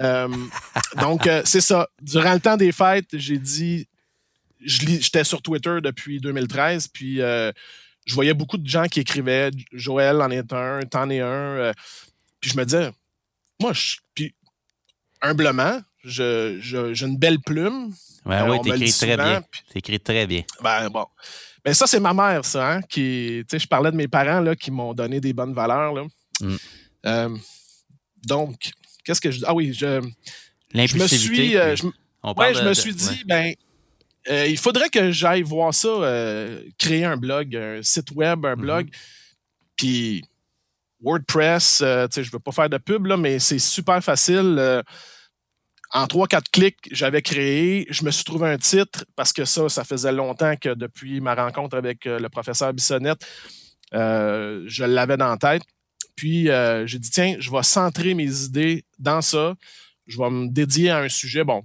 Euh, 0.00 0.28
donc, 1.00 1.28
c'est 1.44 1.62
ça. 1.62 1.88
Durant 2.02 2.34
le 2.34 2.40
temps 2.40 2.56
des 2.58 2.72
fêtes, 2.72 3.08
j'ai 3.14 3.38
dit, 3.38 3.88
j'étais 4.60 5.24
sur 5.24 5.40
Twitter 5.40 5.78
depuis 5.82 6.20
2013, 6.20 6.88
puis 6.88 7.20
je 8.04 8.14
voyais 8.14 8.34
beaucoup 8.34 8.58
de 8.58 8.68
gens 8.68 8.86
qui 8.86 9.00
écrivaient 9.00 9.50
Joël 9.72 10.20
en 10.20 10.30
est 10.30 10.52
un, 10.52 10.80
t'en 10.82 11.08
es 11.10 11.20
un. 11.20 11.26
Euh, 11.26 11.72
puis 12.40 12.50
je 12.50 12.56
me 12.56 12.64
disais, 12.64 12.90
moi, 13.60 13.72
je, 13.72 13.96
puis 14.14 14.34
humblement, 15.20 15.80
j'ai 16.04 16.60
une 17.00 17.16
belle 17.16 17.40
plume. 17.40 17.94
Ouais, 18.24 18.36
euh, 18.36 18.48
oui, 18.48 18.60
t'écris 18.62 18.92
très 18.92 19.16
bien. 19.16 19.42
T'écris 19.72 20.00
très 20.00 20.26
bien. 20.26 20.42
Ben 20.62 20.88
bon. 20.88 21.06
Ben 21.64 21.74
ça, 21.74 21.86
c'est 21.86 22.00
ma 22.00 22.12
mère, 22.12 22.44
ça, 22.44 22.72
hein, 22.72 22.82
qui. 22.82 23.42
Tu 23.42 23.46
sais, 23.50 23.58
je 23.60 23.68
parlais 23.68 23.92
de 23.92 23.96
mes 23.96 24.08
parents 24.08 24.40
là, 24.40 24.56
qui 24.56 24.72
m'ont 24.72 24.94
donné 24.94 25.20
des 25.20 25.32
bonnes 25.32 25.54
valeurs. 25.54 25.94
Là. 25.94 26.04
Mm. 26.40 26.56
Euh, 27.06 27.36
donc, 28.26 28.72
qu'est-ce 29.04 29.20
que 29.20 29.30
je. 29.30 29.44
Ah 29.46 29.54
oui, 29.54 29.72
je. 29.72 30.00
Je 30.74 30.96
me 30.96 31.06
suis. 31.06 31.52
je, 31.52 31.86
ouais, 32.36 32.54
je 32.54 32.62
me 32.62 32.74
suis 32.74 32.94
dit, 32.94 33.22
ben 33.26 33.54
euh, 34.28 34.46
il 34.46 34.58
faudrait 34.58 34.88
que 34.88 35.10
j'aille 35.10 35.42
voir 35.42 35.74
ça, 35.74 35.88
euh, 35.88 36.62
créer 36.78 37.04
un 37.04 37.16
blog, 37.16 37.56
un 37.56 37.82
site 37.82 38.12
web, 38.12 38.44
un 38.46 38.56
blog. 38.56 38.86
Mhm. 38.86 38.92
Puis 39.76 40.24
WordPress, 41.00 41.80
euh, 41.82 42.06
je 42.14 42.20
ne 42.20 42.26
veux 42.26 42.38
pas 42.38 42.52
faire 42.52 42.70
de 42.70 42.78
pub, 42.78 43.06
là, 43.06 43.16
mais 43.16 43.38
c'est 43.38 43.58
super 43.58 44.02
facile. 44.02 44.82
en 45.94 46.06
trois, 46.06 46.26
quatre 46.26 46.50
clics, 46.50 46.88
j'avais 46.90 47.20
créé. 47.20 47.86
Je 47.90 48.04
me 48.04 48.10
suis 48.10 48.24
trouvé 48.24 48.48
un 48.48 48.56
titre 48.56 49.04
parce 49.16 49.32
que 49.32 49.44
ça, 49.44 49.68
ça 49.68 49.84
faisait 49.84 50.12
longtemps 50.12 50.56
que 50.56 50.72
depuis 50.72 51.20
ma 51.20 51.34
rencontre 51.34 51.76
avec 51.76 52.06
le 52.06 52.28
professeur 52.28 52.72
Bissonnette, 52.72 53.26
je 53.92 54.84
l'avais 54.84 55.16
dans 55.16 55.28
la 55.28 55.36
tête. 55.36 55.62
Puis 56.16 56.48
j'ai 56.86 56.98
dit, 56.98 57.10
tiens, 57.10 57.36
je 57.40 57.50
vais 57.50 57.62
centrer 57.62 58.14
mes 58.14 58.44
idées 58.44 58.84
dans 58.98 59.20
ça. 59.20 59.54
Je 60.06 60.16
vais 60.16 60.30
me 60.30 60.48
dédier 60.48 60.90
à 60.90 60.98
un 60.98 61.08
sujet. 61.10 61.44
Bon, 61.44 61.62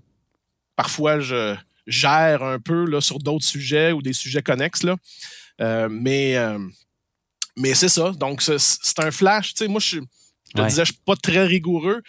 parfois, 0.75 1.19
je 1.19 1.55
gère 1.87 2.43
un 2.43 2.59
peu 2.59 2.85
là, 2.85 3.01
sur 3.01 3.19
d'autres 3.19 3.45
sujets 3.45 3.93
ou 3.93 4.01
des 4.01 4.13
sujets 4.13 4.41
connexes. 4.41 4.83
Là. 4.83 4.97
Euh, 5.61 5.87
mais 5.89 6.37
euh, 6.37 6.59
mais 7.55 7.73
c'est 7.73 7.89
ça. 7.89 8.11
Donc, 8.11 8.41
c'est 8.41 8.99
un 8.99 9.09
flash. 9.09 9.53
Tu 9.53 9.63
sais, 9.63 9.67
moi, 9.67 9.79
je, 9.79 9.99
te 10.53 10.61
disais, 10.67 10.85
je 10.85 10.91
suis 10.91 11.01
pas 11.05 11.15
très 11.15 11.45
rigoureux. 11.45 12.03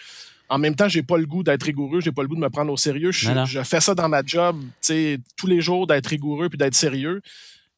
En 0.50 0.58
même 0.58 0.74
temps, 0.74 0.88
j'ai 0.88 1.02
pas 1.02 1.16
le 1.16 1.26
goût 1.26 1.42
d'être 1.42 1.64
rigoureux, 1.64 2.00
j'ai 2.00 2.12
pas 2.12 2.22
le 2.22 2.28
goût 2.28 2.34
de 2.34 2.40
me 2.40 2.48
prendre 2.50 2.72
au 2.72 2.76
sérieux. 2.76 3.12
Je, 3.12 3.62
fais 3.64 3.80
ça 3.80 3.94
dans 3.94 4.08
ma 4.08 4.22
job, 4.24 4.60
tu 4.60 4.68
sais, 4.80 5.18
tous 5.36 5.46
les 5.46 5.60
jours 5.60 5.86
d'être 5.86 6.06
rigoureux 6.06 6.48
puis 6.48 6.58
d'être 6.58 6.74
sérieux. 6.74 7.20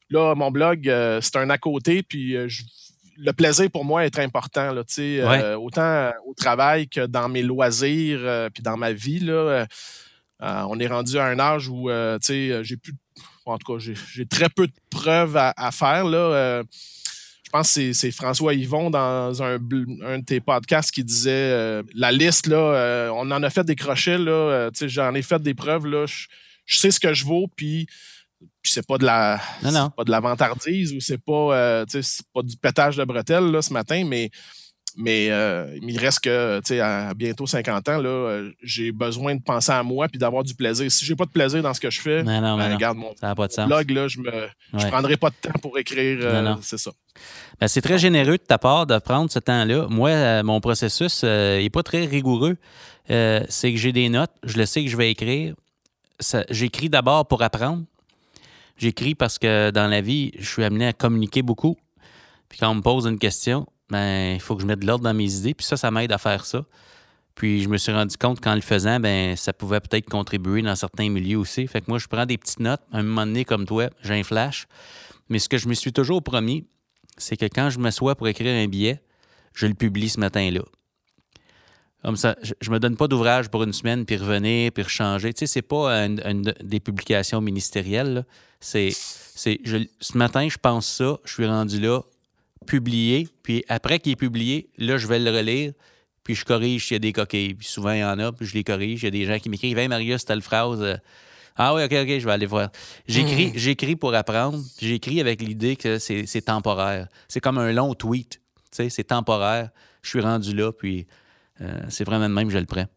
Là, 0.09 0.35
mon 0.35 0.51
blog, 0.51 0.87
euh, 0.87 1.19
c'est 1.21 1.35
un 1.37 1.49
à 1.49 1.57
côté, 1.57 2.01
puis 2.01 2.33
le 2.33 3.33
plaisir 3.33 3.69
pour 3.69 3.83
moi 3.83 4.05
est 4.05 4.19
important, 4.19 4.71
là, 4.71 5.57
autant 5.57 6.11
au 6.25 6.33
travail 6.33 6.87
que 6.87 7.05
dans 7.05 7.27
mes 7.27 7.43
loisirs, 7.43 8.49
puis 8.53 8.63
dans 8.63 8.77
ma 8.77 8.93
vie. 8.93 9.19
Là, 9.19 9.67
euh, 10.41 10.63
on 10.69 10.79
est 10.79 10.87
rendu 10.87 11.17
à 11.17 11.25
un 11.25 11.39
âge 11.39 11.67
où, 11.67 11.89
euh, 11.89 12.17
tu 12.17 12.27
sais, 12.27 12.51
euh, 12.51 12.63
j'ai 12.63 12.77
plus, 12.77 12.93
en 13.45 13.57
tout 13.57 13.77
cas, 13.77 13.79
j'ai 13.79 14.25
très 14.25 14.49
peu 14.49 14.67
de 14.67 14.73
preuves 14.89 15.37
à, 15.37 15.71
faire. 15.71 16.05
Là. 16.05 16.63
je 17.43 17.49
pense 17.51 17.73
que 17.73 17.93
c'est 17.93 18.11
François 18.11 18.53
Yvon 18.53 18.89
dans 18.89 19.43
un, 19.43 19.59
de 19.59 20.25
tes 20.25 20.39
podcasts 20.39 20.91
qui 20.91 21.03
disait 21.03 21.83
la 21.93 22.11
liste, 22.11 22.47
là, 22.47 23.11
on 23.13 23.29
en 23.29 23.43
a 23.43 23.49
fait 23.49 23.63
des 23.63 23.75
crochets, 23.75 24.17
là, 24.17 24.69
j'en 24.73 25.13
ai 25.13 25.21
fait 25.21 25.41
des 25.41 25.53
preuves, 25.53 25.85
là, 25.85 26.05
je, 26.05 26.79
sais 26.79 26.91
ce 26.91 26.99
que 26.99 27.13
je 27.13 27.25
vaux, 27.25 27.47
puis 27.55 27.87
puis 28.63 28.71
c'est 28.71 28.85
pas 28.85 28.97
de 28.97 29.05
la 29.05 29.39
pas 29.95 30.03
de 30.03 30.09
la 30.09 30.19
vantardise 30.19 30.93
ou 30.93 30.99
c'est 30.99 31.19
pas 31.19 31.85
pas 32.33 32.41
du 32.41 32.57
pétage 32.57 32.97
de 32.97 33.03
bretelles 33.03 33.51
là, 33.51 33.61
ce 33.61 33.71
matin 33.71 34.03
mais 34.03 34.31
mais 34.97 35.29
euh, 35.29 35.77
il 35.81 35.97
reste 35.97 36.21
que, 36.21 36.59
tu 36.59 36.67
sais, 36.67 36.79
à 36.79 37.13
bientôt 37.13 37.45
50 37.45 37.89
ans, 37.89 37.97
là, 37.97 38.09
euh, 38.09 38.51
j'ai 38.61 38.91
besoin 38.91 39.35
de 39.35 39.41
penser 39.41 39.71
à 39.71 39.83
moi 39.83 40.07
puis 40.07 40.19
d'avoir 40.19 40.43
du 40.43 40.53
plaisir. 40.53 40.91
Si 40.91 41.05
j'ai 41.05 41.15
pas 41.15 41.25
de 41.25 41.31
plaisir 41.31 41.61
dans 41.61 41.73
ce 41.73 41.79
que 41.79 41.89
je 41.89 42.01
fais, 42.01 42.23
ben, 42.23 42.73
regarde 42.73 42.97
mon 42.97 43.13
blog, 43.67 43.91
là, 43.91 44.07
je 44.07 44.19
ne 44.19 44.89
prendrai 44.89 45.17
pas 45.17 45.29
de 45.29 45.35
temps 45.35 45.59
pour 45.61 45.77
écrire. 45.77 46.19
Euh, 46.21 46.55
c'est 46.61 46.77
ça. 46.77 46.91
Ben, 47.59 47.67
c'est 47.67 47.81
très 47.81 47.97
généreux 47.97 48.37
de 48.37 48.43
ta 48.43 48.57
part 48.57 48.85
de 48.85 48.97
prendre 48.99 49.31
ce 49.31 49.39
temps-là. 49.39 49.87
Moi, 49.89 50.43
mon 50.43 50.59
processus 50.59 51.23
n'est 51.23 51.69
pas 51.69 51.83
très 51.83 52.05
rigoureux. 52.05 52.57
c'est 53.07 53.71
que 53.71 53.77
j'ai 53.77 53.91
des 53.91 54.09
notes, 54.09 54.31
je 54.43 54.57
le 54.57 54.65
sais 54.65 54.83
que 54.83 54.89
je 54.89 54.97
vais 54.97 55.11
écrire. 55.11 55.55
J'écris 56.49 56.89
d'abord 56.89 57.27
pour 57.27 57.41
apprendre. 57.41 57.83
J'écris 58.77 59.15
parce 59.15 59.37
que 59.37 59.69
dans 59.69 59.87
la 59.87 60.01
vie, 60.01 60.31
je 60.39 60.49
suis 60.49 60.63
amené 60.63 60.87
à 60.87 60.93
communiquer 60.93 61.43
beaucoup. 61.43 61.77
Puis 62.49 62.59
quand 62.59 62.69
on 62.69 62.75
me 62.75 62.81
pose 62.81 63.05
une 63.05 63.19
question, 63.19 63.67
ben, 63.91 64.35
il 64.35 64.39
faut 64.39 64.55
que 64.55 64.61
je 64.61 64.67
mette 64.67 64.79
de 64.79 64.87
l'ordre 64.87 65.03
dans 65.03 65.13
mes 65.13 65.35
idées. 65.35 65.53
Puis 65.53 65.65
ça, 65.65 65.75
ça 65.75 65.91
m'aide 65.91 66.13
à 66.13 66.17
faire 66.17 66.45
ça. 66.45 66.63
Puis 67.35 67.61
je 67.61 67.67
me 67.67 67.77
suis 67.77 67.91
rendu 67.91 68.15
compte 68.17 68.39
qu'en 68.39 68.55
le 68.55 68.61
faisant, 68.61 69.01
ben, 69.01 69.35
ça 69.35 69.51
pouvait 69.51 69.81
peut-être 69.81 70.09
contribuer 70.09 70.61
dans 70.61 70.75
certains 70.75 71.09
milieux 71.09 71.37
aussi. 71.37 71.67
Fait 71.67 71.81
que 71.81 71.85
moi, 71.89 71.99
je 71.99 72.07
prends 72.07 72.25
des 72.25 72.37
petites 72.37 72.61
notes. 72.61 72.81
Un 72.93 73.03
moment 73.03 73.25
donné, 73.25 73.43
comme 73.43 73.65
toi, 73.65 73.89
j'ai 74.01 74.13
un 74.13 74.23
flash. 74.23 74.65
Mais 75.27 75.39
ce 75.39 75.49
que 75.49 75.57
je 75.57 75.67
me 75.67 75.73
suis 75.73 75.91
toujours 75.91 76.23
promis, 76.23 76.65
c'est 77.17 77.35
que 77.35 77.45
quand 77.45 77.69
je 77.69 77.79
m'assois 77.79 78.15
pour 78.15 78.29
écrire 78.29 78.55
un 78.55 78.67
billet, 78.67 79.01
je 79.53 79.67
le 79.67 79.73
publie 79.73 80.07
ce 80.07 80.19
matin-là. 80.21 80.61
Comme 82.01 82.15
ça, 82.15 82.35
je, 82.41 82.53
ne 82.69 82.73
me 82.73 82.79
donne 82.79 82.95
pas 82.95 83.07
d'ouvrage 83.09 83.49
pour 83.49 83.63
une 83.63 83.73
semaine, 83.73 84.05
puis 84.05 84.15
revenir, 84.15 84.71
puis 84.71 84.83
changer. 84.87 85.33
Tu 85.33 85.39
sais, 85.39 85.47
c'est 85.47 85.61
pas 85.61 86.07
des 86.07 86.79
publications 86.79 87.41
ministérielles. 87.41 88.25
C'est, 88.61 88.91
c'est 88.93 89.59
ce 89.99 90.17
matin, 90.17 90.47
je 90.49 90.57
pense 90.57 90.87
ça, 90.87 91.19
je 91.25 91.33
suis 91.33 91.45
rendu 91.45 91.79
là, 91.79 92.01
publié, 92.65 93.27
puis 93.43 93.63
après 93.67 93.99
qu'il 93.99 94.11
est 94.11 94.17
publié, 94.17 94.69
là, 94.77 94.97
je 94.97 95.07
vais 95.07 95.19
le 95.19 95.31
relire, 95.31 95.73
puis 96.23 96.35
je 96.35 96.45
corrige 96.45 96.87
s'il 96.87 96.95
y 96.95 96.97
a 96.97 96.99
des 96.99 97.13
coquilles. 97.13 97.55
Puis 97.55 97.67
souvent, 97.67 97.91
il 97.91 97.99
y 97.99 98.03
en 98.03 98.19
a, 98.19 98.31
puis 98.31 98.45
je 98.45 98.53
les 98.53 98.63
corrige. 98.63 99.01
Il 99.01 99.05
y 99.05 99.07
a 99.07 99.11
des 99.11 99.25
gens 99.25 99.39
qui 99.39 99.49
m'écrivent 99.49 99.77
Hey, 99.77 99.87
Marius, 99.87 100.25
telle 100.25 100.41
phrase. 100.41 100.81
Euh, 100.81 100.95
ah 101.55 101.73
oui, 101.73 101.83
OK, 101.83 101.91
OK, 101.91 102.19
je 102.19 102.25
vais 102.25 102.31
aller 102.31 102.45
voir. 102.45 102.69
J'écris, 103.07 103.51
j'écris 103.55 103.95
pour 103.95 104.13
apprendre. 104.13 104.59
J'écris 104.79 105.19
avec 105.19 105.41
l'idée 105.41 105.75
que 105.75 105.99
c'est, 105.99 106.45
temporaire. 106.45 107.07
C'est 107.27 107.39
comme 107.39 107.57
un 107.57 107.71
long 107.71 107.93
tweet. 107.93 108.41
Tu 108.71 108.77
sais, 108.77 108.89
c'est 108.89 109.03
temporaire. 109.05 109.69
Je 110.01 110.09
suis 110.09 110.21
rendu 110.21 110.55
là, 110.55 110.71
puis 110.71 111.07
euh, 111.59 111.81
c'est 111.89 112.03
vraiment 112.03 112.29
de 112.29 112.33
même 112.33 112.49
je 112.49 112.57
le 112.57 112.65
prends. 112.65 112.87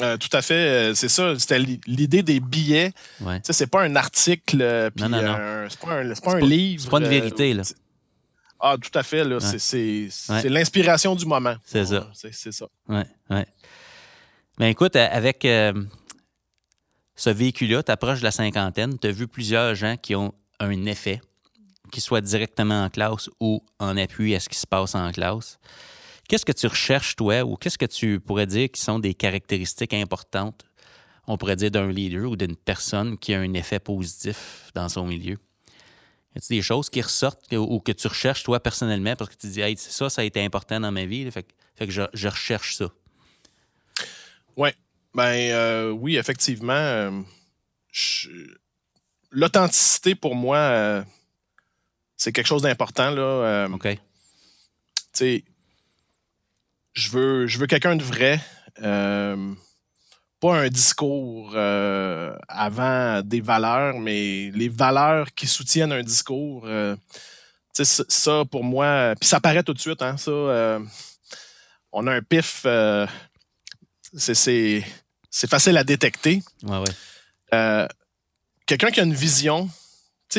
Euh, 0.00 0.16
tout 0.16 0.28
à 0.32 0.42
fait, 0.42 0.94
c'est 0.94 1.08
ça. 1.08 1.36
C'était 1.38 1.58
l'idée 1.58 2.22
des 2.22 2.38
billets. 2.38 2.92
Ouais. 3.20 3.40
C'est 3.42 3.66
pas 3.66 3.82
un 3.82 3.96
article, 3.96 4.90
puis 4.94 5.02
non, 5.02 5.08
non, 5.08 5.22
non. 5.22 5.66
c'est 5.68 5.80
pas 5.80 5.94
un, 5.94 6.14
pas 6.14 6.36
un 6.36 6.40
livre. 6.40 6.82
C'est 6.84 6.90
pas 6.90 6.98
une 6.98 7.08
vérité. 7.08 7.54
Là. 7.54 7.64
Ah, 8.60 8.76
tout 8.80 8.96
à 8.98 9.02
fait. 9.02 9.24
C'est 9.58 10.08
l'inspiration 10.48 11.14
du 11.14 11.26
moment. 11.26 11.56
C'est 11.64 11.86
ça. 11.86 12.10
C'est 12.14 12.52
ça. 12.52 12.66
Oui, 12.88 13.02
oui. 13.30 13.42
Mais 14.58 14.72
écoute, 14.72 14.96
avec 14.96 15.44
euh, 15.44 15.72
ce 17.14 17.30
véhicule-là, 17.30 17.82
tu 17.84 17.92
approches 17.92 18.18
de 18.18 18.24
la 18.24 18.32
cinquantaine, 18.32 18.98
tu 18.98 19.06
as 19.06 19.12
vu 19.12 19.28
plusieurs 19.28 19.74
gens 19.76 19.96
qui 19.96 20.16
ont 20.16 20.34
un 20.58 20.86
effet, 20.86 21.20
qu'ils 21.92 22.02
soient 22.02 22.20
directement 22.20 22.84
en 22.84 22.90
classe 22.90 23.30
ou 23.38 23.62
en 23.78 23.96
appui 23.96 24.34
à 24.34 24.40
ce 24.40 24.48
qui 24.48 24.58
se 24.58 24.66
passe 24.66 24.96
en 24.96 25.12
classe. 25.12 25.58
Qu'est-ce 26.28 26.44
que 26.44 26.52
tu 26.52 26.66
recherches, 26.66 27.14
toi, 27.16 27.42
ou 27.42 27.56
qu'est-ce 27.56 27.78
que 27.78 27.86
tu 27.86 28.20
pourrais 28.20 28.46
dire 28.46 28.68
qui 28.70 28.80
sont 28.80 28.98
des 28.98 29.14
caractéristiques 29.14 29.94
importantes, 29.94 30.64
on 31.26 31.38
pourrait 31.38 31.56
dire, 31.56 31.70
d'un 31.70 31.90
leader 31.90 32.30
ou 32.30 32.36
d'une 32.36 32.56
personne 32.56 33.16
qui 33.16 33.34
a 33.34 33.40
un 33.40 33.54
effet 33.54 33.78
positif 33.78 34.70
dans 34.74 34.88
son 34.88 35.06
milieu? 35.06 35.38
Y 36.38 36.48
des 36.48 36.62
choses 36.62 36.88
qui 36.88 37.02
ressortent 37.02 37.52
ou 37.52 37.80
que 37.80 37.92
tu 37.92 38.06
recherches 38.06 38.42
toi 38.42 38.60
personnellement 38.60 39.16
parce 39.16 39.30
que 39.30 39.40
tu 39.40 39.48
dis, 39.48 39.60
hey, 39.60 39.76
ça, 39.76 40.08
ça 40.08 40.22
a 40.22 40.24
été 40.24 40.44
important 40.44 40.80
dans 40.80 40.92
ma 40.92 41.04
vie, 41.04 41.28
fait, 41.30 41.46
que 41.78 41.90
je, 41.90 42.28
recherche 42.28 42.76
ça? 42.76 42.90
Ouais. 44.56 44.74
Ben 45.14 45.50
euh, 45.50 45.90
oui, 45.90 46.16
effectivement. 46.16 46.72
Euh, 46.72 47.22
l'authenticité 49.30 50.14
pour 50.14 50.34
moi, 50.34 50.58
euh, 50.58 51.02
c'est 52.16 52.32
quelque 52.32 52.46
chose 52.46 52.62
d'important. 52.62 53.10
Là. 53.10 53.66
OK. 53.72 53.88
tu 53.88 53.98
sais, 55.12 55.44
je 56.92 57.10
veux, 57.10 57.46
je 57.46 57.58
veux 57.58 57.66
quelqu'un 57.66 57.96
de 57.96 58.04
vrai. 58.04 58.40
Pas 60.40 60.56
un 60.56 60.68
discours 60.68 61.52
euh, 61.54 62.36
avant 62.48 63.22
des 63.22 63.40
valeurs, 63.40 63.98
mais 63.98 64.50
les 64.54 64.68
valeurs 64.68 65.32
qui 65.34 65.46
soutiennent 65.46 65.92
un 65.92 66.02
discours. 66.02 66.62
euh, 66.66 66.96
ça, 67.72 68.44
pour 68.50 68.64
moi, 68.64 69.14
puis 69.20 69.28
ça 69.28 69.38
paraît 69.40 69.62
tout 69.62 69.74
de 69.74 69.78
suite, 69.78 70.02
hein, 70.02 70.16
ça. 70.16 70.30
euh, 70.30 70.80
on 71.92 72.06
a 72.08 72.12
un 72.14 72.22
pif, 72.22 72.66
c'est- 74.16 74.82
facile 75.48 75.76
à 75.76 75.84
détecter. 75.84 76.42
Ouais, 76.64 76.78
ouais. 76.78 77.88
Quelqu'un 78.66 78.90
qui 78.90 79.00
a 79.00 79.04
une 79.04 79.14
vision, 79.14 79.68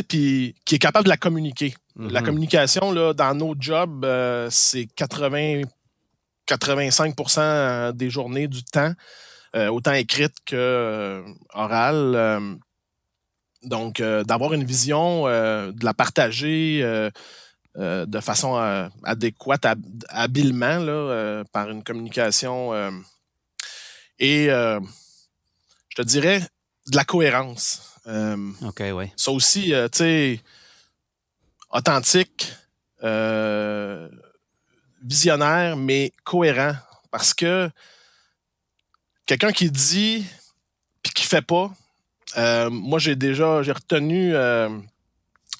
puis 0.07 0.53
qui 0.65 0.75
est 0.75 0.79
capable 0.79 1.05
de 1.05 1.09
la 1.09 1.17
communiquer. 1.17 1.73
La 1.95 2.19
Mhm. 2.21 2.25
communication, 2.27 2.91
là, 2.91 3.13
dans 3.13 3.33
nos 3.33 3.55
jobs, 3.59 4.05
c'est 4.51 4.85
80, 4.95 5.61
85% 6.45 7.91
des 7.93 8.09
journées 8.09 8.47
du 8.47 8.63
temps, 8.63 8.93
autant 9.55 9.93
écrite 9.93 10.35
que 10.45 10.55
euh, 10.55 11.23
orale. 11.53 12.15
euh, 12.15 12.55
donc, 13.63 13.99
euh, 13.99 14.23
d'avoir 14.23 14.53
une 14.53 14.63
vision, 14.63 15.27
euh, 15.27 15.71
de 15.73 15.83
la 15.83 15.93
partager 15.93 16.79
euh, 16.81 17.09
euh, 17.77 18.05
de 18.05 18.19
façon 18.21 18.57
euh, 18.57 18.87
adéquate, 19.03 19.65
hab- 19.65 19.83
habilement, 20.07 20.77
là, 20.79 20.91
euh, 20.91 21.43
par 21.51 21.69
une 21.69 21.83
communication. 21.83 22.73
euh, 22.73 22.89
et 24.17 24.49
euh, 24.49 24.79
je 25.89 25.95
te 25.95 26.01
dirais 26.03 26.39
de 26.87 26.95
la 26.95 27.03
cohérence. 27.03 27.95
Euh, 28.07 28.51
OK, 28.65 28.79
ouais. 28.79 29.11
ça 29.17 29.31
aussi, 29.31 29.73
euh, 29.73 29.87
tu 29.89 29.97
sais, 29.99 30.41
authentique, 31.69 32.53
euh, 33.03 34.09
visionnaire, 35.03 35.75
mais 35.77 36.11
cohérent. 36.23 36.73
Parce 37.11 37.33
que 37.33 37.69
quelqu'un 39.29 39.51
qui 39.51 39.69
dit 39.69 40.25
puis 41.03 41.13
qui 41.13 41.23
fait 41.23 41.43
pas, 41.43 41.71
euh, 42.37 42.69
moi 42.71 42.97
j'ai 42.97 43.15
déjà 43.15 43.61
j'ai 43.61 43.71
retenu. 43.71 44.33
euh, 44.33 44.69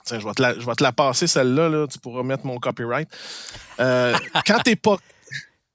tiens, 0.06 0.20
je 0.20 0.26
vais 0.26 0.34
te 0.34 0.42
la, 0.42 0.60
je 0.60 0.66
vais 0.66 0.74
te 0.74 0.84
la 0.84 0.92
passer 0.92 1.28
celle-là, 1.28 1.70
là, 1.70 1.88
tu 1.88 2.00
pourras 2.00 2.24
mettre 2.24 2.46
mon 2.46 2.58
copyright. 2.58 3.08
Euh, 3.80 4.18
quand 4.48 4.60
t'es 4.64 4.76
pas 4.76 4.98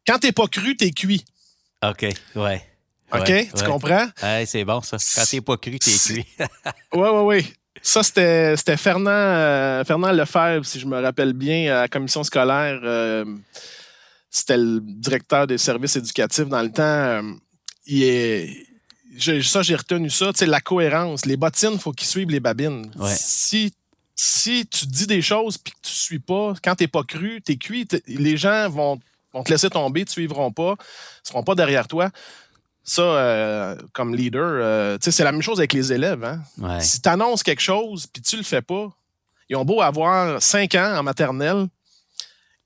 quand 0.07 0.19
t'es 0.19 0.33
pas 0.33 0.49
cru, 0.49 0.77
t'es 0.77 0.91
cuit. 0.91 1.25
OK, 1.83 2.07
ouais. 2.37 2.69
OK? 3.13 3.29
Ouais, 3.29 3.49
tu 3.55 3.61
ouais. 3.61 3.67
comprends? 3.67 4.07
Ouais, 4.23 4.45
c'est 4.47 4.65
bon, 4.65 4.81
ça. 4.83 4.97
Quand 5.15 5.25
t'es 5.31 5.41
pas 5.41 5.57
cru, 5.57 5.79
t'es 5.79 5.93
cuit. 5.93 6.27
Oui, 6.95 7.09
oui, 7.13 7.23
oui. 7.23 7.55
Ça, 7.81 8.03
c'était 8.03 8.57
c'était 8.57 8.77
Fernand, 8.77 9.11
euh, 9.11 9.85
Fernand 9.85 10.11
Lefebvre, 10.11 10.65
si 10.65 10.81
je 10.81 10.87
me 10.87 11.01
rappelle 11.01 11.33
bien, 11.33 11.75
à 11.77 11.81
la 11.83 11.89
commission 11.89 12.25
scolaire. 12.25 12.81
euh, 12.83 13.25
c'était 14.31 14.57
le 14.57 14.81
directeur 14.83 15.47
des 15.47 15.59
services 15.59 15.95
éducatifs 15.95 16.49
dans 16.49 16.63
le 16.63 16.73
temps. 16.73 17.37
Il 17.87 18.03
est, 18.03 18.67
ça, 19.43 19.63
j'ai 19.63 19.77
retenu 19.77 20.11
ça. 20.11 20.33
Tu 20.33 20.39
sais, 20.41 20.47
la 20.47 20.61
cohérence. 20.61 21.27
Les 21.27 21.37
bottines, 21.37 21.73
il 21.75 21.79
faut 21.79 21.93
qu'ils 21.93 22.09
suivent 22.09 22.31
les 22.31 22.41
babines. 22.41 22.91
Ouais. 22.97 23.15
Si, 23.17 23.73
si 24.15 24.67
tu 24.67 24.87
dis 24.87 25.07
des 25.07 25.23
choses 25.23 25.59
puis 25.59 25.73
que 25.73 25.79
tu 25.89 25.93
suis 25.93 26.19
pas, 26.19 26.55
quand 26.63 26.75
t'es 26.75 26.89
pas 26.89 27.03
cru, 27.05 27.41
t'es 27.43 27.57
cuit, 27.57 27.87
t'es- 27.87 28.03
les 28.07 28.37
gens 28.37 28.69
vont, 28.69 28.99
vont 29.33 29.43
te 29.45 29.51
laisser 29.51 29.71
tomber, 29.71 30.01
ne 30.01 30.05
te 30.07 30.11
suivront 30.11 30.51
pas, 30.53 30.73
ne 30.73 30.77
seront 31.29 31.43
pas 31.43 31.55
derrière 31.55 31.87
toi. 31.89 32.11
Ça, 32.87 33.03
euh, 33.03 33.77
comme 33.93 34.15
leader, 34.15 34.43
euh, 34.45 34.99
tu 34.99 35.05
sais, 35.07 35.11
c'est 35.11 35.25
la 35.25 35.33
même 35.33 35.43
chose 35.43 35.59
avec 35.59 35.73
les 35.73 35.93
élèves. 35.93 36.23
Hein? 36.25 36.43
Ouais. 36.59 36.81
Si 36.81 37.01
tu 37.01 37.09
annonces 37.09 37.43
quelque 37.43 37.63
chose 37.63 38.07
puis 38.07 38.21
tu 38.23 38.37
le 38.37 38.43
fais 38.43 38.61
pas, 38.63 38.89
ils 39.49 39.57
ont 39.57 39.65
beau 39.65 39.81
avoir 39.81 40.43
5 40.43 40.75
ans 40.75 40.97
en 40.99 41.03
maternelle, 41.03 41.67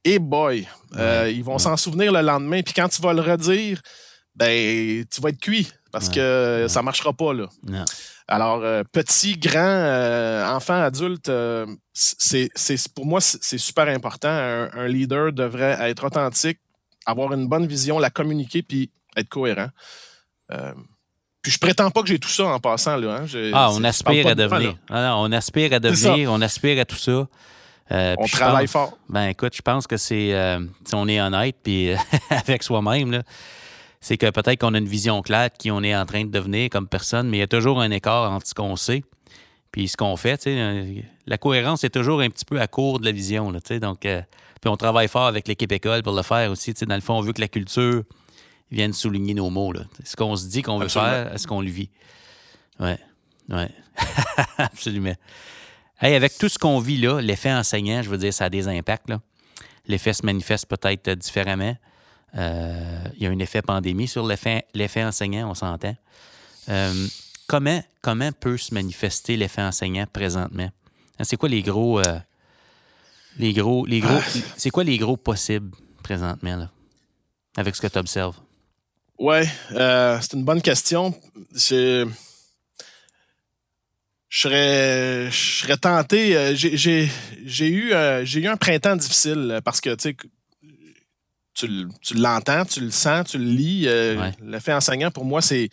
et 0.04 0.18
boy, 0.18 0.66
euh, 0.96 1.24
Ouais, 1.24 1.34
ils 1.34 1.44
vont 1.44 1.58
s'en 1.58 1.76
souvenir 1.76 2.12
le 2.12 2.20
lendemain. 2.22 2.62
Puis 2.62 2.72
quand 2.74 2.88
tu 2.88 3.02
vas 3.02 3.12
le 3.12 3.20
redire, 3.20 3.80
ben 4.38 5.04
tu 5.12 5.20
vas 5.20 5.30
être 5.30 5.40
cuit 5.40 5.68
parce 5.92 6.08
Ouais, 6.08 6.14
que 6.14 6.62
ouais. 6.62 6.68
ça 6.68 6.82
marchera 6.82 7.12
pas 7.12 7.32
là. 7.34 7.46
Alors 8.28 8.60
euh, 8.62 8.82
petit, 8.92 9.36
grand, 9.38 9.58
euh, 9.60 10.46
enfant, 10.48 10.80
adulte, 10.82 11.28
euh, 11.28 11.66
c'est 11.94 12.48
pour 12.94 13.06
moi 13.06 13.20
c'est 13.20 13.58
super 13.58 13.88
important. 13.88 14.28
Un, 14.28 14.70
un 14.72 14.86
leader 14.88 15.32
devrait 15.32 15.76
être 15.90 16.04
authentique, 16.04 16.58
avoir 17.06 17.32
une 17.32 17.48
bonne 17.48 17.66
vision, 17.66 17.98
la 17.98 18.10
communiquer 18.10 18.62
puis 18.62 18.90
être 19.16 19.28
cohérent. 19.28 19.70
Puis 21.42 21.52
je 21.52 21.58
prétends 21.58 21.90
pas 21.90 22.02
que 22.02 22.08
j'ai 22.08 22.18
tout 22.18 22.28
ça 22.28 22.44
en 22.46 22.58
passant 22.60 22.96
là. 22.96 23.20
hein. 23.22 23.50
Ah, 23.54 23.68
on 23.72 23.82
aspire 23.84 24.26
à 24.26 24.34
de 24.34 24.42
devenir. 24.42 24.74
Ah 24.90 25.08
non, 25.08 25.14
on 25.22 25.32
aspire 25.32 25.72
à 25.72 25.78
devenir, 25.80 26.30
on 26.32 26.40
aspire 26.42 26.80
à 26.80 26.84
tout 26.84 26.96
ça. 26.96 27.26
Euh, 27.90 28.14
On 28.18 28.26
travaille 28.26 28.66
pense- 28.66 28.72
fort. 28.72 28.98
Ben 29.08 29.28
écoute, 29.28 29.54
je 29.56 29.62
pense 29.62 29.86
que 29.86 29.96
c'est. 29.96 30.34
euh, 30.34 30.58
si 30.84 30.94
on 30.94 31.08
est 31.08 31.20
honnête, 31.22 31.56
puis 31.62 31.90
avec 32.30 32.62
soi-même, 32.62 33.10
là, 33.12 33.22
c'est 34.00 34.16
que 34.16 34.30
peut-être 34.30 34.60
qu'on 34.60 34.74
a 34.74 34.78
une 34.78 34.88
vision 34.88 35.22
claire 35.22 35.50
de 35.50 35.56
qui 35.56 35.70
on 35.70 35.82
est 35.82 35.94
en 35.94 36.06
train 36.06 36.24
de 36.24 36.30
devenir 36.30 36.70
comme 36.70 36.88
personne, 36.88 37.28
mais 37.28 37.38
il 37.38 37.40
y 37.40 37.44
a 37.44 37.48
toujours 37.48 37.80
un 37.80 37.90
écart 37.90 38.30
entre 38.30 38.46
ce 38.46 38.54
qu'on 38.54 38.76
sait 38.76 39.02
puis 39.72 39.88
ce 39.88 39.96
qu'on 39.96 40.16
fait. 40.16 40.46
Euh, 40.46 41.00
La 41.26 41.38
cohérence 41.38 41.84
est 41.84 41.90
toujours 41.90 42.20
un 42.20 42.30
petit 42.30 42.44
peu 42.44 42.60
à 42.60 42.66
court 42.66 43.00
de 43.00 43.04
la 43.04 43.12
vision. 43.12 43.50
Là, 43.50 43.60
donc, 43.80 44.06
euh, 44.06 44.22
puis 44.60 44.70
on 44.70 44.76
travaille 44.76 45.08
fort 45.08 45.26
avec 45.26 45.46
l'équipe 45.48 45.70
école 45.72 46.02
pour 46.02 46.14
le 46.14 46.22
faire 46.22 46.50
aussi. 46.50 46.72
Dans 46.72 46.94
le 46.94 47.00
fond, 47.00 47.14
on 47.14 47.20
veut 47.20 47.32
que 47.32 47.40
la 47.40 47.48
culture 47.48 48.02
vienne 48.70 48.92
souligner 48.92 49.34
nos 49.34 49.50
mots. 49.50 49.72
Là. 49.72 49.82
Ce 50.04 50.16
qu'on 50.16 50.36
se 50.36 50.46
dit 50.46 50.62
qu'on 50.62 50.78
veut 50.78 50.88
faire, 50.88 51.32
est-ce 51.34 51.46
qu'on 51.46 51.60
le 51.60 51.70
vit? 51.70 51.90
Oui, 52.80 52.92
oui. 53.50 53.64
Absolument. 54.58 55.14
Hey, 56.00 56.14
avec 56.14 56.38
tout 56.38 56.48
ce 56.48 56.58
qu'on 56.58 56.78
vit 56.78 56.98
là, 56.98 57.20
l'effet 57.20 57.52
enseignant, 57.52 58.02
je 58.02 58.10
veux 58.10 58.18
dire, 58.18 58.32
ça 58.32 58.44
a 58.44 58.50
des 58.50 58.68
impacts. 58.68 59.10
L'effet 59.86 60.12
se 60.12 60.24
manifeste 60.24 60.66
peut-être 60.66 61.10
différemment. 61.10 61.76
Euh, 62.36 62.98
il 63.16 63.22
y 63.22 63.26
a 63.26 63.30
un 63.30 63.38
effet 63.38 63.62
pandémie 63.62 64.06
sur 64.08 64.26
l'effet 64.26 64.66
l'effet 64.74 65.02
enseignant, 65.04 65.50
on 65.50 65.54
s'entend. 65.54 65.96
Euh, 66.68 67.06
comment, 67.46 67.82
comment 68.02 68.30
peut 68.32 68.58
se 68.58 68.74
manifester 68.74 69.36
l'effet 69.36 69.62
enseignant 69.62 70.04
présentement? 70.12 70.70
Hein, 71.18 71.24
C'est 71.24 71.36
quoi 71.36 71.48
les 71.48 71.62
gros. 71.62 72.00
euh, 72.00 72.18
les 73.38 73.52
gros. 73.52 73.86
Les 73.86 74.00
gros 74.00 74.20
c'est 74.56 74.70
quoi 74.70 74.84
les 74.84 74.98
gros 74.98 75.16
possibles 75.16 75.70
présentement, 76.02 76.56
là, 76.56 76.70
avec 77.56 77.74
ce 77.76 77.80
que 77.80 77.86
tu 77.86 77.98
observes? 77.98 78.36
Euh, 79.72 80.18
c'est 80.20 80.34
une 80.34 80.44
bonne 80.44 80.62
question. 80.62 81.12
Je, 81.54 82.06
serais, 84.30 85.30
je 85.30 85.36
serais 85.62 85.76
tenté. 85.78 86.54
j'ai- 86.54 86.76
J'ai 86.76 87.10
j'ai 87.44 87.68
eu, 87.68 87.92
euh, 87.92 88.24
j'ai 88.24 88.40
eu 88.40 88.46
un 88.46 88.56
printemps 88.56 88.96
difficile 88.96 89.60
parce 89.64 89.80
que 89.80 89.94
tu 89.94 90.10
sais, 90.10 90.16
tu, 91.66 92.14
l'entends, 92.14 92.64
tu 92.64 92.80
le 92.80 92.90
sens, 92.90 93.28
tu 93.30 93.38
le 93.38 93.44
lis. 93.44 93.84
euh, 93.88 94.16
Ouais. 94.20 94.32
L'effet 94.44 94.72
enseignant, 94.72 95.10
pour 95.10 95.24
moi, 95.24 95.42
c'est 95.42 95.68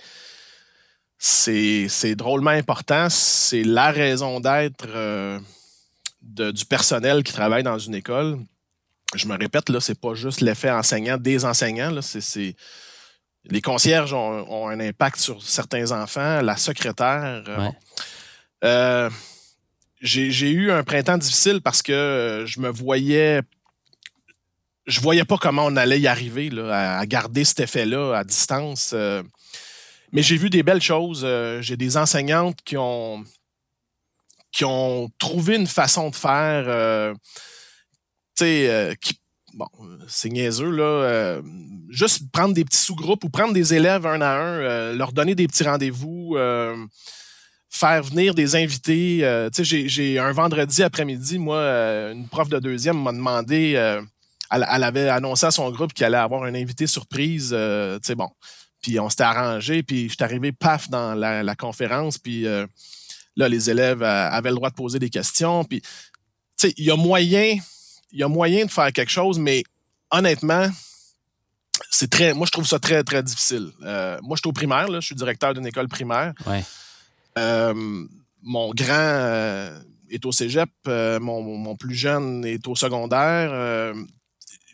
c'est 1.17 2.15
drôlement 2.15 2.51
important. 2.51 3.07
C'est 3.09 3.63
la 3.63 3.91
raison 3.91 4.39
d'être 4.39 4.85
euh, 4.87 5.39
du 6.21 6.65
personnel 6.65 7.23
qui 7.23 7.33
travaille 7.33 7.63
dans 7.63 7.77
une 7.79 7.95
école. 7.95 8.37
Je 9.15 9.27
me 9.27 9.37
répète, 9.37 9.69
là, 9.69 9.79
c'est 9.79 9.99
pas 9.99 10.13
juste 10.13 10.41
l'effet 10.41 10.69
enseignant 10.71 11.17
des 11.17 11.45
enseignants. 11.45 11.91
Là, 11.91 12.01
c'est- 12.01 12.55
les 13.47 13.61
concierges 13.61 14.11
ont, 14.13 14.45
ont 14.51 14.67
un 14.67 14.79
impact 14.79 15.19
sur 15.19 15.41
certains 15.43 15.91
enfants, 15.91 16.41
la 16.41 16.57
secrétaire. 16.57 17.43
euh, 17.47 17.57
Ouais. 17.59 17.71
Euh, 18.63 19.09
j'ai 20.01 20.49
eu 20.51 20.71
un 20.71 20.83
printemps 20.83 21.17
difficile 21.17 21.61
parce 21.61 21.81
que 21.81 22.43
je 22.47 22.59
me 22.59 22.69
voyais. 22.69 23.41
Je 24.87 25.01
voyais 25.01 25.25
pas 25.25 25.37
comment 25.37 25.65
on 25.65 25.75
allait 25.77 25.99
y 25.99 26.07
arriver, 26.07 26.49
là, 26.49 26.97
à, 26.99 27.05
garder 27.07 27.43
cet 27.43 27.59
effet-là 27.61 28.13
à 28.17 28.23
distance. 28.23 28.91
euh. 28.93 29.23
mais 30.11 30.21
j'ai 30.21 30.37
vu 30.37 30.49
des 30.49 30.61
belles 30.63 30.81
choses. 30.81 31.21
euh, 31.25 31.61
j'ai 31.61 31.75
des 31.77 31.97
enseignantes 31.97 32.59
qui 32.63 32.77
ont, 32.77 33.23
qui 34.51 34.63
ont 34.63 35.09
trouvé 35.17 35.55
une 35.55 35.67
façon 35.67 36.09
de 36.11 36.15
faire. 36.15 36.65
euh, 36.67 37.13
tu 38.37 38.45
sais, 38.45 38.97
qui 39.01 39.19
bon, 39.53 39.67
c'est 40.07 40.29
niaiseux, 40.29 40.69
là. 40.69 41.41
juste 41.89 42.29
prendre 42.31 42.53
des 42.53 42.65
petits 42.65 42.77
sous-groupes 42.77 43.23
ou 43.23 43.29
prendre 43.29 43.53
des 43.53 43.73
élèves 43.73 44.05
un 44.05 44.21
à 44.21 44.33
un, 44.37 44.93
leur 44.93 45.13
donner 45.13 45.33
des 45.33 45.47
petits 45.47 45.63
rendez-vous, 45.63 46.35
faire 47.69 48.03
venir 48.03 48.35
des 48.35 48.55
invités. 48.57 49.47
tu 49.53 49.65
sais, 49.65 49.87
j'ai- 49.87 50.19
un 50.19 50.33
vendredi 50.33 50.83
après-midi, 50.83 51.39
moi, 51.39 51.61
une 52.11 52.27
prof 52.27 52.49
de 52.49 52.59
deuxième 52.59 53.01
m'a 53.01 53.13
demandé, 53.13 53.75
elle, 54.51 54.65
elle 54.71 54.83
avait 54.83 55.09
annoncé 55.09 55.45
à 55.45 55.51
son 55.51 55.69
groupe 55.71 55.93
qu'elle 55.93 56.13
allait 56.13 56.23
avoir 56.23 56.43
un 56.43 56.55
invité 56.55 56.87
surprise, 56.87 57.51
euh, 57.53 57.97
tu 57.99 58.07
sais, 58.07 58.15
bon. 58.15 58.29
Puis 58.81 58.99
on 58.99 59.09
s'était 59.09 59.23
arrangé, 59.23 59.83
puis 59.83 60.09
je 60.09 60.13
suis 60.13 60.23
arrivé, 60.23 60.51
paf, 60.51 60.89
dans 60.89 61.15
la, 61.15 61.43
la 61.43 61.55
conférence, 61.55 62.17
puis 62.17 62.45
euh, 62.45 62.67
là, 63.35 63.49
les 63.49 63.69
élèves 63.69 64.03
euh, 64.03 64.29
avaient 64.29 64.49
le 64.49 64.55
droit 64.55 64.69
de 64.69 64.75
poser 64.75 64.99
des 64.99 65.09
questions, 65.09 65.63
puis, 65.63 65.81
tu 65.81 65.89
sais, 66.57 66.73
il 66.77 66.85
y 66.85 66.91
a 66.91 66.95
moyen 66.95 67.57
il 68.11 68.19
y 68.19 68.23
a 68.23 68.29
moyen 68.29 68.65
de 68.65 68.71
faire 68.71 68.93
quelque 68.93 69.11
chose, 69.11 69.39
mais 69.39 69.63
honnêtement, 70.09 70.69
c'est 71.89 72.09
très. 72.09 72.33
Moi, 72.33 72.45
je 72.45 72.51
trouve 72.51 72.65
ça 72.65 72.79
très, 72.79 73.03
très 73.03 73.21
difficile. 73.21 73.71
Moi, 73.81 74.35
je 74.35 74.37
suis 74.37 74.47
au 74.47 74.53
primaire, 74.53 74.87
là, 74.87 75.01
je 75.01 75.07
suis 75.07 75.15
directeur 75.15 75.53
d'une 75.53 75.65
école 75.65 75.89
primaire. 75.89 76.33
Ouais. 76.45 76.63
Mon 78.41 78.71
grand. 78.73 79.69
est 80.09 80.23
au 80.23 80.31
cégep, 80.31 80.69
mon, 80.85 81.41
mon, 81.41 81.75
plus 81.75 81.95
jeune 81.95 82.45
est 82.45 82.65
au 82.69 82.75
secondaire 82.75 83.93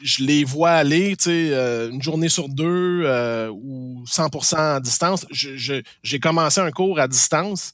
je 0.03 0.23
les 0.23 0.43
vois 0.43 0.71
aller, 0.71 1.15
tu 1.15 1.25
sais, 1.25 1.49
euh, 1.51 1.89
une 1.89 2.01
journée 2.01 2.29
sur 2.29 2.49
deux 2.49 3.03
euh, 3.05 3.49
ou 3.49 4.03
100% 4.05 4.75
à 4.75 4.79
distance. 4.79 5.25
J'ai 5.31 6.19
commencé 6.19 6.59
un 6.59 6.71
cours 6.71 6.99
à 6.99 7.07
distance, 7.07 7.73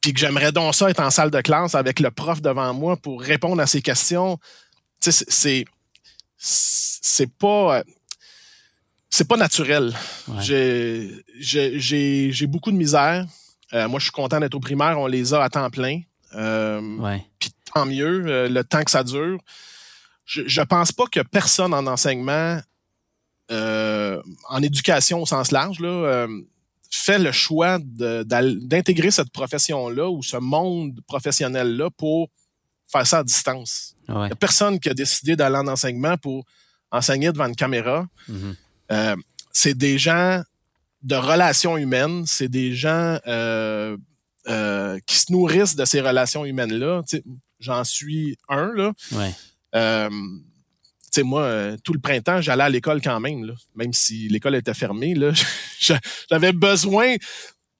puis 0.00 0.12
que 0.12 0.20
j'aimerais 0.20 0.52
donc 0.52 0.74
ça 0.74 0.90
être 0.90 1.00
en 1.00 1.10
salle 1.10 1.30
de 1.30 1.40
classe 1.40 1.74
avec 1.74 2.00
le 2.00 2.10
prof 2.10 2.40
devant 2.40 2.72
moi 2.74 2.96
pour 2.96 3.20
répondre 3.20 3.60
à 3.60 3.66
ses 3.66 3.82
questions. 3.82 4.38
Tu 5.00 5.12
sais, 5.12 5.24
c'est 5.28 5.64
c'est 6.38 7.30
pas 7.30 7.82
c'est 9.10 9.28
pas 9.28 9.36
naturel. 9.36 9.94
J'ai 10.40 11.22
beaucoup 12.46 12.72
de 12.72 12.76
misère. 12.76 13.26
Euh, 13.74 13.88
moi, 13.88 13.98
je 13.98 14.04
suis 14.04 14.12
content 14.12 14.40
d'être 14.40 14.54
au 14.54 14.60
primaire. 14.60 14.98
On 14.98 15.06
les 15.06 15.34
a 15.34 15.42
à 15.42 15.48
temps 15.48 15.70
plein. 15.70 16.00
Puis 17.38 17.50
tant 17.72 17.86
mieux, 17.86 18.48
le 18.48 18.62
temps 18.62 18.82
que 18.82 18.90
ça 18.90 19.04
dure 19.04 19.38
je 20.24 20.60
ne 20.60 20.64
pense 20.64 20.92
pas 20.92 21.06
que 21.06 21.20
personne 21.20 21.74
en 21.74 21.86
enseignement, 21.86 22.60
euh, 23.50 24.22
en 24.48 24.62
éducation 24.62 25.22
au 25.22 25.26
sens 25.26 25.50
large, 25.50 25.80
là, 25.80 25.88
euh, 25.88 26.28
fait 26.90 27.18
le 27.18 27.32
choix 27.32 27.78
d'intégrer 27.80 29.10
cette 29.10 29.30
profession-là 29.30 30.08
ou 30.10 30.22
ce 30.22 30.36
monde 30.36 31.00
professionnel-là 31.06 31.90
pour 31.90 32.28
faire 32.90 33.06
ça 33.06 33.18
à 33.18 33.24
distance. 33.24 33.94
Il 34.08 34.14
n'y 34.14 34.30
a 34.30 34.34
personne 34.34 34.78
qui 34.78 34.90
a 34.90 34.94
décidé 34.94 35.34
d'aller 35.34 35.56
en 35.56 35.66
enseignement 35.68 36.18
pour 36.18 36.44
enseigner 36.90 37.32
devant 37.32 37.46
une 37.46 37.56
caméra. 37.56 38.06
Mm-hmm. 38.28 38.54
Euh, 38.92 39.16
c'est 39.52 39.74
des 39.74 39.98
gens 39.98 40.42
de 41.02 41.14
relations 41.14 41.78
humaines, 41.78 42.24
c'est 42.26 42.48
des 42.48 42.74
gens 42.74 43.18
qui 45.06 45.18
se 45.18 45.32
nourrissent 45.32 45.76
de 45.76 45.84
ces 45.86 46.00
relations 46.00 46.44
humaines-là. 46.44 47.02
J'en 47.58 47.84
suis 47.84 48.36
un, 48.48 48.72
là. 48.74 48.92
Euh, 49.74 50.08
tu 50.10 51.20
sais, 51.20 51.22
moi, 51.22 51.42
euh, 51.42 51.76
tout 51.84 51.92
le 51.92 52.00
printemps, 52.00 52.40
j'allais 52.40 52.62
à 52.62 52.68
l'école 52.68 53.00
quand 53.02 53.20
même, 53.20 53.52
même 53.74 53.92
si 53.92 54.28
l'école 54.28 54.54
était 54.54 54.74
fermée. 54.74 55.14
j'avais 56.30 56.52
besoin, 56.52 57.16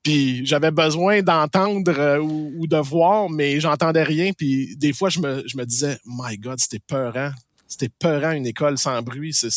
puis 0.03 0.45
j'avais 0.45 0.71
besoin 0.71 1.21
d'entendre 1.21 1.97
euh, 1.97 2.19
ou, 2.19 2.67
de 2.67 2.77
voir, 2.77 3.29
mais 3.29 3.59
j'entendais 3.59 4.03
rien. 4.03 4.31
Puis 4.33 4.75
des 4.77 4.93
fois, 4.93 5.09
je 5.09 5.19
me, 5.19 5.43
je 5.47 5.57
me 5.57 5.65
disais, 5.65 5.97
My 6.05 6.37
God, 6.37 6.59
c'était 6.59 6.79
peurant. 6.85 7.31
C'était 7.67 7.89
peurant 7.89 8.31
une 8.31 8.45
école 8.45 8.77
sans 8.77 9.01
bruit. 9.01 9.33
C'est, 9.33 9.49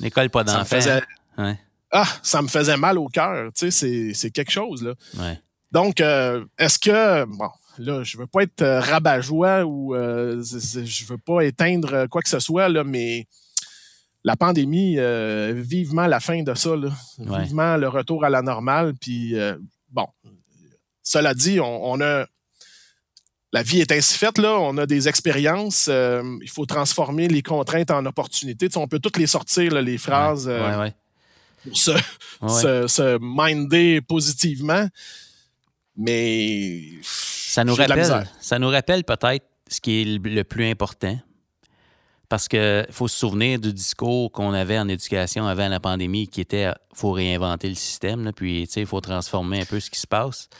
une 0.00 0.06
école 0.06 0.30
pas 0.30 0.44
d'enfants. 0.44 0.78
Ah, 1.90 2.06
ça 2.22 2.42
me 2.42 2.48
faisait 2.48 2.76
mal 2.76 2.98
au 2.98 3.08
cœur. 3.08 3.52
Tu 3.54 3.70
sais, 3.70 4.12
c'est, 4.14 4.30
quelque 4.30 4.50
chose, 4.50 4.82
là. 4.82 5.34
Donc, 5.70 6.00
est-ce 6.00 6.78
que, 6.78 7.24
bon, 7.26 7.50
là, 7.78 8.02
je 8.02 8.18
veux 8.18 8.26
pas 8.26 8.42
être 8.42 8.62
euh, 8.62 8.80
rabat-joie 8.80 9.64
ou 9.64 9.94
euh, 9.94 10.42
je 10.42 11.04
veux 11.06 11.18
pas 11.18 11.42
éteindre 11.42 12.06
quoi 12.06 12.22
que 12.22 12.28
ce 12.28 12.38
soit, 12.38 12.68
là, 12.68 12.84
mais 12.84 13.26
la 14.24 14.36
pandémie, 14.36 14.98
euh, 14.98 15.52
vivement 15.54 16.06
la 16.06 16.20
fin 16.20 16.42
de 16.42 16.54
ça, 16.54 16.70
vivement 17.18 17.76
le 17.76 17.88
retour 17.88 18.24
à 18.24 18.30
la 18.30 18.42
normale. 18.42 18.94
Puis, 19.00 19.36
bon, 19.90 20.06
cela 21.02 21.32
dit, 21.32 21.60
on, 21.60 22.00
a. 22.00 22.26
La 23.52 23.62
vie 23.62 23.80
est 23.80 23.92
ainsi 23.92 24.18
faite, 24.18 24.38
là. 24.38 24.58
On 24.58 24.78
a 24.78 24.86
des 24.86 25.06
expériences. 25.06 25.88
il 25.88 26.50
faut 26.50 26.66
transformer 26.66 27.28
les 27.28 27.42
contraintes 27.42 27.92
en 27.92 28.04
opportunités. 28.04 28.68
on 28.74 28.88
peut 28.88 28.98
toutes 28.98 29.16
les 29.16 29.28
sortir, 29.28 29.80
les 29.80 29.98
phrases, 29.98 30.50
pour 31.62 31.76
se, 31.76 31.92
se, 32.88 33.18
minder 33.20 34.00
positivement. 34.00 34.88
Mais 35.96 36.82
ça 37.56 37.64
nous 37.64 37.74
rappelle, 37.74 38.28
ça 38.38 38.58
nous 38.58 38.68
rappelle 38.68 39.02
peut-être 39.02 39.46
ce 39.66 39.80
qui 39.80 40.02
est 40.02 40.04
le 40.04 40.44
plus 40.44 40.68
important. 40.68 41.18
Parce 42.28 42.48
qu'il 42.48 42.86
faut 42.90 43.08
se 43.08 43.16
souvenir 43.16 43.58
du 43.58 43.72
discours 43.72 44.30
qu'on 44.30 44.52
avait 44.52 44.78
en 44.78 44.88
éducation 44.88 45.46
avant 45.46 45.68
la 45.68 45.80
pandémie 45.80 46.28
qui 46.28 46.42
était 46.42 46.70
faut 46.92 47.12
réinventer 47.12 47.70
le 47.70 47.74
système, 47.74 48.30
puis 48.34 48.64
il 48.64 48.86
faut 48.86 49.00
transformer 49.00 49.62
un 49.62 49.64
peu 49.64 49.80
ce 49.80 49.88
qui 49.88 49.98
se 49.98 50.06
passe. 50.06 50.50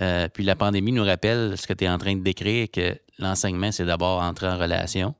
Euh, 0.00 0.28
puis 0.28 0.44
la 0.44 0.54
pandémie 0.54 0.92
nous 0.92 1.04
rappelle 1.04 1.58
ce 1.58 1.66
que 1.66 1.72
tu 1.72 1.84
es 1.84 1.88
en 1.88 1.98
train 1.98 2.14
de 2.14 2.22
décrire, 2.22 2.68
que 2.70 2.96
l'enseignement, 3.18 3.72
c'est 3.72 3.86
d'abord 3.86 4.22
entrer 4.22 4.46
en 4.46 4.56
relation, 4.56 5.16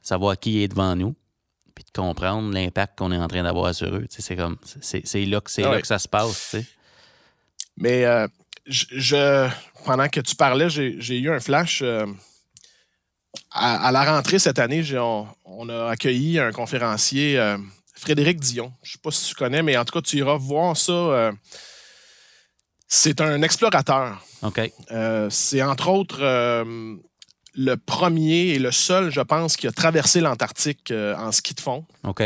savoir 0.00 0.40
qui 0.40 0.64
est 0.64 0.68
devant 0.68 0.96
nous, 0.96 1.14
puis 1.72 1.84
de 1.84 1.92
comprendre 1.92 2.52
l'impact 2.52 2.98
qu'on 2.98 3.12
est 3.12 3.16
en 3.18 3.28
train 3.28 3.44
d'avoir 3.44 3.72
sur 3.76 3.94
eux. 3.94 4.06
C'est 4.08 4.34
comme 4.34 4.56
c'est 4.80 5.24
là, 5.24 5.40
que, 5.40 5.60
là 5.60 5.80
que 5.80 5.86
ça 5.86 6.00
se 6.00 6.08
passe. 6.08 6.56
Mais 7.76 8.04
euh, 8.06 8.26
je, 8.66 9.50
pendant 9.84 10.08
que 10.08 10.20
tu 10.20 10.36
parlais, 10.36 10.68
j'ai 10.70 11.18
eu 11.18 11.30
un 11.30 11.40
flash. 11.40 11.82
Euh, 11.82 12.06
à, 13.50 13.90
la 13.92 14.04
rentrée 14.04 14.38
cette 14.38 14.58
année, 14.58 14.84
on, 14.98 15.68
a 15.68 15.90
accueilli 15.90 16.38
un 16.38 16.52
conférencier, 16.52 17.38
euh, 17.38 17.58
Frédéric 17.94 18.40
Dion. 18.40 18.72
Je 18.82 18.90
ne 18.90 18.92
sais 18.92 18.98
pas 19.02 19.10
si 19.10 19.28
tu 19.28 19.34
connais, 19.34 19.62
mais 19.62 19.76
en 19.76 19.84
tout 19.84 19.92
cas, 19.92 20.02
tu 20.02 20.18
iras 20.18 20.36
voir 20.36 20.76
ça. 20.76 20.92
Euh, 20.92 21.32
c'est 22.88 23.20
un 23.20 23.42
explorateur. 23.42 24.22
OK. 24.42 24.60
c'est 25.30 25.62
entre 25.62 25.88
autres 25.88 26.20
le 27.54 27.74
premier 27.76 28.48
et 28.48 28.58
le 28.58 28.70
seul, 28.70 29.10
je 29.10 29.20
pense, 29.20 29.56
qui 29.56 29.66
a 29.66 29.72
traversé 29.72 30.20
l'Antarctique 30.20 30.92
en 30.92 31.32
ski 31.32 31.54
de 31.54 31.60
fond. 31.60 31.86
OK. 32.04 32.22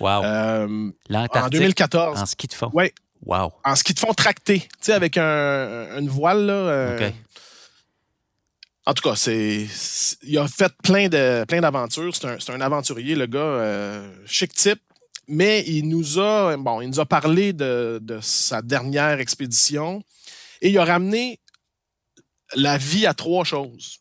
Wow. 0.00 0.24
en 0.24 1.48
2014. 1.48 2.20
En 2.20 2.26
ski 2.26 2.48
de 2.48 2.54
fond. 2.54 2.70
Oui. 2.72 2.92
Wow. 3.24 3.52
En 3.64 3.76
ski 3.76 3.94
de 3.94 3.98
fond 3.98 4.12
tracté, 4.14 4.60
tu 4.60 4.68
sais, 4.80 4.92
avec 4.92 5.16
un, 5.16 5.98
une 5.98 6.08
voile. 6.08 6.46
Là, 6.46 6.52
euh, 6.52 7.10
En 8.84 8.94
tout 8.94 9.08
cas, 9.08 9.14
c'est, 9.14 9.66
il 10.22 10.38
a 10.38 10.48
fait 10.48 10.72
plein, 10.82 11.08
de, 11.08 11.44
plein 11.44 11.60
d'aventures. 11.60 12.14
C'est 12.16 12.26
un, 12.26 12.54
un, 12.54 12.60
aventurier, 12.60 13.14
le 13.14 13.26
gars, 13.26 13.38
euh, 13.38 14.12
chic 14.26 14.52
type. 14.52 14.80
Mais 15.28 15.62
il 15.68 15.88
nous 15.88 16.18
a, 16.18 16.56
bon, 16.56 16.80
il 16.80 16.88
nous 16.88 16.98
a 16.98 17.06
parlé 17.06 17.52
de, 17.52 18.00
de, 18.02 18.18
sa 18.20 18.60
dernière 18.60 19.20
expédition 19.20 20.02
et 20.60 20.70
il 20.70 20.78
a 20.78 20.84
ramené 20.84 21.38
la 22.56 22.76
vie 22.76 23.06
à 23.06 23.14
trois 23.14 23.44
choses. 23.44 24.00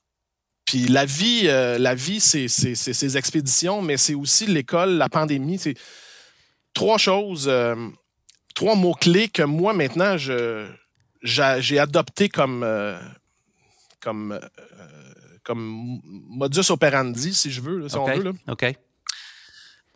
Puis 0.66 0.88
la 0.88 1.06
vie, 1.06 1.44
euh, 1.46 1.78
la 1.78 1.94
vie, 1.94 2.20
c'est, 2.20 2.48
c'est, 2.48 2.76
ses 2.76 3.18
expéditions, 3.18 3.84
mais 3.84 3.98
c'est 3.98 4.16
aussi 4.16 4.48
l'école, 4.48 4.98
la 4.98 5.10
pandémie. 5.10 5.60
C'est 5.60 5.76
trois 6.74 6.98
choses 6.98 7.48
trois 8.54 8.76
mots-clés 8.76 9.28
que 9.28 9.44
moi, 9.44 9.74
maintenant, 9.74 10.18
je, 10.18 10.68
j'ai 11.24 11.80
adopté 11.80 12.30
comme, 12.30 12.64
euh, 12.64 13.00
comme, 14.00 14.32
euh, 14.32 14.40
comme 15.44 16.02
modus 16.04 16.70
operandi, 16.70 17.34
si 17.34 17.52
je 17.52 17.62
veux, 17.62 17.88
si 17.88 17.96
on 17.96 18.06
veut. 18.06 18.24
Là. 18.24 18.32
OK. 18.50 18.66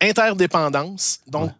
Interdépendance. 0.02 1.20
Donc, 1.28 1.52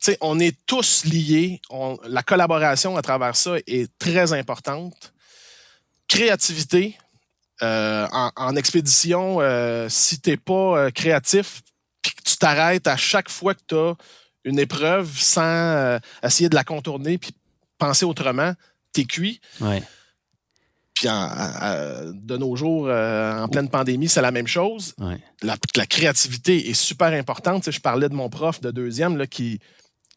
tu 0.00 0.12
sais, 0.12 0.18
on 0.20 0.38
est 0.40 0.56
tous 0.66 1.04
liés. 1.04 1.60
la 2.04 2.22
collaboration 2.22 2.96
à 2.96 3.02
travers 3.02 3.36
ça 3.36 3.56
est 3.66 3.90
très 3.98 4.32
importante. 4.32 5.12
Créativité. 6.08 6.98
Euh, 7.62 8.06
en, 8.12 8.54
expédition, 8.54 9.38
si 9.88 10.20
tu 10.20 10.30
n'es 10.30 10.36
pas 10.36 10.90
créatif, 10.90 11.62
puis 12.02 12.12
que 12.12 12.22
tu 12.22 12.36
t'arrêtes 12.36 12.86
à 12.86 12.96
chaque 12.96 13.30
fois 13.30 13.54
que 13.54 13.62
tu 13.66 13.74
as 13.74 13.96
une 14.46 14.60
épreuve 14.60 15.10
sans 15.18 15.42
euh, 15.42 15.98
essayer 16.22 16.48
de 16.48 16.54
la 16.54 16.64
contourner 16.64 17.18
puis 17.18 17.32
penser 17.78 18.06
autrement, 18.06 18.54
t'es 18.92 19.04
cuit. 19.04 19.40
Puis 20.94 21.08
de 21.08 22.36
nos 22.38 22.56
jours, 22.56 22.86
euh, 22.88 23.42
en 23.42 23.48
pleine 23.48 23.68
pandémie, 23.68 24.08
c'est 24.08 24.22
la 24.22 24.30
même 24.30 24.46
chose. 24.46 24.94
La, 25.42 25.86
créativité 25.86 26.70
est 26.70 26.74
super 26.74 27.08
importante. 27.08 27.70
je 27.70 27.80
parlais 27.80 28.08
de 28.08 28.14
mon 28.14 28.30
prof 28.30 28.62
de 28.62 28.70
deuxième 28.70 29.18
là, 29.18 29.26
qui, 29.26 29.60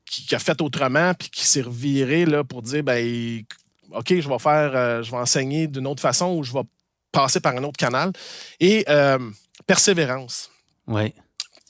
qui, 0.06 0.34
a 0.34 0.40
fait 0.40 0.62
autrement 0.62 1.14
puis 1.16 1.30
qui 1.30 1.46
s'est 1.46 1.62
reviré 1.62 2.26
là, 2.26 2.46
pour 2.46 2.62
dire 2.62 2.84
ben, 2.84 3.44
OK, 3.92 4.08
je 4.20 4.30
vais 4.30 4.40
faire, 4.40 4.72
euh, 4.76 5.04
je 5.04 5.12
vais 5.12 5.18
enseigner 5.18 5.68
d'une 5.68 5.88
autre 5.88 6.02
façon 6.02 6.36
ou 6.36 6.44
je 6.44 6.54
vais 6.54 6.64
passer 7.12 7.42
par 7.42 7.58
un 7.58 7.64
autre 7.64 7.78
canal. 7.78 8.14
Et 8.62 8.86
persévérance. 9.66 10.50
Oui 10.88 11.14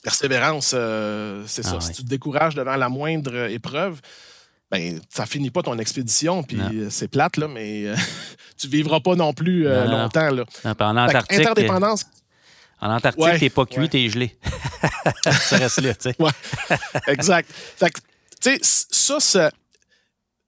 persévérance, 0.02 0.72
euh, 0.74 1.44
c'est 1.46 1.62
ça. 1.62 1.76
Ah 1.76 1.80
si 1.80 1.92
tu 1.92 2.04
te 2.04 2.08
décourages 2.08 2.54
devant 2.54 2.76
la 2.76 2.88
moindre 2.88 3.50
épreuve, 3.50 4.00
ben, 4.70 5.00
ça 5.08 5.26
finit 5.26 5.50
pas 5.50 5.62
ton 5.62 5.78
expédition, 5.78 6.42
puis 6.42 6.60
c'est 6.90 7.08
plate, 7.08 7.36
là, 7.36 7.48
mais 7.48 7.86
euh, 7.86 7.96
tu 8.56 8.68
vivras 8.68 9.00
pas 9.00 9.14
non 9.14 9.32
plus 9.32 9.66
euh, 9.66 9.84
longtemps. 9.86 10.30
Là. 10.30 10.44
en 10.64 10.96
Antarctique, 10.96 11.40
interdépendance. 11.40 12.06
En 12.80 12.94
Antarctique, 12.94 13.40
t'es 13.40 13.50
pas 13.50 13.66
cuit, 13.66 13.88
t'es 13.88 14.08
gelé. 14.08 14.36
ça 15.24 15.58
reste 15.58 15.82
là, 15.82 15.94
tu 15.94 16.10
sais. 16.10 16.16
Ouais, 16.18 16.30
exact. 17.08 17.50
Fait 17.52 17.90
tu 17.90 18.56
sais, 18.56 18.58
ça, 18.62 19.20
ça, 19.20 19.50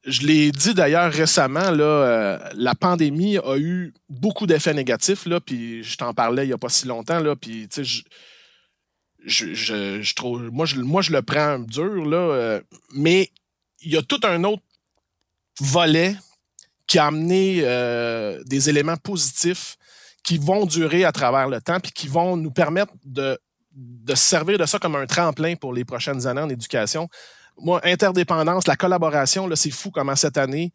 je 0.07 0.23
l'ai 0.23 0.51
dit 0.51 0.73
d'ailleurs 0.73 1.13
récemment, 1.13 1.71
là, 1.71 2.51
la 2.55 2.75
pandémie 2.75 3.37
a 3.37 3.59
eu 3.59 3.93
beaucoup 4.09 4.47
d'effets 4.47 4.73
négatifs, 4.73 5.27
là, 5.27 5.41
puis 5.41 5.85
je 5.85 5.97
t'en 5.99 6.15
parlais 6.15 6.45
il 6.45 6.49
n'y 6.49 6.55
a 6.55 6.59
pas 6.59 6.71
si 6.71 6.87
longtemps, 6.87 7.21
là, 7.21 7.37
puis 7.37 7.69
tu 7.69 7.85
sais, 7.85 8.03
je, 9.25 10.51
moi, 10.51 10.67
je, 11.03 11.13
le 11.13 11.23
prends 11.23 11.59
dur, 11.59 12.05
euh, 12.13 12.61
mais 12.95 13.31
il 13.81 13.93
y 13.93 13.97
a 13.97 14.03
tout 14.03 14.21
un 14.25 14.45
autre 14.45 14.63
volet 15.61 16.17
qui 16.87 16.99
a 16.99 17.07
amené 17.07 17.61
euh, 17.63 18.43
des 18.45 18.69
éléments 18.69 18.97
positifs 18.97 19.77
qui 20.23 20.39
vont 20.39 20.67
durer 20.67 21.05
à 21.05 21.13
travers 21.13 21.49
le 21.49 21.61
temps, 21.61 21.81
puis 21.81 21.93
qui 21.93 22.09
vont 22.09 22.37
nous 22.37 22.51
permettre 22.51 22.93
de, 23.05 23.39
se 24.09 24.15
servir 24.15 24.59
de 24.59 24.67
ça 24.67 24.79
comme 24.79 24.97
un 24.97 25.07
tremplin 25.07 25.57
pour 25.57 25.73
les 25.73 25.85
prochaines 25.85 26.27
années 26.27 26.43
en 26.43 26.49
éducation. 26.49 27.09
Moi, 27.59 27.81
interdépendance, 27.85 28.67
la 28.67 28.77
collaboration, 28.77 29.47
là, 29.47 29.57
c'est 29.57 29.71
fou 29.71 29.91
comment 29.91 30.17
cette 30.17 30.37
année, 30.37 30.73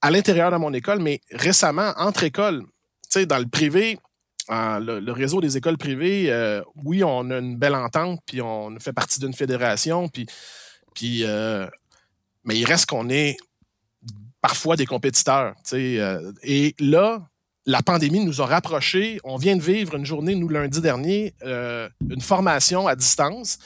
à 0.00 0.10
l'intérieur 0.10 0.50
de 0.50 0.56
mon 0.56 0.72
école, 0.72 0.98
mais 0.98 1.20
récemment, 1.30 1.92
entre 1.96 2.24
écoles, 2.24 2.64
tu 3.10 3.26
dans 3.26 3.38
le 3.38 3.46
privé, 3.46 3.98
le, 4.80 5.12
réseau 5.12 5.40
des 5.40 5.56
écoles 5.56 5.78
privées, 5.78 6.30
euh, 6.30 6.62
oui, 6.84 7.02
on 7.04 7.30
a 7.30 7.38
une 7.38 7.56
belle 7.56 7.74
entente, 7.74 8.20
puis 8.26 8.40
on 8.40 8.78
fait 8.78 8.92
partie 8.92 9.20
d'une 9.20 9.32
fédération, 9.32 10.08
puis, 10.08 10.26
puis 10.94 11.24
euh, 11.24 11.66
mais 12.44 12.58
il 12.58 12.64
reste 12.64 12.86
qu'on 12.86 13.08
est 13.08 13.36
parfois 14.40 14.76
des 14.76 14.86
compétiteurs. 14.86 15.54
Euh, 15.72 16.32
et 16.42 16.74
là, 16.80 17.28
la 17.66 17.82
pandémie 17.82 18.24
nous 18.24 18.42
a 18.42 18.46
rapprochés. 18.46 19.20
On 19.22 19.36
vient 19.36 19.56
de 19.56 19.62
vivre 19.62 19.94
une 19.94 20.04
journée, 20.04 20.34
nous, 20.34 20.48
lundi 20.48 20.80
dernier, 20.80 21.34
une 21.44 22.20
formation 22.20 22.88
à 22.88 22.96
distance 22.96 23.58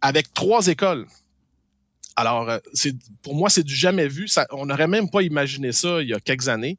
avec 0.00 0.32
trois 0.32 0.68
écoles. 0.68 1.06
Alors, 2.14 2.48
pour 3.22 3.34
moi, 3.34 3.50
c'est 3.50 3.64
du 3.64 3.74
jamais 3.74 4.06
vu. 4.06 4.28
on 4.50 4.66
n'aurait 4.66 4.86
même 4.86 5.10
pas 5.10 5.22
imaginé 5.22 5.72
ça 5.72 6.00
il 6.02 6.10
y 6.10 6.14
a 6.14 6.20
quelques 6.20 6.48
années. 6.48 6.78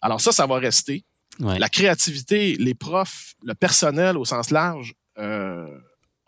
Alors 0.00 0.20
ça, 0.20 0.32
ça 0.32 0.46
va 0.46 0.56
rester. 0.56 1.04
La 1.38 1.68
créativité, 1.68 2.56
les 2.58 2.74
profs, 2.74 3.34
le 3.42 3.54
personnel 3.54 4.16
au 4.16 4.24
sens 4.24 4.50
large 4.50 4.94
euh, 5.18 5.66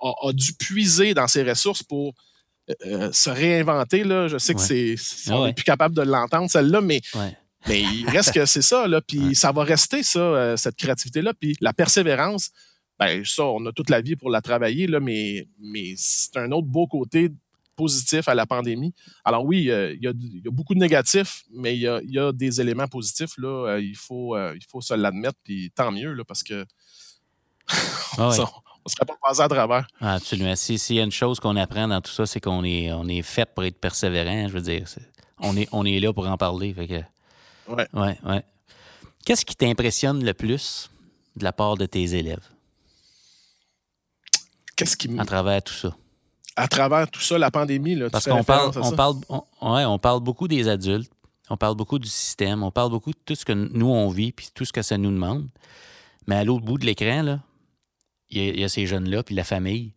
a, 0.00 0.32
dû 0.32 0.54
puiser 0.54 1.14
dans 1.14 1.26
ses 1.26 1.42
ressources 1.42 1.82
pour 1.82 2.14
euh, 2.70 2.74
euh, 2.86 3.12
se 3.12 3.30
réinventer. 3.30 4.04
Là. 4.04 4.28
Je 4.28 4.38
sais 4.38 4.54
que 4.54 4.60
c'est, 4.60 4.96
ah 5.28 5.38
on 5.38 5.46
n'est 5.46 5.52
plus 5.52 5.64
capable 5.64 5.94
de 5.94 6.02
l'entendre, 6.02 6.50
celle-là, 6.50 6.80
mais, 6.80 7.00
mais 7.66 7.82
il 7.82 8.08
reste 8.08 8.32
que 8.32 8.44
c'est 8.46 8.62
ça. 8.62 8.88
Là, 8.88 9.00
puis 9.00 9.34
ça 9.34 9.52
va 9.52 9.62
rester, 9.64 10.02
ça, 10.02 10.56
cette 10.56 10.76
créativité-là. 10.76 11.32
Puis 11.34 11.56
la 11.60 11.72
persévérance, 11.72 12.50
ben, 12.98 13.24
ça, 13.24 13.44
on 13.44 13.64
a 13.66 13.72
toute 13.72 13.90
la 13.90 14.00
vie 14.00 14.16
pour 14.16 14.30
la 14.30 14.40
travailler, 14.40 14.86
là, 14.86 15.00
mais, 15.00 15.48
mais 15.58 15.94
c'est 15.96 16.36
un 16.36 16.50
autre 16.52 16.68
beau 16.68 16.86
côté 16.86 17.30
positif 17.74 18.28
à 18.28 18.34
la 18.34 18.46
pandémie. 18.46 18.94
Alors 19.24 19.44
oui, 19.44 19.70
il 19.70 19.98
y, 20.02 20.06
a, 20.06 20.12
beaucoup 20.50 20.74
de 20.74 20.80
négatifs, 20.80 21.44
mais 21.52 21.76
il 21.76 21.80
y 21.80 22.18
a, 22.18 22.32
des 22.32 22.60
éléments 22.60 22.88
positifs. 22.88 23.36
Là, 23.38 23.68
euh, 23.68 23.80
il, 23.80 23.96
faut, 23.96 24.36
euh, 24.36 24.54
il 24.56 24.64
faut 24.68 24.80
se 24.80 24.94
l'admettre, 24.94 25.38
puis 25.44 25.70
tant 25.74 25.90
mieux, 25.90 26.12
là, 26.12 26.24
parce 26.24 26.42
que 26.42 26.64
on 28.18 28.28
ne 28.28 28.32
serait 28.32 29.06
pas 29.06 29.16
passé 29.22 29.40
à 29.40 29.48
travers. 29.48 29.86
Ah, 30.00 30.14
absolument. 30.14 30.54
S'il 30.56 30.96
y 30.96 31.00
a 31.00 31.04
une 31.04 31.12
chose 31.12 31.40
qu'on 31.40 31.56
apprend 31.56 31.88
dans 31.88 32.00
tout 32.00 32.12
ça, 32.12 32.26
c'est 32.26 32.40
qu'on 32.40 32.64
est, 32.64 32.92
on 32.92 33.08
est 33.08 33.22
fait 33.22 33.52
pour 33.54 33.64
être 33.64 33.78
persévérant. 33.78 34.48
Je 34.48 34.52
veux 34.52 34.60
dire, 34.60 34.84
on, 35.38 35.56
est, 35.56 35.68
on 35.72 35.84
est 35.84 35.98
là 36.00 36.12
pour 36.12 36.28
en 36.28 36.36
parler. 36.36 36.74
Fait 36.74 36.86
que, 36.86 37.72
ouais. 37.72 37.88
Ouais, 37.92 38.18
ouais. 38.24 38.44
Qu'est-ce 39.24 39.44
qui 39.44 39.56
t'impressionne 39.56 40.22
le 40.22 40.34
plus 40.34 40.90
de 41.36 41.44
la 41.44 41.52
part 41.52 41.76
de 41.76 41.86
tes 41.86 42.14
élèves? 42.14 42.46
Qu'est-ce 44.76 44.96
qui 44.96 45.08
À 45.18 45.24
travers 45.24 45.62
tout 45.62 45.72
ça? 45.72 45.96
À 46.56 46.68
travers 46.68 47.10
tout 47.10 47.20
ça, 47.20 47.38
la 47.38 47.50
pandémie. 47.50 47.94
Là, 47.94 48.10
Parce 48.10 48.26
qu'on 48.26 48.44
parle, 48.44 48.72
on 48.76 48.92
parle, 48.92 49.16
ouais, 49.28 49.84
on 49.84 49.98
parle 49.98 50.20
beaucoup 50.20 50.48
des 50.48 50.68
adultes, 50.68 51.10
on 51.50 51.56
parle 51.56 51.76
beaucoup 51.76 51.98
du 51.98 52.08
système, 52.08 52.62
on 52.62 52.70
parle 52.70 52.90
beaucoup 52.90 53.10
de 53.10 53.18
tout 53.24 53.34
ce 53.34 53.44
que 53.44 53.52
nous, 53.52 53.88
on 53.88 54.08
vit, 54.08 54.32
puis 54.32 54.48
tout 54.54 54.64
ce 54.64 54.72
que 54.72 54.82
ça 54.82 54.96
nous 54.96 55.10
demande. 55.10 55.48
Mais 56.26 56.36
à 56.36 56.44
l'autre 56.44 56.64
bout 56.64 56.78
de 56.78 56.86
l'écran, 56.86 57.40
il 58.30 58.58
y, 58.58 58.64
a 58.64 58.68
ces 58.68 58.86
jeunes-là, 58.86 59.22
puis 59.22 59.34
la 59.34 59.44
famille. 59.44 59.92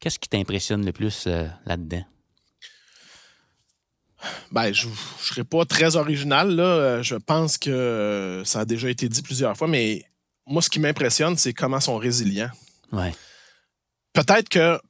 Qu'est-ce 0.00 0.18
qui 0.18 0.28
t'impressionne 0.28 0.84
le 0.84 0.92
plus 0.92 1.24
euh, 1.26 1.46
là-dedans? 1.64 2.04
Ben, 4.50 4.72
je 4.72 4.88
ne 4.88 4.92
serais 5.20 5.44
pas 5.44 5.64
très 5.64 5.96
original. 5.96 6.54
Là. 6.54 7.02
Je 7.02 7.14
pense 7.14 7.58
que 7.58 8.42
ça 8.44 8.60
a 8.60 8.64
déjà 8.64 8.90
été 8.90 9.08
dit 9.08 9.22
plusieurs 9.22 9.56
fois, 9.56 9.68
mais 9.68 10.04
moi, 10.46 10.60
ce 10.62 10.70
qui 10.70 10.80
m'impressionne, 10.80 11.36
c'est 11.36 11.52
comment 11.52 11.78
ils 11.78 11.82
sont 11.82 11.96
résilients. 11.96 12.50
Ouais. 12.92 13.14
Peut-être 14.12 14.48
que 14.48 14.80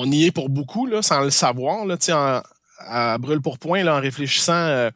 on 0.00 0.10
y 0.12 0.26
est 0.26 0.30
pour 0.30 0.48
beaucoup, 0.48 0.86
là, 0.86 1.02
sans 1.02 1.22
le 1.22 1.30
savoir. 1.30 1.84
Là, 1.84 1.96
en, 2.10 2.42
à 2.78 3.18
brûle 3.18 3.40
pour 3.40 3.58
point, 3.58 3.82
là, 3.82 3.96
en 3.96 4.00
réfléchissant, 4.00 4.52
euh, 4.52 4.90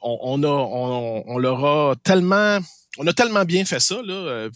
on, 0.00 0.42
a, 0.44 0.46
on, 0.46 1.38
leur 1.38 1.64
a 1.64 1.94
tellement, 1.96 2.58
on 2.98 3.06
a 3.06 3.12
tellement 3.12 3.44
bien 3.44 3.64
fait 3.64 3.80
ça. 3.80 3.96
Là, 4.02 4.14
euh, 4.14 4.50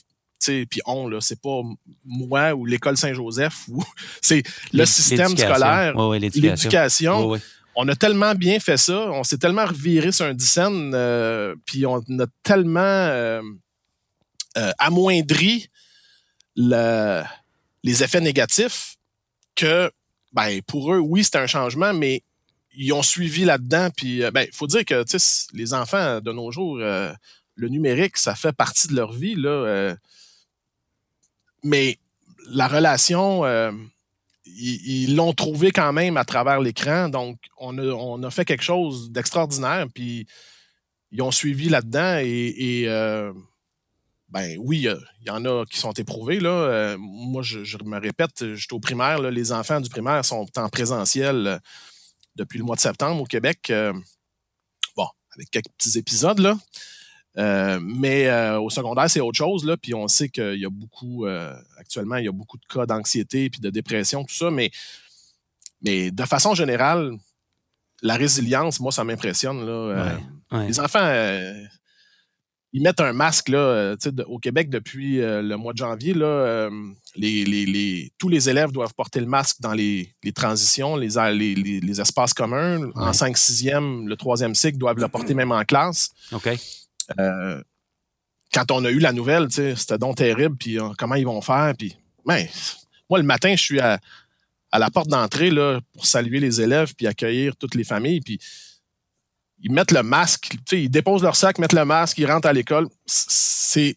puis 0.47 0.81
on, 0.87 1.09
là, 1.09 1.21
c'est 1.21 1.41
pas 1.41 1.63
moi 2.05 2.55
ou 2.55 2.65
l'école 2.65 2.97
Saint-Joseph, 2.97 3.65
ou 3.69 3.83
c'est 4.23 4.45
le 4.73 4.87
système 4.87 5.37
scolaire, 5.37 5.95
l'éducation. 6.13 7.39
On 7.77 7.89
a 7.89 7.97
tellement 7.97 8.37
bien 8.37 8.61
fait 8.61 8.77
ça, 8.77 9.11
on 9.11 9.25
s'est 9.25 9.39
tellement 9.39 9.65
reviré 9.67 10.13
sur 10.13 10.27
un 10.27 10.35
dixaine, 10.35 10.93
euh, 10.95 11.57
puis 11.67 11.87
on 11.87 11.99
a 12.21 12.27
tellement 12.45 13.41
amoindri 14.79 15.69
les 16.55 18.03
effets 18.05 18.21
négatifs 18.21 18.94
que 19.55 19.91
ben, 20.35 20.61
pour 20.63 20.93
eux, 20.93 20.99
oui, 20.99 21.25
c'est 21.25 21.37
un 21.37 21.47
changement, 21.47 21.95
mais 21.95 22.23
ils 22.77 22.93
ont 22.93 23.03
suivi 23.03 23.45
là-dedans. 23.45 23.89
Puis, 23.97 24.23
euh, 24.23 24.31
ben, 24.31 24.49
faut 24.53 24.67
dire 24.67 24.85
que 24.85 25.05
les 25.53 25.75
enfants 25.75 26.21
de 26.21 26.33
nos 26.33 26.51
jours, 26.51 26.79
euh, 26.81 27.13
le 27.55 27.69
numérique, 27.69 28.17
ça 28.17 28.35
fait 28.35 28.53
partie 28.53 28.89
de 28.89 28.97
leur 28.97 29.13
vie. 29.13 29.37
Là, 29.37 29.49
euh. 29.49 29.97
mais 31.63 31.99
la 32.51 32.67
relation, 32.69 33.45
ils 34.45 35.15
l'ont 35.17 35.33
trouvé 35.33 35.71
quand 35.71 35.93
même 35.93 36.17
à 36.17 36.25
travers 36.25 36.61
l'écran. 36.61 37.09
Donc, 37.09 37.39
on 37.57 37.79
a, 37.79 37.83
on 37.83 38.23
a, 38.23 38.31
fait 38.31 38.45
quelque 38.45 38.65
chose 38.65 39.11
d'extraordinaire. 39.11 39.87
Puis, 39.95 40.27
ils 41.13 41.23
ont 41.23 41.31
suivi 41.31 41.69
là-dedans 41.69 42.19
et 42.21 42.87
ben 44.35 44.57
oui, 44.59 44.89
il 45.21 45.27
y 45.27 45.31
en 45.31 45.45
a 45.45 45.65
qui 45.65 45.79
sont 45.79 45.93
éprouvés. 45.93 46.41
Là. 46.41 46.51
Euh, 46.51 46.97
moi, 46.99 47.43
je, 47.43 47.77
me 47.85 48.01
répète, 48.01 48.55
j'étais 48.57 48.75
au 48.75 48.81
primaire, 48.81 49.21
les 49.21 49.53
enfants 49.53 49.81
du 49.81 49.89
primaire 49.89 50.25
sont 50.25 50.47
en 50.57 50.69
présentiel 50.69 51.47
euh, 51.47 51.59
depuis 52.35 52.59
le 52.59 52.65
mois 52.65 52.75
de 52.75 52.81
septembre 52.81 53.23
au 53.23 53.27
Québec. 53.27 53.71
Euh, 53.71 53.93
bon, 54.97 55.07
avec 55.37 55.51
quelques 55.51 55.71
petits 55.79 55.97
épisodes, 55.99 56.41
là. 56.41 56.59
mais 57.81 58.29
au 58.57 58.71
secondaire, 58.71 59.09
c'est 59.09 59.21
autre 59.21 59.39
chose. 59.39 59.65
Là, 59.65 59.77
puis 59.77 59.95
on 59.95 60.09
sait 60.09 60.29
qu'il 60.29 60.59
y 60.59 60.67
a 60.67 60.71
beaucoup, 60.71 61.27
actuellement, 61.79 62.17
il 62.17 62.25
y 62.25 62.29
a 62.29 62.33
beaucoup 62.33 62.59
de 62.59 62.67
cas 62.67 62.87
d'anxiété 62.87 63.51
puis 63.51 63.61
de 63.61 63.71
dépression, 63.71 64.25
tout 64.25 64.35
ça. 64.35 64.51
Mais, 64.51 64.73
mais 65.81 66.11
de 66.11 66.25
façon 66.25 66.57
générale, 66.57 67.13
la 68.03 68.17
résilience, 68.17 68.81
moi, 68.81 68.91
ça 68.91 69.05
m'impressionne. 69.05 69.61
Les 70.51 70.81
enfants, 70.81 71.07
ils 72.75 72.83
mettent 72.83 73.01
un 73.01 73.13
masque 73.13 73.51
là, 73.51 73.59
euh, 73.59 73.97
au 74.27 74.41
Québec 74.41 74.69
depuis 74.69 75.21
euh, 75.21 75.43
le 75.43 75.57
mois 75.57 75.73
de 75.73 75.79
janvier. 75.79 76.13
Là, 76.13 76.27
euh, 76.27 76.71
les, 77.15 78.13
tous 78.19 78.29
les 78.29 78.51
élèves 78.51 78.73
doivent 78.73 78.95
porter 78.95 79.21
le 79.21 79.27
masque 79.27 79.61
dans 79.61 79.73
les, 79.73 80.13
transitions, 80.35 80.97
les, 80.97 82.01
espaces 82.01 82.35
communs. 82.35 82.91
En 82.97 83.13
5-6e, 83.13 84.09
le 84.09 84.17
troisième 84.17 84.57
cycle 84.57 84.77
doivent 84.77 84.99
le 84.99 85.07
porter 85.07 85.35
même 85.35 85.53
en 85.53 85.65
classe. 85.65 86.11
OK. 86.33 86.49
quand 88.53 88.71
on 88.73 88.85
a 88.85 88.91
eu 88.91 88.99
la 88.99 89.13
nouvelle, 89.13 89.47
c'était 89.53 89.99
donc 89.99 90.17
terrible. 90.17 90.57
Puis 90.57 90.77
comment 90.99 91.15
ils 91.15 91.27
vont 91.27 91.41
faire? 91.41 91.75
Puis, 91.79 91.97
ben, 92.27 92.45
moi, 93.09 93.21
le 93.21 93.25
matin, 93.25 93.55
je 93.55 93.63
suis 93.63 93.79
à, 93.79 94.01
à 94.73 94.81
la 94.81 94.91
porte 94.91 95.07
d'entrée 95.07 95.51
pour 95.93 96.07
saluer 96.07 96.41
les 96.41 96.61
élèves 96.61 96.93
puis 96.97 97.07
accueillir 97.07 97.55
toutes 97.55 97.77
les 97.77 97.85
familles. 97.85 98.21
Puis 98.21 98.41
ils 99.65 99.73
mettent 99.73 99.93
le 99.93 100.03
masque, 100.03 100.59
ils 100.73 100.91
déposent 100.91 101.23
leur 101.23 101.37
sac, 101.37 101.59
mettent 101.59 101.73
le 101.73 101.87
masque, 101.87 102.19
ils 102.19 102.31
rentrent 102.31 102.47
à 102.47 102.53
l'école. 102.53 102.87
C'est 103.07 103.97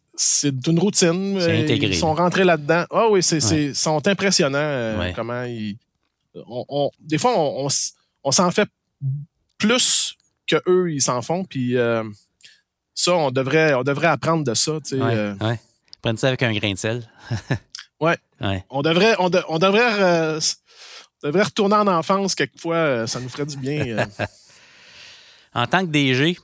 une 0.65 0.79
routine. 0.79 1.37
Intégré. 1.37 1.89
Ils 1.89 1.95
sont 1.95 2.15
rentrés 2.15 2.45
là-dedans. 2.45 2.85
Ah 2.89 3.07
oui, 3.09 3.19
ils 3.19 3.75
sont 3.75 4.07
impressionnants 4.07 4.57
euh, 4.57 5.11
comment 5.13 5.43
ils. 5.43 5.77
des 7.01 7.17
fois, 7.17 7.33
on, 7.37 8.31
s'en 8.31 8.51
fait 8.51 8.69
plus 9.57 10.15
que 10.47 10.55
eux 10.67 10.93
ils 10.93 11.01
s'en 11.01 11.21
font. 11.21 11.43
Puis 11.43 11.75
euh, 11.75 12.01
ça, 12.95 13.13
on 13.13 13.31
devrait, 13.31 13.73
on 13.73 13.83
devrait 13.83 14.07
apprendre 14.07 14.45
de 14.45 14.53
ça. 14.53 14.79
Tu 14.85 14.95
euh. 15.01 15.35
Prendre 16.01 16.17
ça 16.17 16.29
avec 16.29 16.43
un 16.43 16.53
grain 16.53 16.71
de 16.71 16.77
sel. 16.77 17.03
ouais. 17.99 18.17
On 18.69 18.81
devrait, 18.81 19.15
on, 19.19 19.29
on 19.49 19.59
devrait, 19.59 20.39
devrait 21.21 21.43
retourner 21.43 21.75
en 21.75 21.87
enfance 21.87 22.35
quelquefois. 22.35 23.05
ça 23.05 23.19
nous 23.19 23.27
ferait 23.27 23.45
du 23.45 23.57
bien. 23.57 24.07
En 25.53 25.65
tant 25.67 25.81
que 25.81 25.91
DG, 25.91 26.37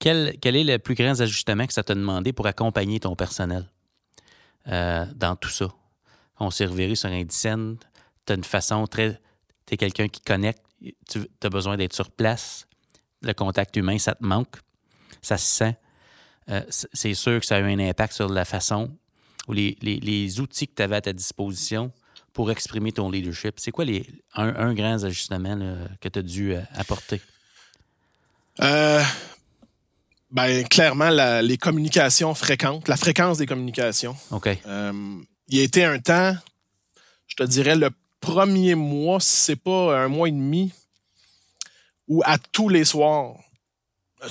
quel, 0.00 0.38
est 0.42 0.64
le 0.64 0.78
plus 0.78 0.94
grand 0.94 1.20
ajustement 1.20 1.66
que 1.66 1.72
ça 1.72 1.82
t'a 1.82 1.94
demandé 1.94 2.32
pour 2.32 2.46
accompagner 2.46 3.00
ton 3.00 3.14
personnel 3.14 3.70
euh, 4.68 5.04
dans 5.14 5.36
tout 5.36 5.50
ça? 5.50 5.68
On 6.38 6.50
s'est 6.50 6.64
reviré 6.64 6.94
sur 6.94 7.10
un 7.10 7.24
scène, 7.28 7.76
tu 8.26 8.32
as 8.32 8.36
une 8.36 8.44
façon 8.44 8.86
très. 8.86 9.20
Tu 9.66 9.74
es 9.74 9.76
quelqu'un 9.76 10.08
qui 10.08 10.22
connecte, 10.22 10.62
tu 11.08 11.26
as 11.42 11.48
besoin 11.50 11.76
d'être 11.76 11.92
sur 11.92 12.10
place. 12.10 12.66
Le 13.22 13.34
contact 13.34 13.76
humain, 13.76 13.98
ça 13.98 14.14
te 14.14 14.24
manque, 14.24 14.56
ça 15.20 15.36
se 15.36 15.46
sent. 15.46 15.76
Euh, 16.48 16.62
c'est 16.70 17.12
sûr 17.12 17.38
que 17.38 17.46
ça 17.46 17.56
a 17.56 17.60
eu 17.60 17.70
un 17.70 17.78
impact 17.78 18.14
sur 18.14 18.30
la 18.30 18.46
façon 18.46 18.90
ou 19.46 19.52
les, 19.52 20.40
outils 20.40 20.66
que 20.66 20.74
tu 20.76 20.82
avais 20.82 20.96
à 20.96 21.00
ta 21.02 21.12
disposition 21.12 21.92
pour 22.32 22.50
exprimer 22.50 22.92
ton 22.92 23.10
leadership. 23.10 23.60
C'est 23.60 23.70
quoi 23.70 23.84
les, 23.84 24.06
un, 24.34 24.54
un 24.56 24.72
grand 24.72 25.04
ajustement 25.04 25.58
que 26.00 26.08
tu 26.08 26.18
as 26.18 26.22
dû 26.22 26.54
euh, 26.54 26.62
apporter? 26.74 27.20
Euh, 28.62 29.02
ben, 30.30 30.66
clairement, 30.68 31.10
les 31.40 31.56
communications 31.56 32.34
fréquentes, 32.34 32.88
la 32.88 32.96
fréquence 32.96 33.38
des 33.38 33.46
communications. 33.46 34.16
OK. 34.30 34.48
Euh, 34.66 34.92
il 35.48 35.58
y 35.58 35.60
a 35.60 35.64
été 35.64 35.84
un 35.84 35.98
temps, 35.98 36.36
je 37.26 37.34
te 37.36 37.42
dirais, 37.42 37.74
le 37.74 37.90
premier 38.20 38.74
mois, 38.74 39.18
si 39.20 39.36
c'est 39.36 39.56
pas 39.56 39.98
un 39.98 40.08
mois 40.08 40.28
et 40.28 40.32
demi, 40.32 40.72
où 42.06 42.22
à 42.24 42.38
tous 42.38 42.68
les 42.68 42.84
soirs, 42.84 43.34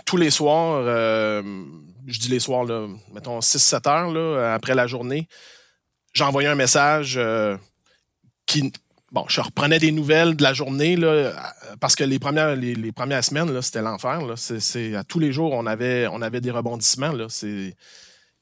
tous 0.06 0.18
les 0.18 0.30
soirs, 0.30 0.84
euh, 0.86 1.42
je 2.08 2.20
dis 2.20 2.30
les 2.30 2.40
soirs, 2.40 2.64
là, 2.64 2.88
mettons 3.14 3.40
6-7 3.40 3.90
heures 3.90 4.12
là, 4.12 4.54
après 4.54 4.76
la 4.76 4.88
journée, 4.88 5.28
j'envoyais 6.14 6.50
un 6.50 6.56
message 6.56 7.16
euh, 7.18 7.58
qui. 8.46 8.72
Bon, 9.12 9.26
je 9.28 9.42
reprenais 9.42 9.80
des 9.80 9.92
nouvelles 9.92 10.36
de 10.36 10.44
la 10.44 10.54
journée 10.54 10.96
là, 10.96 11.34
parce 11.80 11.96
que 11.96 12.04
les 12.04 12.20
premières, 12.20 12.56
les, 12.56 12.92
premières 12.92 13.24
semaines, 13.24 13.62
c'était 13.62 13.82
l'enfer. 13.82 14.22
C'est, 14.36 14.96
à 14.96 15.04
tous 15.04 15.20
les 15.20 15.32
jours, 15.32 15.54
on 15.54 15.66
avait, 15.66 16.08
on 16.08 16.22
avait 16.22 16.42
des 16.42 16.52
rebondissements. 16.52 17.12
Là. 17.12 17.26
Il 17.42 17.74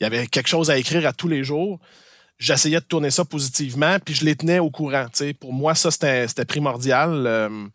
y 0.01 0.05
avait 0.05 0.28
quelque 0.28 0.47
chose 0.47 0.70
à 0.70 0.78
écrire 0.78 1.07
à 1.07 1.13
tous 1.13 1.30
les 1.30 1.43
jours. 1.43 1.80
J'essayais 2.38 2.80
de 2.80 2.86
tourner 2.86 3.09
ça 3.11 3.26
positivement, 3.26 3.97
puis 4.03 4.13
je 4.13 4.26
les 4.26 4.36
tenais 4.36 4.59
au 4.59 4.70
courant. 4.70 5.07
Pour 5.39 5.53
moi, 5.53 5.74
ça, 5.74 5.89
c'était, 5.89 6.45
primordial. 6.45 7.26
Euh, 7.26 7.68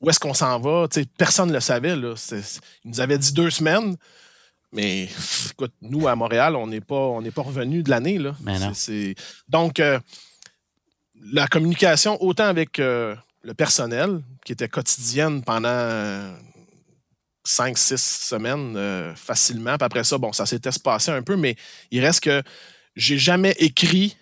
où 0.00 0.10
est-ce 0.10 0.18
qu'on 0.18 0.34
s'en 0.34 0.58
va? 0.58 0.88
personne 1.16 1.48
ne 1.48 1.54
le 1.54 1.60
savait. 1.60 1.96
Là. 1.96 2.14
ils 2.84 2.90
nous 2.90 3.00
avaient 3.00 3.18
dit 3.18 3.32
deux 3.32 3.50
semaines. 3.50 3.96
Mais 4.72 5.08
écoute, 5.50 5.72
nous, 5.82 6.08
à 6.08 6.16
Montréal, 6.16 6.56
on 6.56 6.66
n'est 6.66 6.80
pas, 6.80 6.94
on 6.94 7.22
pas 7.22 7.42
revenu 7.42 7.82
de 7.82 7.90
l'année. 7.90 8.18
Là. 8.18 8.34
Donc, 9.48 9.80
euh, 9.80 9.98
la 11.32 11.46
communication, 11.46 12.22
autant 12.22 12.44
avec 12.44 12.78
euh, 12.78 13.14
le 13.42 13.54
personnel, 13.54 14.22
qui 14.44 14.52
était 14.52 14.68
quotidienne 14.68 15.42
pendant 15.42 16.34
cinq, 17.44 17.78
six 17.78 18.02
semaines 18.02 18.76
euh, 18.76 19.14
facilement. 19.14 19.76
Puis 19.76 19.84
après 19.84 20.04
ça, 20.04 20.18
bon, 20.18 20.32
ça 20.32 20.46
s'était 20.46 20.70
passé 20.82 21.10
un 21.10 21.22
peu, 21.22 21.36
mais 21.36 21.56
il 21.90 22.04
reste 22.04 22.20
que 22.20 22.42
j'ai 22.96 23.18
jamais 23.18 23.54
écrit 23.58 24.16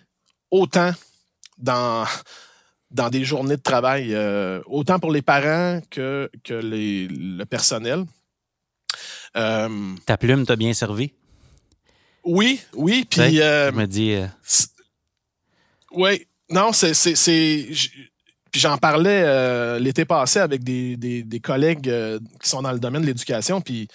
autant 0.51 0.91
dans, 1.57 2.05
dans 2.91 3.09
des 3.09 3.23
journées 3.23 3.57
de 3.57 3.61
travail, 3.61 4.15
autant 4.65 4.99
pour 4.99 5.11
les 5.11 5.21
parents 5.21 5.81
que, 5.89 6.29
que 6.43 6.53
le 6.53 7.43
personnel. 7.45 8.05
Euh, 9.35 9.95
Ta 10.05 10.17
plume 10.17 10.45
t'a 10.45 10.55
bien 10.55 10.73
servi? 10.73 11.13
Oui, 12.23 12.59
oui. 12.73 13.05
Puis. 13.09 13.41
Euh, 13.41 13.71
me 13.71 13.85
dis. 13.85 14.13
Euh, 14.13 14.27
oui. 15.91 16.27
Non, 16.49 16.71
c'est. 16.73 16.93
Puis 18.49 18.61
j'en 18.61 18.77
parlais 18.77 19.79
l'été 19.79 20.05
passé 20.05 20.39
avec 20.39 20.63
des, 20.63 21.41
collègues 21.43 21.91
qui 22.41 22.49
sont 22.49 22.61
dans 22.61 22.71
le 22.71 22.79
domaine 22.79 23.01
de 23.01 23.07
l'éducation. 23.07 23.61
Puis, 23.61 23.87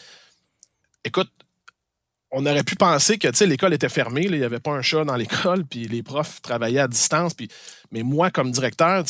écoute, 1.04 1.30
on 2.32 2.46
aurait 2.46 2.64
pu 2.64 2.74
penser 2.74 3.18
que 3.18 3.44
l'école 3.44 3.74
était 3.74 3.90
fermée, 3.90 4.22
il 4.24 4.38
n'y 4.38 4.42
avait 4.42 4.58
pas 4.58 4.72
un 4.72 4.82
chat 4.82 5.04
dans 5.04 5.16
l'école, 5.16 5.64
puis 5.70 5.86
les 5.86 6.02
profs 6.02 6.40
travaillaient 6.40 6.80
à 6.80 6.88
distance. 6.88 7.34
Puis, 7.34 7.48
mais 7.92 8.02
moi, 8.02 8.30
comme 8.30 8.50
directeur, 8.50 9.04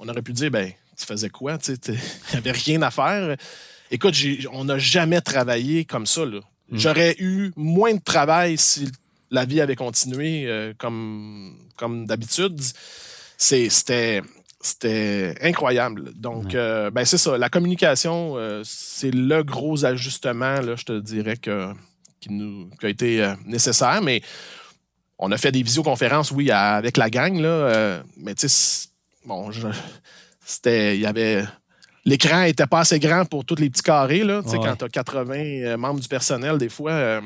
on 0.00 0.08
aurait 0.08 0.22
pu 0.22 0.32
dire 0.32 0.50
ben, 0.50 0.72
tu 0.98 1.04
faisais 1.04 1.28
quoi? 1.28 1.58
Il 1.68 1.94
n'y 2.32 2.38
avait 2.38 2.52
rien 2.52 2.82
à 2.82 2.90
faire. 2.90 3.36
Écoute, 3.90 4.16
on 4.50 4.64
n'a 4.64 4.78
jamais 4.78 5.20
travaillé 5.20 5.84
comme 5.84 6.06
ça. 6.06 6.24
Mm. 6.24 6.40
J'aurais 6.72 7.16
eu 7.18 7.52
moins 7.54 7.94
de 7.94 8.02
travail 8.02 8.56
si 8.56 8.90
la 9.34 9.44
vie 9.44 9.60
avait 9.60 9.76
continué 9.76 10.44
euh, 10.46 10.72
comme, 10.78 11.58
comme 11.76 12.06
d'habitude. 12.06 12.60
C'était 13.36 14.22
incroyable. 15.42 16.12
Donc, 16.14 16.54
euh, 16.54 16.90
ben, 16.90 17.04
c'est 17.04 17.18
ça. 17.18 17.36
La 17.36 17.50
communication, 17.50 18.34
euh, 18.36 18.62
c'est 18.64 19.10
le 19.10 19.42
gros 19.42 19.84
ajustement, 19.84 20.60
là, 20.60 20.76
je 20.76 20.84
te 20.84 20.98
dirais, 20.98 21.36
que, 21.36 21.72
qui, 22.20 22.32
nous, 22.32 22.70
a 22.82 22.88
été 22.88 23.34
nécessaire. 23.44 24.00
Mais 24.02 24.22
on 25.18 25.30
a 25.32 25.36
fait 25.36 25.52
des 25.52 25.62
visioconférences, 25.62 26.30
oui, 26.30 26.50
avec 26.50 26.96
la 26.96 27.10
gang, 27.10 27.38
là, 27.38 28.02
mais 28.16 28.34
tu 28.34 28.48
sais, 28.48 28.88
bon, 29.26 29.50
c'était, 30.46 30.96
il 30.96 31.00
y 31.00 31.06
avait 31.06 31.44
l'écran 32.06 32.42
n'était 32.42 32.66
pas 32.66 32.80
assez 32.80 32.98
grand 32.98 33.24
pour 33.24 33.44
tous 33.44 33.56
les 33.56 33.70
petits 33.70 33.82
carrés. 33.82 34.24
Là, 34.24 34.42
Quand 34.44 34.76
tu 34.76 34.84
as 34.84 34.88
80 34.88 35.76
membres 35.76 36.00
du 36.00 36.08
personnel, 36.08 36.58
des 36.58 36.68
fois, 36.68 37.20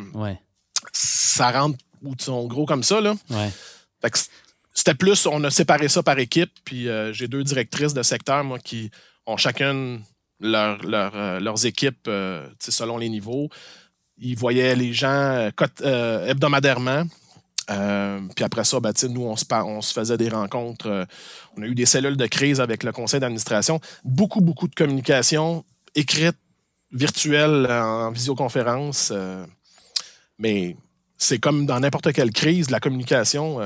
ça 0.92 1.50
rentre 1.50 1.78
ou 2.02 2.14
sont 2.18 2.46
gros 2.46 2.66
comme 2.66 2.82
ça. 2.82 3.00
Là. 3.00 3.14
c'était 4.74 4.94
plus, 4.94 5.26
on 5.26 5.42
a 5.44 5.50
séparé 5.50 5.88
ça 5.88 6.02
par 6.02 6.18
équipe. 6.18 6.50
Puis 6.64 6.88
euh, 6.88 7.12
j'ai 7.12 7.28
deux 7.28 7.44
directrices 7.44 7.94
de 7.94 8.02
secteur, 8.02 8.44
moi, 8.44 8.58
qui 8.58 8.90
ont 9.26 9.36
chacune 9.36 10.02
leur, 10.40 10.80
euh, 10.84 11.40
leurs 11.40 11.66
équipes 11.66 12.08
selon 12.58 12.98
les 12.98 13.08
niveaux. 13.08 13.48
Ils 14.18 14.36
voyaient 14.36 14.74
les 14.74 14.92
gens 14.92 15.50
hebdomadairement. 15.82 17.04
Euh, 17.70 18.20
puis 18.34 18.44
après 18.44 18.64
ça, 18.64 18.80
ben, 18.80 18.92
nous, 19.10 19.22
on 19.22 19.36
se, 19.36 19.44
on 19.50 19.80
se 19.80 19.92
faisait 19.92 20.16
des 20.16 20.28
rencontres. 20.28 20.86
Euh, 20.86 21.04
on 21.56 21.62
a 21.62 21.66
eu 21.66 21.74
des 21.74 21.86
cellules 21.86 22.16
de 22.16 22.26
crise 22.26 22.60
avec 22.60 22.82
le 22.82 22.92
conseil 22.92 23.20
d'administration. 23.20 23.80
Beaucoup, 24.04 24.40
beaucoup 24.40 24.68
de 24.68 24.74
communication 24.74 25.64
écrite, 25.94 26.36
virtuelle, 26.92 27.66
en 27.70 28.10
visioconférence. 28.10 29.10
Euh, 29.14 29.44
mais 30.38 30.76
c'est 31.18 31.38
comme 31.38 31.66
dans 31.66 31.80
n'importe 31.80 32.12
quelle 32.12 32.30
crise, 32.30 32.70
la 32.70 32.80
communication, 32.80 33.58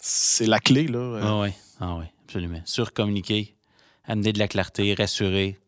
c'est 0.00 0.46
la 0.46 0.60
clé. 0.60 0.86
Là, 0.86 1.20
Ah 1.22 1.40
oui, 1.40 1.48
ah 1.80 1.96
oui, 1.98 2.04
absolument. 2.26 2.60
Surcommuniquer, 2.64 3.56
amener 4.06 4.32
de 4.32 4.38
la 4.38 4.48
clarté, 4.48 4.94
rassurer. 4.94 5.58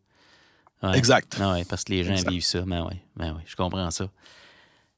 Exact. 0.95 1.37
Ah 1.41 1.57
parce 1.69 1.85
que 1.85 1.93
les 1.93 2.05
gens 2.05 2.15
vivent 2.29 2.45
ça. 2.45 2.61
Mais 2.67 2.79
ben 2.79 2.89
oui, 2.91 2.97
ben 3.17 3.35
oui, 3.37 3.43
je 3.47 3.57
comprends 3.57 3.91
ça. 3.91 4.09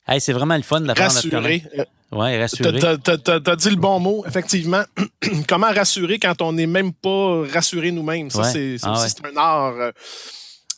Hey, 0.07 0.20
c'est 0.20 0.32
vraiment 0.32 0.57
le 0.57 0.62
fun 0.62 0.80
d'apprendre 0.80 1.16
à 1.16 1.22
te 1.22 1.28
connaître. 1.28 1.66
Oui, 2.12 2.39
rassurer. 2.39 2.78
Tu 2.78 2.87
as, 2.87 3.57
dit 3.57 3.70
le 3.70 3.76
bon 3.76 3.99
mot, 4.01 4.24
effectivement. 4.26 4.82
Comment 5.49 5.72
rassurer 5.72 6.18
quand 6.18 6.43
on 6.43 6.53
n'est 6.53 6.66
même 6.66 6.93
pas 6.93 7.45
rassuré 7.53 7.91
nous-mêmes? 7.91 8.30
Ça, 8.30 8.45
c'est 8.45 8.76
ah 8.82 9.05
un 9.24 9.37
art. 9.37 9.93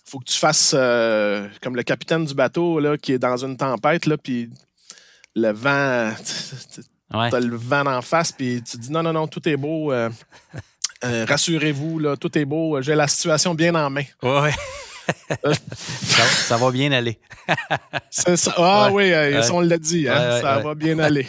Il 0.06 0.10
faut 0.10 0.20
que 0.20 0.24
tu 0.24 0.38
fasses 0.38 0.72
euh, 0.76 1.48
comme 1.60 1.74
le 1.74 1.82
capitaine 1.82 2.24
du 2.24 2.34
bateau 2.34 2.78
là, 2.78 2.96
qui 2.96 3.12
est 3.12 3.18
dans 3.18 3.36
une 3.44 3.56
tempête, 3.56 4.06
là, 4.06 4.16
puis 4.16 4.50
le 5.36 5.52
vent. 5.52 6.12
Tu 7.12 7.36
as 7.36 7.40
le 7.40 7.56
vent 7.56 7.86
en 7.86 8.02
face, 8.02 8.32
puis 8.32 8.62
tu 8.62 8.78
dis 8.78 8.90
non, 8.90 9.02
non, 9.02 9.12
non, 9.12 9.28
tout 9.28 9.46
est 9.48 9.56
beau. 9.56 9.92
Euh, 9.92 10.10
euh, 11.04 11.24
rassurez-vous, 11.28 12.00
là, 12.00 12.16
tout 12.16 12.36
est 12.36 12.44
beau. 12.44 12.80
J'ai 12.82 12.94
la 12.94 13.06
situation 13.06 13.54
bien 13.54 13.74
en 13.74 13.90
main. 13.90 14.04
Oui. 14.22 14.50
ça, 16.48 16.56
va 16.56 16.70
bien 16.72 16.90
aller. 16.90 17.20
Ah 18.56 18.88
oui, 18.90 19.12
on 19.52 19.60
l'a 19.60 19.78
dit, 19.78 20.08
hein, 20.08 20.40
ça 20.40 20.58
va 20.58 20.74
bien 20.74 20.98
aller. 20.98 21.24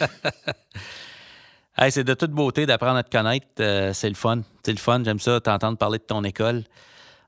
c'est 1.90 2.02
de 2.02 2.14
toute 2.14 2.32
beauté 2.32 2.66
d'apprendre 2.66 2.96
à 2.96 3.04
te 3.04 3.10
connaître. 3.10 3.46
Euh, 3.60 3.92
c'est 3.92 4.08
le 4.08 4.16
fun. 4.16 4.40
C'est 4.64 4.72
le 4.72 4.78
fun. 4.78 5.02
J'aime 5.04 5.20
ça, 5.20 5.40
t'entendre 5.40 5.78
parler 5.78 5.98
de 5.98 6.02
ton 6.02 6.24
école. 6.24 6.64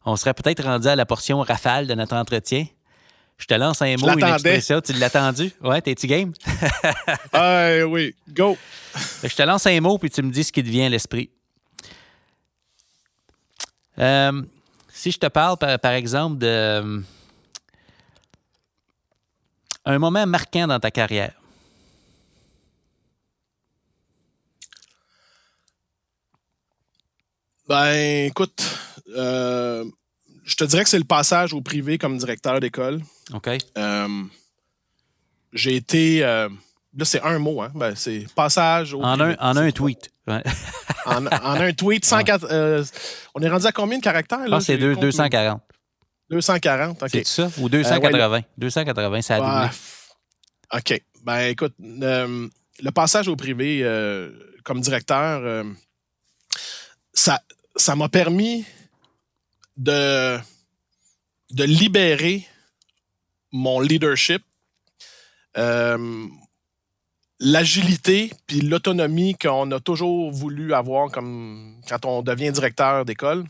On 0.05 0.17
serait 0.17 0.35
peut-être 0.35 0.65
rendu 0.65 0.89
à 0.89 0.97
la 0.97 1.07
portion 1.07 1.41
rafale 1.41 1.87
de 1.87 1.95
notre 1.95 2.17
entretien. 2.17 2.67
Je 3.41 3.47
te 3.47 3.55
lance 3.55 3.81
un 3.81 3.97
mot, 3.97 4.11
une 4.11 4.23
expression. 4.23 4.83
Tu 4.83 4.93
l'as 4.93 5.07
attendu? 5.07 5.51
Ouais, 5.63 5.81
t'es-tu 5.81 6.07
game? 6.07 6.33
ah, 7.33 7.71
oui, 7.89 8.15
go! 8.29 8.57
Je 9.25 9.35
te 9.35 9.43
lance 9.43 9.67
un 9.67 9.81
mot, 9.81 9.97
puis 9.97 10.11
tu 10.11 10.23
me 10.23 10.31
dis 10.31 10.45
ce 10.45 10.53
qui 10.53 10.63
te 10.63 10.69
vient 10.69 10.87
à 10.87 10.89
l'esprit. 10.91 11.31
Euh, 13.99 14.43
si 14.93 15.11
je 15.11 15.19
te 15.19 15.27
parle, 15.27 15.57
par, 15.57 15.93
exemple, 15.93 16.37
de 16.37 16.47
euh, 16.47 17.01
un 19.87 19.99
moment 19.99 20.27
marquant 20.27 20.67
dans 20.67 20.79
ta 20.79 20.91
carrière. 20.91 21.33
Ben, 27.67 28.27
écoute, 28.27 28.63
euh, 29.17 29.85
je 30.51 30.57
te 30.57 30.65
dirais 30.65 30.83
que 30.83 30.91
c'est 30.91 30.99
le 30.99 31.05
passage 31.05 31.55
au 31.55 31.61
privé 31.61 31.97
comme 31.97 32.19
directeur 32.19 32.61
d'école. 32.61 33.01
OK. 33.33 33.49
Euh, 33.79 34.25
j'ai 35.53 35.77
été. 35.77 36.21
là, 36.21 36.49
c'est 37.05 37.23
un 37.23 37.39
mot, 37.39 37.63
hein? 37.63 37.71
Ben, 37.75 37.95
c'est 37.95 38.27
passage 38.35 38.95
au 38.95 39.03
en 39.03 39.17
privé. 39.17 39.37
Un, 39.39 39.51
en 39.51 39.57
un 39.57 39.71
tweet 39.71 40.11
en, 41.07 41.27
un 41.27 41.73
tweet. 41.73 42.05
104, 42.05 42.47
euh, 42.51 42.85
on 43.35 43.43
est 43.43 43.49
rendu 43.49 43.67
à 43.67 43.73
combien 43.73 43.99
de 43.99 44.03
caractères? 44.03 44.47
Là? 44.49 44.57
Ah, 44.57 44.61
c'est 44.61 44.77
240. 44.77 45.63
240, 46.31 47.03
OK. 47.03 47.09
C'est 47.13 47.27
ça? 47.27 47.51
Ou 47.59 47.69
280? 47.69 48.41
280, 48.57 49.23
ça 49.23 49.37
a 49.37 49.39
doublé. 49.39 49.77
OK. 50.75 51.03
Ben, 51.25 51.41
écoute, 51.49 51.75
euh, 51.83 52.49
le 52.83 52.91
passage 52.93 53.29
au 53.29 53.37
privé 53.37 53.81
euh, 53.83 54.31
comme 54.65 54.81
directeur, 54.81 55.65
ça 57.13 57.41
ça 57.77 57.95
m'a 57.95 58.09
permis 58.09 58.65
de, 59.81 60.39
de 61.51 61.65
libérer 61.65 62.47
mon 63.53 63.81
leadership 63.81 64.43
l'agilité 67.41 68.31
puis 68.47 68.61
l'autonomie 68.61 69.35
qu'on 69.35 69.71
a 69.73 69.81
toujours 69.81 70.31
voulu 70.31 70.75
avoir 70.75 71.11
comme 71.11 71.81
quand 71.89 72.05
on 72.05 72.23
devient 72.23 72.53
directeur 72.53 73.05
d'école. 73.05 73.45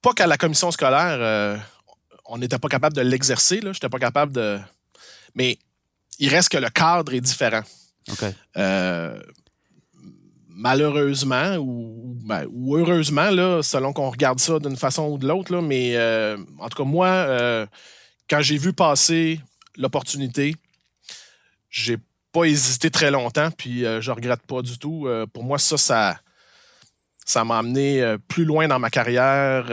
Pas 0.00 0.12
qu'à 0.14 0.26
la 0.26 0.36
commission 0.36 0.70
scolaire, 0.70 1.18
euh, 1.20 1.56
on 2.24 2.38
n'était 2.38 2.58
pas 2.58 2.68
capable 2.68 2.96
de 2.96 3.02
l'exercer. 3.02 3.60
Je 3.62 3.68
n'étais 3.68 3.88
pas 3.88 3.98
capable 3.98 4.32
de. 4.32 4.58
Mais 5.34 5.58
il 6.18 6.30
reste 6.30 6.48
que 6.48 6.58
le 6.58 6.70
cadre 6.70 7.12
est 7.14 7.20
différent. 7.20 7.62
Euh, 8.56 9.20
malheureusement 10.58 11.56
ben, 12.24 12.46
ou, 12.52 12.76
heureusement, 12.76 13.30
là, 13.30 13.62
selon 13.62 13.92
qu'on 13.92 14.10
regarde 14.10 14.40
ça 14.40 14.58
d'une 14.58 14.76
façon 14.76 15.04
ou 15.04 15.16
de 15.16 15.26
l'autre, 15.26 15.56
mais 15.62 15.96
euh, 15.96 16.36
en 16.58 16.68
tout 16.68 16.82
cas, 16.82 16.88
moi, 16.88 17.06
euh, 17.06 17.64
quand 18.28 18.40
j'ai 18.40 18.58
vu 18.58 18.72
passer 18.72 19.40
l'opportunité, 19.76 20.56
j'ai 21.70 21.96
pas 22.32 22.44
hésité 22.44 22.90
très 22.90 23.10
longtemps, 23.10 23.50
puis 23.52 23.84
je 24.00 24.10
regrette 24.10 24.42
pas 24.42 24.60
du 24.60 24.78
tout. 24.78 25.08
pour 25.32 25.44
moi, 25.44 25.58
ça, 25.58 26.18
ça 27.24 27.44
m'a 27.44 27.58
amené 27.58 28.16
plus 28.26 28.44
loin 28.44 28.68
dans 28.68 28.78
ma 28.78 28.90
carrière, 28.90 29.64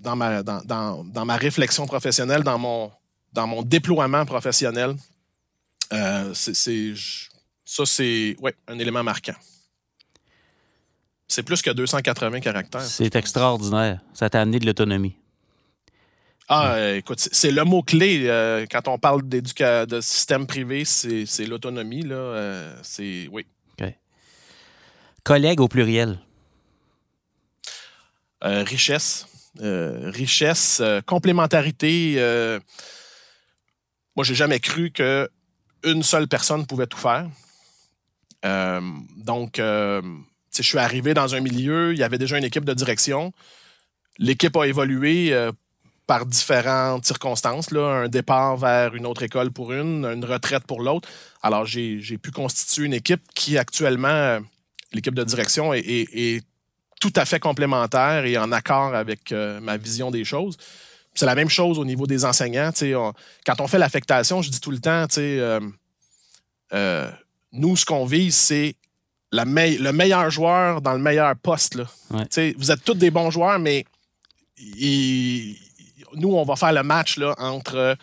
dans, 0.00 0.16
ma, 0.16 0.42
dans, 0.42 1.24
ma 1.26 1.36
réflexion 1.36 1.86
professionnelle, 1.86 2.42
dans 2.42 2.58
mon, 2.58 2.90
dans 3.32 3.46
mon 3.46 3.62
déploiement 3.62 4.24
professionnel. 4.24 4.94
ça, 5.90 6.46
c'est 7.84 8.36
ouais, 8.40 8.54
un 8.68 8.78
élément 8.78 9.02
marquant. 9.02 9.36
C'est 11.30 11.44
plus 11.44 11.62
que 11.62 11.70
280 11.70 12.40
caractères. 12.40 12.80
C'est 12.80 13.14
extraordinaire. 13.14 14.00
Ça 14.14 14.28
t'a 14.28 14.40
amené 14.40 14.58
de 14.58 14.66
l'autonomie. 14.66 15.14
Ah, 16.48 16.74
euh, 16.74 16.96
écoute, 16.96 17.20
c'est 17.20 17.52
le 17.52 17.62
mot-clé 17.62 18.24
euh, 18.24 18.66
quand 18.68 18.88
on 18.88 18.98
parle 18.98 19.22
de 19.28 20.00
système 20.00 20.48
privé, 20.48 20.84
c'est 20.84 21.46
l'autonomie. 21.46 22.02
là. 22.02 22.16
Euh, 22.16 22.74
c'est 22.82 23.28
oui. 23.30 23.46
OK. 23.80 23.94
Collègue 25.22 25.60
au 25.60 25.68
pluriel. 25.68 26.18
richesse. 28.42 29.28
richesse, 29.60 30.82
complémentarité. 31.06 32.16
moi, 34.16 34.24
j'ai 34.24 34.34
jamais 34.34 34.58
cru 34.58 34.90
qu'une 34.90 36.02
seule 36.02 36.26
personne 36.26 36.66
pouvait 36.66 36.88
tout 36.88 36.98
faire. 36.98 37.30
Donc, 38.42 39.60
je 40.56 40.62
suis 40.62 40.78
arrivé 40.78 41.14
dans 41.14 41.34
un 41.34 41.40
milieu, 41.40 41.92
il 41.92 41.98
y 41.98 42.02
avait 42.02 42.18
déjà 42.18 42.38
une 42.38 42.44
équipe 42.44 42.64
de 42.64 42.74
direction. 42.74 43.32
L'équipe 44.18 44.56
a 44.56 44.66
évolué 44.66 45.32
euh, 45.32 45.52
par 46.06 46.26
différentes 46.26 47.06
circonstances, 47.06 47.72
un 47.72 48.08
départ 48.08 48.56
vers 48.56 48.94
une 48.94 49.06
autre 49.06 49.22
école 49.22 49.50
pour 49.52 49.72
une, 49.72 50.04
une 50.04 50.24
retraite 50.24 50.64
pour 50.64 50.82
l'autre. 50.82 51.08
Alors, 51.42 51.64
j'ai 51.66 52.18
pu 52.18 52.30
constituer 52.32 52.86
une 52.86 52.94
équipe 52.94 53.22
qui, 53.34 53.56
actuellement, 53.56 54.40
l'équipe 54.92 55.14
de 55.14 55.24
direction, 55.24 55.72
est, 55.72 56.44
tout 57.00 57.12
à 57.16 57.24
fait 57.24 57.40
complémentaire 57.40 58.26
et 58.26 58.36
en 58.36 58.52
accord 58.52 58.94
avec 58.94 59.32
ma 59.32 59.78
vision 59.78 60.10
des 60.10 60.24
choses. 60.24 60.58
C'est 61.14 61.26
la 61.26 61.34
même 61.34 61.48
chose 61.48 61.78
au 61.78 61.84
niveau 61.84 62.06
des 62.06 62.24
enseignants. 62.24 62.72
quand 63.46 63.60
on 63.60 63.68
fait 63.68 63.78
l'affectation, 63.78 64.42
je 64.42 64.50
dis 64.50 64.60
tout 64.60 64.72
le 64.72 64.80
temps, 64.80 65.06
nous, 67.52 67.76
ce 67.76 67.84
qu'on 67.84 68.04
vise, 68.04 68.34
c'est 68.34 68.76
le 69.32 69.92
meilleur 69.92 70.30
joueur 70.30 70.80
dans 70.80 70.92
le 70.92 70.98
meilleur 70.98 71.36
poste. 71.36 71.78
Vous 72.10 72.70
êtes 72.70 72.84
tous 72.84 72.94
des 72.94 73.10
bons 73.10 73.30
joueurs, 73.30 73.58
mais 73.58 73.84
nous, 76.14 76.34
on 76.34 76.44
va 76.44 76.56
faire 76.56 76.72
le 76.72 76.82
match 76.82 77.16
là, 77.16 77.34
entre 77.38 77.96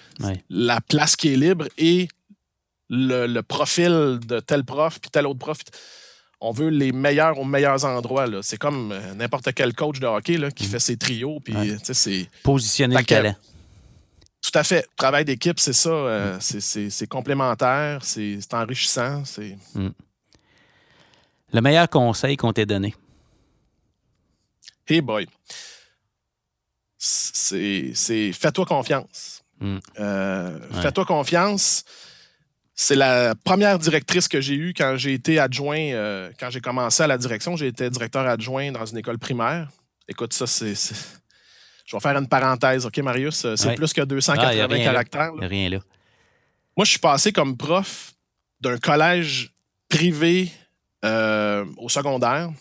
la 0.49 0.81
place 0.81 1.15
qui 1.15 1.33
est 1.33 1.35
libre 1.35 1.67
et 1.77 2.07
le, 2.89 3.41
profil 3.41 4.19
de 4.25 4.39
tel 4.39 4.63
prof 4.63 4.99
puis 4.99 5.09
tel 5.09 5.27
autre 5.27 5.39
prof. 5.39 5.57
On 6.39 6.51
veut 6.51 6.69
les 6.69 6.91
meilleurs 6.91 7.39
aux 7.39 7.45
meilleurs 7.45 7.83
endroits. 7.83 8.27
C'est 8.43 8.57
comme 8.57 8.91
euh, 8.91 9.15
n'importe 9.15 9.51
quel 9.55 9.73
coach 9.73 9.99
de 9.99 10.05
hockey 10.05 10.37
qui 10.55 10.65
mm. 10.65 10.69
fait 10.69 10.79
ses 10.79 10.95
trios. 10.95 11.39
Puis, 11.39 11.55
Positionner 12.43 12.95
le 12.95 13.03
talent. 13.03 13.35
Tout 14.43 14.51
à 14.53 14.63
fait. 14.63 14.87
Travail 14.95 15.25
d'équipe, 15.25 15.59
c'est 15.59 15.73
ça. 15.73 15.89
Euh, 15.89 16.37
mm. 16.37 16.89
c'est 16.91 17.07
complémentaire, 17.07 18.01
c'est 18.03 18.53
enrichissant. 18.53 19.25
C'est. 19.25 19.57
Mm. 19.73 19.89
Le 21.53 21.61
meilleur 21.61 21.89
conseil 21.89 22.37
qu'on 22.37 22.53
t'ait 22.53 22.65
donné? 22.65 22.95
Hey 24.87 25.01
boy. 25.01 25.27
C'est 26.97 28.31
fais-toi 28.33 28.65
confiance. 28.65 29.43
Mm. 29.59 29.77
Euh, 29.99 30.59
fais-toi 30.81 31.05
confiance. 31.05 31.83
C'est 32.73 32.95
la 32.95 33.33
première 33.35 33.79
directrice 33.79 34.27
que 34.27 34.39
j'ai 34.39 34.53
eue 34.53 34.73
quand 34.75 34.97
j'ai 34.97 35.13
été 35.13 35.39
adjoint, 35.39 35.79
euh, 35.79 36.31
quand 36.39 36.49
j'ai 36.49 36.61
commencé 36.61 37.01
à 37.01 37.07
la 37.07 37.17
direction. 37.17 37.55
J'ai 37.55 37.67
été 37.67 37.89
directeur 37.89 38.27
adjoint 38.27 38.71
dans 38.71 38.85
une 38.85 38.97
école 38.97 39.17
primaire. 39.17 39.69
Écoute, 40.07 40.33
ça, 40.33 40.45
c'est 40.47 40.75
je 41.85 41.95
vais 41.95 42.01
faire 42.01 42.17
une 42.17 42.27
parenthèse, 42.27 42.85
OK, 42.85 42.97
Marius? 42.97 43.55
C'est 43.55 43.75
plus 43.75 43.93
que 43.93 44.01
280 44.01 44.67
ah, 44.69 44.83
caractères. 44.83 45.33
N'y 45.35 45.45
a 45.45 45.47
rien 45.47 45.69
là. 45.69 45.79
Moi, 46.75 46.83
je 46.83 46.91
suis 46.91 46.99
passé 46.99 47.31
comme 47.31 47.55
prof 47.55 48.13
d'un 48.59 48.77
collège 48.77 49.53
privé 49.87 50.51
euh, 51.05 51.65
au 51.77 51.89
secondaire 51.89 52.51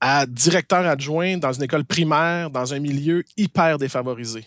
à 0.00 0.24
directeur 0.24 0.86
adjoint 0.86 1.36
dans 1.36 1.52
une 1.52 1.64
école 1.64 1.84
primaire 1.84 2.48
dans 2.48 2.72
un 2.72 2.78
milieu 2.78 3.22
hyper 3.36 3.76
défavorisé. 3.76 4.46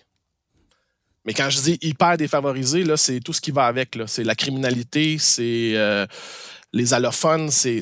Mais 1.26 1.34
quand 1.34 1.50
je 1.50 1.62
dis 1.62 1.78
hyper 1.82 2.18
défavorisé, 2.18 2.84
c'est 2.98 3.20
tout 3.20 3.34
ce 3.34 3.40
qui 3.40 3.52
va 3.52 3.68
avec. 3.68 3.98
C'est 4.08 4.24
la 4.24 4.34
criminalité, 4.34 5.18
c'est 5.20 5.74
euh, 5.76 6.08
les 6.74 6.94
allophones, 6.94 7.52
c'est 7.52 7.82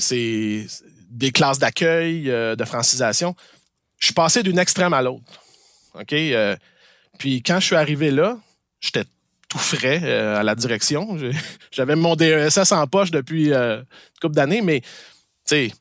des 1.09 1.31
classes 1.31 1.59
d'accueil, 1.59 2.23
de 2.23 2.65
francisation 2.65 3.35
je 4.01 4.07
suis 4.07 4.13
passé 4.13 4.43
d'une 4.43 4.59
extrême 4.59 4.93
à 4.93 5.01
l'autre. 5.01 5.43
Euh, 6.11 6.55
puis 7.19 7.43
quand 7.43 7.59
je 7.59 7.67
suis 7.67 7.75
arrivé 7.75 8.09
là, 8.09 8.37
j'étais 8.81 9.05
tout 9.51 9.59
frais 9.59 9.99
euh, 10.03 10.39
à 10.39 10.43
la 10.43 10.55
direction. 10.55 11.17
J'avais 11.71 11.95
mon 11.95 12.15
DESS 12.15 12.71
en 12.71 12.87
poche 12.87 13.11
depuis 13.11 13.51
euh, 13.51 13.79
une 13.79 14.19
couple 14.21 14.35
d'années, 14.35 14.61
mais 14.61 14.79
tu 14.79 14.87
sais, 15.45 15.73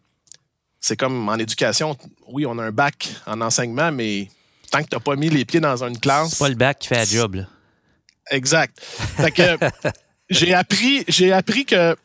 c'est 0.80 0.96
comme 0.96 1.28
en 1.28 1.36
éducation. 1.36 1.96
Oui, 2.26 2.46
on 2.46 2.58
a 2.58 2.64
un 2.64 2.72
bac 2.72 3.08
en 3.26 3.40
enseignement, 3.40 3.92
mais 3.92 4.28
tant 4.70 4.82
que 4.82 4.88
tu 4.88 4.96
n'as 4.96 5.00
pas 5.00 5.14
mis 5.14 5.28
les 5.28 5.44
pieds 5.44 5.60
dans 5.60 5.84
une 5.84 5.98
classe. 5.98 6.30
C'est 6.30 6.38
pas 6.38 6.48
le 6.48 6.56
bac 6.56 6.80
qui 6.80 6.88
fait 6.88 6.96
la 6.96 7.04
job, 7.04 7.36
là. 7.36 7.44
Exact. 8.32 8.80
Fait 8.80 9.30
que 9.30 9.42
j'ai 10.30 10.52
appris, 10.52 11.04
j'ai 11.06 11.32
appris 11.32 11.64
que 11.64 11.96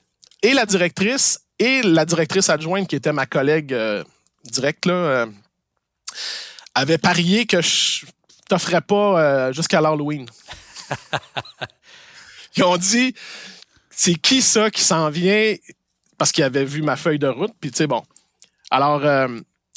et 0.42 0.54
la 0.54 0.66
directrice 0.66 1.40
et 1.58 1.82
la 1.82 2.06
directrice 2.06 2.50
adjointe 2.50 2.88
qui 2.88 2.96
était 2.96 3.14
ma 3.14 3.26
collègue 3.26 3.76
directe, 4.44 4.86
là, 4.86 5.28
avait 6.76 6.98
parié 6.98 7.46
que 7.46 7.62
je 7.62 8.06
t'offrais 8.48 8.82
pas 8.82 9.20
euh, 9.20 9.54
jusqu'à 9.54 9.82
l'Halloween. 9.82 10.28
Ils 12.58 12.64
ont 12.64 12.78
dit 12.78 13.14
c'est 13.90 14.16
qui 14.16 14.42
ça 14.42 14.70
qui 14.70 14.82
s'en 14.82 15.10
vient 15.10 15.56
parce 16.18 16.32
qu'il 16.32 16.44
avait 16.44 16.66
vu 16.66 16.82
ma 16.82 16.96
feuille 16.96 17.20
de 17.20 17.28
route. 17.28 17.52
Puis, 17.60 17.72
tu 17.72 17.78
sais, 17.78 17.88
bon. 17.88 18.04
Alors, 18.72 19.06
euh, 19.06 19.28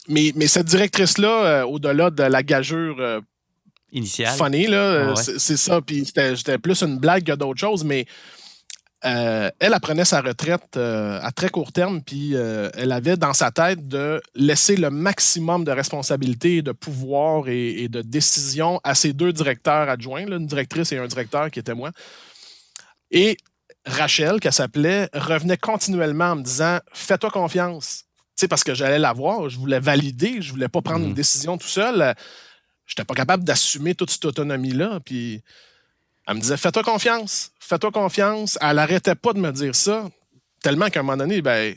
mais, 0.09 0.33
mais, 0.37 0.47
cette 0.47 0.67
directrice-là, 0.67 1.29
euh, 1.29 1.65
au-delà 1.65 2.11
de 2.11 2.23
la 2.23 2.43
gageure 2.43 3.23
initiale, 3.93 4.37
funny, 4.37 4.67
là, 4.67 5.15
c'est 5.17 5.57
ça. 5.57 5.81
Puis, 5.81 6.05
c'était 6.07 6.59
plus 6.59 6.83
une 6.83 6.99
blague 6.99 7.25
que 7.25 7.33
d'autres 7.33 7.61
choses, 7.61 7.85
mais 7.85 8.07
euh, 9.05 9.51
elle 9.61 9.75
apprenait 9.75 10.05
sa 10.05 10.21
retraite 10.21 10.77
euh, 10.77 11.21
à 11.23 11.31
très 11.31 11.51
court 11.51 11.71
terme, 11.71 12.03
puis 12.03 12.35
euh, 12.35 12.69
elle 12.75 12.91
avait 12.91 13.17
dans 13.17 13.33
sa 13.33 13.53
tête 13.53 13.87
de 13.87 14.21
laisser 14.35 14.77
le 14.77 14.91
maximum 14.91 15.65
de 15.65 15.71
responsabilités, 15.71 16.63
de 16.63 16.73
pouvoir 16.73 17.49
et, 17.49 17.89
de 17.89 18.03
décision 18.03 18.81
à 18.83 18.97
ses 18.97 19.13
deux 19.13 19.33
directeurs 19.33 19.89
adjoints, 19.89 20.27
une 20.27 20.47
directrice 20.47 20.91
et 20.91 20.99
un 20.99 21.07
directeur 21.07 21.49
qui 21.53 21.61
était 21.61 21.75
moi. 21.75 21.93
Et 23.13 23.37
Rachel, 23.87 24.41
qu'elle 24.41 24.53
s'appelait, 24.53 25.09
revenait 25.15 25.57
continuellement 25.57 26.33
en 26.33 26.37
me 26.37 26.43
disant 26.43 26.79
Fais-toi 26.93 27.31
confiance. 27.31 28.05
Sais, 28.35 28.49
parce 28.49 28.65
que 28.65 28.75
j'allais 28.75 28.99
la 28.99 29.13
voir, 29.13 29.49
je 29.49 29.59
voulais 29.59 29.81
valider, 29.81 30.43
je 30.43 30.51
voulais 30.51 30.69
pas 30.69 30.83
prendre 30.83 31.05
une 31.05 31.13
mm-hmm. 31.13 31.15
décision 31.15 31.57
tout 31.57 31.69
seul. 31.69 32.15
Je 32.85 32.95
n'étais 32.95 33.05
pas 33.05 33.15
capable 33.15 33.45
d'assumer 33.45 33.95
toute 33.95 34.11
cette 34.11 34.25
autonomie-là. 34.25 34.99
Puis 35.05 35.43
elle 36.29 36.35
me 36.35 36.41
disait 36.41 36.59
Fais-toi 36.59 36.83
confiance, 36.83 37.51
fais-toi 37.59 37.91
confiance. 37.91 38.59
Elle 38.61 38.77
n'arrêtait 38.77 39.15
pas 39.15 39.33
de 39.33 39.41
me 39.41 39.51
dire 39.51 39.75
ça, 39.75 40.09
tellement 40.63 40.89
qu'à 40.89 41.01
un 41.01 41.03
moment 41.03 41.17
donné, 41.17 41.41
ben, 41.41 41.75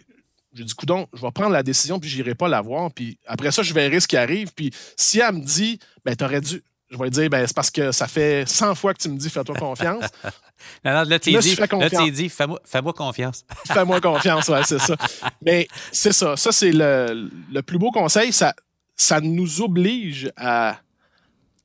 j'ai 0.53 0.65
dit 0.65 0.73
Coudon, 0.73 1.07
je 1.13 1.21
vais 1.21 1.31
prendre 1.31 1.51
la 1.51 1.63
décision, 1.63 1.99
puis 1.99 2.09
j'irai 2.09 2.35
pas 2.35 2.49
la 2.49 2.59
voir. 2.59 2.91
Puis 2.91 3.17
après 3.25 3.51
ça, 3.51 3.63
je 3.63 3.73
verrai 3.73 4.01
ce 4.01 4.07
qui 4.07 4.17
arrive. 4.17 4.51
Puis 4.53 4.71
si 4.97 5.19
elle 5.19 5.35
me 5.35 5.39
dit 5.39 5.79
ben, 6.05 6.15
aurais 6.21 6.41
dû. 6.41 6.61
Je 6.89 6.97
vais 6.97 7.05
lui 7.05 7.11
dire, 7.11 7.29
ben, 7.29 7.47
c'est 7.47 7.55
parce 7.55 7.71
que 7.71 7.93
ça 7.93 8.05
fait 8.05 8.45
100 8.45 8.75
fois 8.75 8.93
que 8.93 9.01
tu 9.01 9.07
me 9.07 9.17
dis 9.17 9.29
fais-toi 9.29 9.55
confiance. 9.55 10.03
non, 10.83 10.91
non, 10.91 11.03
là, 11.03 11.19
tu 11.19 11.31
dit, 11.31 12.11
dit 12.11 12.27
fais-moi, 12.27 12.59
fais-moi 12.65 12.91
confiance. 12.91 13.45
fais-moi 13.67 14.01
confiance, 14.01 14.49
ouais, 14.49 14.63
c'est 14.65 14.79
ça. 14.79 14.97
Mais 15.41 15.69
c'est 15.93 16.11
ça. 16.11 16.35
Ça, 16.35 16.51
c'est 16.51 16.73
le, 16.73 17.31
le, 17.49 17.61
plus 17.61 17.77
beau 17.77 17.91
conseil. 17.91 18.33
Ça, 18.33 18.53
ça 18.97 19.21
nous 19.21 19.61
oblige 19.61 20.33
à, 20.35 20.81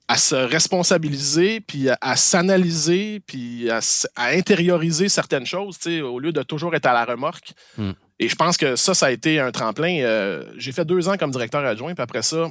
à 0.09 0.16
se 0.16 0.34
responsabiliser, 0.34 1.61
puis 1.61 1.88
à, 2.00 2.16
s'analyser, 2.16 3.20
puis 3.26 3.68
à, 3.70 3.80
intérioriser 4.16 5.09
certaines 5.09 5.46
choses, 5.46 5.78
au 5.86 6.18
lieu 6.18 6.32
de 6.32 6.42
toujours 6.42 6.74
être 6.74 6.86
à 6.86 6.92
la 6.92 7.04
remorque. 7.04 7.52
Hmm. 7.76 7.92
Et 8.18 8.28
je 8.28 8.34
pense 8.34 8.57
que 8.57 8.76
ça, 8.76 8.94
ça 8.94 9.07
a 9.07 9.11
été 9.11 9.40
un 9.40 9.50
tremplin. 9.50 10.00
Euh, 10.00 10.44
j'ai 10.57 10.72
fait 10.72 10.84
deux 10.84 11.09
ans 11.09 11.16
comme 11.16 11.30
directeur 11.30 11.64
adjoint, 11.64 11.94
puis 11.94 12.02
après 12.02 12.22
ça, 12.22 12.50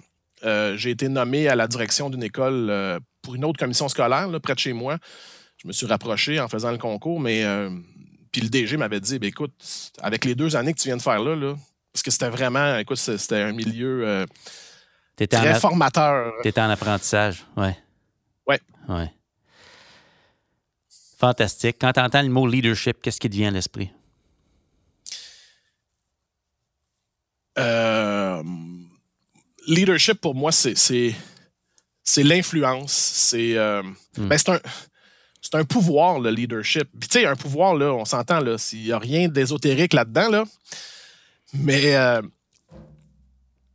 j'ai 0.75 0.91
été 0.91 1.07
nommé 1.07 1.47
à 1.47 1.55
la 1.55 1.67
direction 1.67 2.09
d'une 2.09 2.21
école 2.21 2.99
pour 3.23 3.33
une 3.33 3.45
autre 3.45 3.57
commission 3.57 3.89
scolaire 3.89 4.29
près 4.43 4.53
de 4.53 4.59
chez 4.59 4.73
moi. 4.73 4.97
Je 5.57 5.67
me 5.67 5.73
suis 5.73 5.87
rapproché 5.87 6.39
en 6.39 6.47
faisant 6.47 6.71
le 6.71 6.77
concours, 6.77 7.19
mais 7.19 7.43
puis 8.31 8.41
le 8.41 8.49
DG 8.49 8.77
m'avait 8.77 8.99
dit 8.99 9.17
ben, 9.17 9.27
écoute, 9.27 9.53
avec 10.03 10.23
les 10.23 10.35
deux 10.35 10.55
années 10.55 10.73
que 10.73 10.79
tu 10.79 10.89
viens 10.89 10.97
de 10.97 11.01
faire 11.01 11.23
là, 11.23 11.35
là 11.35 11.55
parce 11.95 12.03
que 12.03 12.11
c'était 12.11 12.27
vraiment, 12.27 12.77
écoute, 12.77 12.97
c'était 12.97 13.41
un 13.41 13.53
milieu 13.53 14.25
très 15.15 15.59
formateur. 15.59 16.33
Tu 16.41 16.49
étais 16.49 16.61
en 16.61 16.69
apprentissage, 16.69 17.45
oui. 17.57 17.69
Oui. 18.47 18.55
Ouais. 18.87 19.11
Fantastique. 21.17 21.77
Quand 21.79 21.93
tu 21.93 21.99
entends 21.99 22.21
le 22.21 22.29
mot 22.29 22.45
leadership, 22.45 23.01
qu'est-ce 23.01 23.19
qui 23.19 23.29
te 23.29 23.35
vient 23.35 23.47
à 23.47 23.51
l'esprit? 23.51 23.89
Euh, 27.57 28.43
leadership, 29.67 30.19
pour 30.19 30.35
moi, 30.35 30.51
c'est 30.51 31.15
l'influence. 32.17 32.91
C'est 32.91 33.57
euh, 33.57 33.81
hmm. 34.17 34.27
ben, 34.27 34.37
un, 34.47 34.59
un 35.53 35.63
pouvoir, 35.63 36.19
le 36.19 36.31
leadership. 36.31 36.87
Puis, 36.99 37.07
tu 37.07 37.19
sais, 37.19 37.25
un 37.25 37.35
pouvoir, 37.35 37.75
là, 37.75 37.93
on 37.93 38.05
s'entend, 38.05 38.41
là, 38.41 38.57
s'il 38.57 38.83
n'y 38.83 38.91
a 38.91 38.99
rien 38.99 39.27
d'ésotérique 39.27 39.93
là-dedans, 39.93 40.29
là. 40.29 40.43
Mais 41.53 41.95
euh, 41.95 42.21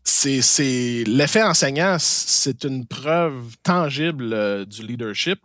c'est 0.03 1.05
l'effet 1.07 1.43
enseignant, 1.43 1.97
c'est 1.99 2.65
une 2.65 2.87
preuve 2.87 3.57
tangible 3.63 4.67
du 4.67 4.83
leadership. 4.83 5.41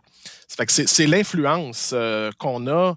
c'est 0.48 1.06
l'influence 1.06 1.94
qu'on 2.38 2.66
a 2.66 2.96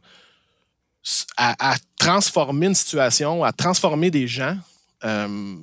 à, 1.38 1.76
transformer 1.98 2.68
une 2.68 2.76
situation, 2.76 3.44
à 3.44 3.52
transformer 3.52 4.12
des 4.12 4.28
gens. 4.28 4.58
Euh, 5.04 5.56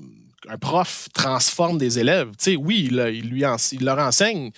un 0.49 0.59
prof 0.59 1.09
transforme 1.13 1.79
des 1.79 1.99
élèves. 1.99 2.31
Tu 2.39 2.53
sais, 2.53 2.57
oui, 2.57 2.89
il, 2.91 3.29
lui 3.29 3.43
il 3.73 3.85
leur 3.85 3.99
enseigne, 3.99 4.53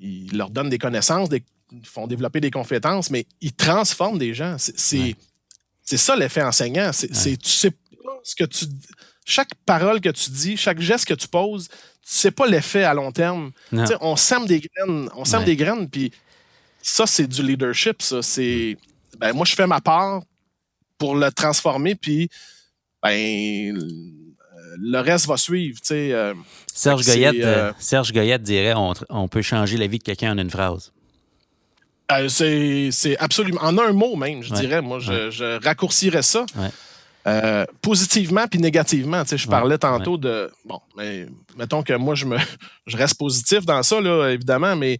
il 0.00 0.36
leur 0.36 0.50
donne 0.50 0.70
des 0.70 0.78
connaissances, 0.78 1.28
des, 1.28 1.44
ils 1.70 1.86
font 1.86 2.06
développer 2.06 2.40
des 2.40 2.50
compétences, 2.50 3.10
mais 3.10 3.26
il 3.40 3.52
transforme 3.52 4.18
des 4.18 4.32
gens. 4.34 4.56
C'est 4.58 5.16
ça 5.84 6.16
l'effet 6.16 6.42
enseignant. 6.42 6.90
C'est 6.92 7.36
tu 7.36 7.50
sais 7.50 7.70
pas 7.70 8.20
ce 8.22 8.34
que 8.34 8.44
tu 8.44 8.66
chaque 9.24 9.54
parole 9.66 10.00
que 10.00 10.10
tu 10.10 10.30
dis, 10.30 10.56
chaque 10.56 10.80
geste 10.80 11.06
que 11.06 11.14
tu 11.14 11.28
poses, 11.28 11.68
tu 11.68 11.76
sais 12.02 12.30
pas 12.30 12.46
l'effet 12.46 12.84
à 12.84 12.94
long 12.94 13.12
terme. 13.12 13.52
On 14.00 14.16
sème 14.16 14.46
des 14.46 14.60
graines, 14.60 15.08
on 15.16 15.24
sème 15.24 15.44
des 15.44 15.56
graines, 15.56 15.88
puis 15.88 16.12
ça, 16.82 17.06
c'est 17.06 17.26
du 17.26 17.42
leadership, 17.42 18.02
ça. 18.02 18.20
C'est 18.22 18.76
ben, 19.18 19.32
moi, 19.32 19.46
je 19.46 19.54
fais 19.54 19.66
ma 19.66 19.80
part 19.80 20.22
pour 20.98 21.14
le 21.16 21.30
transformer, 21.30 21.94
puis 21.94 22.28
ben, 23.02 23.78
le 24.78 25.00
reste 25.00 25.26
va 25.26 25.36
suivre. 25.36 25.78
Euh, 25.90 26.34
Serge, 26.72 27.04
Goyette, 27.04 27.44
euh, 27.44 27.72
Serge 27.78 28.12
Goyette 28.12 28.42
dirait 28.42 28.74
on, 28.74 29.28
peut 29.28 29.42
changer 29.42 29.76
la 29.76 29.86
vie 29.86 29.98
de 29.98 30.02
quelqu'un 30.02 30.32
en 30.32 30.38
une 30.38 30.50
phrase. 30.50 30.92
Euh, 32.12 32.28
c'est 32.28 33.16
absolument. 33.18 33.62
En 33.62 33.78
un 33.78 33.92
mot 33.92 34.16
même, 34.16 34.42
je 34.42 34.52
dirais. 34.52 34.82
Moi, 34.82 34.98
je, 34.98 35.62
raccourcirais 35.64 36.22
ça. 36.22 36.44
Positivement 37.80 38.46
puis 38.46 38.60
négativement. 38.60 39.22
je 39.24 39.46
parlais 39.48 39.78
tantôt 39.78 40.16
de. 40.18 40.50
Bon, 40.64 40.80
mais 40.96 41.26
mettons 41.56 41.82
que 41.82 41.94
moi, 41.94 42.14
je 42.14 42.26
me 42.26 42.36
je 42.86 42.96
reste 42.96 43.18
positif 43.18 43.64
dans 43.64 43.82
ça, 43.82 44.00
là, 44.00 44.28
évidemment, 44.28 44.76
mais 44.76 44.98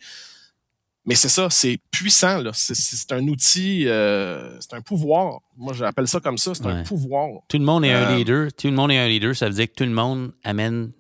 mais 1.07 1.15
c'est 1.15 1.29
ça, 1.29 1.51
c'est 1.51 1.79
puissant. 1.91 2.43
C'est 2.53 3.13
un 3.13 3.27
outil, 3.29 3.87
euh, 3.87 4.59
c'est 4.61 4.73
un 4.73 4.81
pouvoir. 4.81 5.41
Moi, 5.57 5.75
j'appelle 5.75 6.09
ça 6.09 6.19
comme 6.21 6.39
ça, 6.39 6.55
c'est 6.55 6.67
un 6.67 6.83
pouvoir. 6.83 7.43
Tout 7.49 7.59
le 7.59 7.65
monde 7.65 7.85
est 7.85 7.93
un 7.93 8.11
euh, 8.11 8.17
leader. 8.17 8.53
Tout 8.53 8.69
le 8.69 8.75
monde 8.75 8.91
est 8.91 8.99
un 8.99 9.07
leader. 9.07 9.37
Ça 9.37 9.49
veut 9.49 9.55
dire 9.55 9.67
que 9.67 9.75
tout 9.75 9.85
le 9.85 9.91
monde 9.91 10.33
amène 10.45 10.93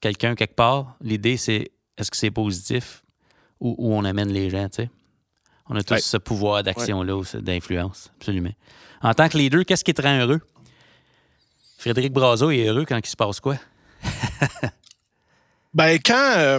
quelqu'un 0.00 0.34
quelque 0.34 0.54
part. 0.54 0.96
L'idée, 1.00 1.38
c'est 1.38 1.70
est-ce 1.96 2.10
que 2.10 2.16
c'est 2.16 2.30
positif 2.30 3.02
ou, 3.60 3.74
on 3.92 4.04
amène 4.04 4.32
les 4.32 4.50
gens, 4.50 4.68
tu 4.68 4.82
sais? 4.82 4.90
On 5.68 5.76
a 5.76 5.82
tous 5.82 5.98
ce 5.98 6.16
pouvoir 6.16 6.62
d'action-là, 6.62 7.20
d'influence, 7.40 8.10
absolument. 8.16 8.52
En 9.02 9.12
tant 9.14 9.28
que 9.28 9.36
leader, 9.36 9.64
qu'est-ce 9.64 9.84
qui 9.84 9.92
te 9.92 10.00
rend 10.00 10.16
heureux? 10.18 10.40
Frédéric 11.78 12.12
Brazo 12.12 12.50
est 12.50 12.66
heureux 12.66 12.84
quand 12.84 12.98
il 12.98 13.06
se 13.08 13.16
passe 13.16 13.38
quoi? 13.38 13.56
ben, 15.74 15.98
quand... 16.04 16.32
Euh, 16.36 16.58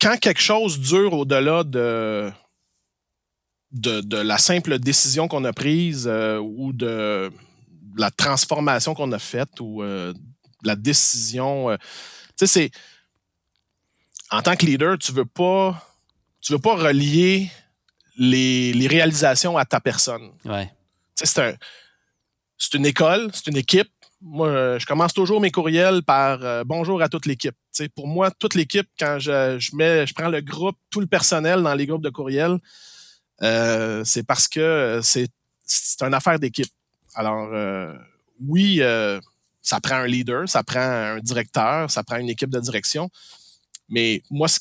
quand 0.00 0.16
quelque 0.18 0.40
chose 0.40 0.78
dure 0.78 1.12
au-delà 1.12 1.64
de, 1.64 2.30
de, 3.72 4.16
la 4.16 4.38
simple 4.38 4.78
décision 4.78 5.26
qu'on 5.26 5.44
a 5.44 5.52
prise 5.52 6.06
euh, 6.08 6.38
ou 6.38 6.72
de, 6.72 7.32
la 7.96 8.10
transformation 8.12 8.94
qu'on 8.94 9.10
a 9.10 9.18
faite 9.18 9.60
ou 9.60 9.82
euh, 9.82 10.14
la 10.62 10.76
décision, 10.76 11.76
tu 12.36 12.46
sais, 12.46 12.46
c'est 12.46 12.70
en 14.30 14.40
tant 14.40 14.54
que 14.54 14.66
leader, 14.66 14.98
tu 14.98 15.10
veux 15.10 15.24
pas, 15.24 15.84
tu 16.40 16.52
veux 16.52 16.60
pas 16.60 16.76
relier 16.76 17.50
les, 18.16 18.72
les 18.72 18.86
réalisations 18.86 19.56
à 19.56 19.64
ta 19.64 19.80
personne. 19.80 20.30
Ouais. 20.44 20.72
C'est 21.16 21.40
un, 21.40 21.54
c'est 22.58 22.74
une 22.74 22.86
école, 22.86 23.30
c'est 23.32 23.46
une 23.46 23.56
équipe 23.56 23.90
moi, 24.20 24.78
je 24.78 24.86
commence 24.86 25.14
toujours 25.14 25.40
mes 25.40 25.50
courriels 25.50 26.02
par 26.02 26.42
euh, 26.42 26.64
bonjour 26.64 27.00
à 27.02 27.08
toute 27.08 27.26
l'équipe. 27.26 27.54
Pour 27.94 28.08
moi, 28.08 28.30
toute 28.32 28.54
l'équipe, 28.54 28.88
quand 28.98 29.18
je, 29.20 29.76
mets, 29.76 30.06
je 30.06 30.14
prends 30.14 30.28
le 30.28 30.40
groupe, 30.40 30.76
tout 30.90 31.00
le 31.00 31.06
personnel 31.06 31.62
dans 31.62 31.74
les 31.74 31.86
groupes 31.86 32.02
de 32.02 32.10
courriels, 32.10 32.58
euh, 33.42 34.02
c'est 34.04 34.24
parce 34.24 34.48
que 34.48 35.00
c'est, 35.02 35.28
c'est 35.64 36.02
une 36.02 36.14
affaire 36.14 36.40
d'équipe. 36.40 36.70
Alors, 37.14 37.48
euh, 37.52 37.94
oui, 38.40 38.80
ça 39.62 39.80
prend 39.80 39.96
un 39.96 40.06
leader, 40.06 40.48
ça 40.48 40.64
prend 40.64 40.80
un 40.80 41.20
directeur, 41.20 41.90
ça 41.90 42.02
prend 42.02 42.16
une 42.16 42.28
équipe 42.28 42.50
de 42.50 42.60
direction. 42.60 43.08
Mais 43.88 44.22
moi, 44.30 44.48
ce, 44.48 44.58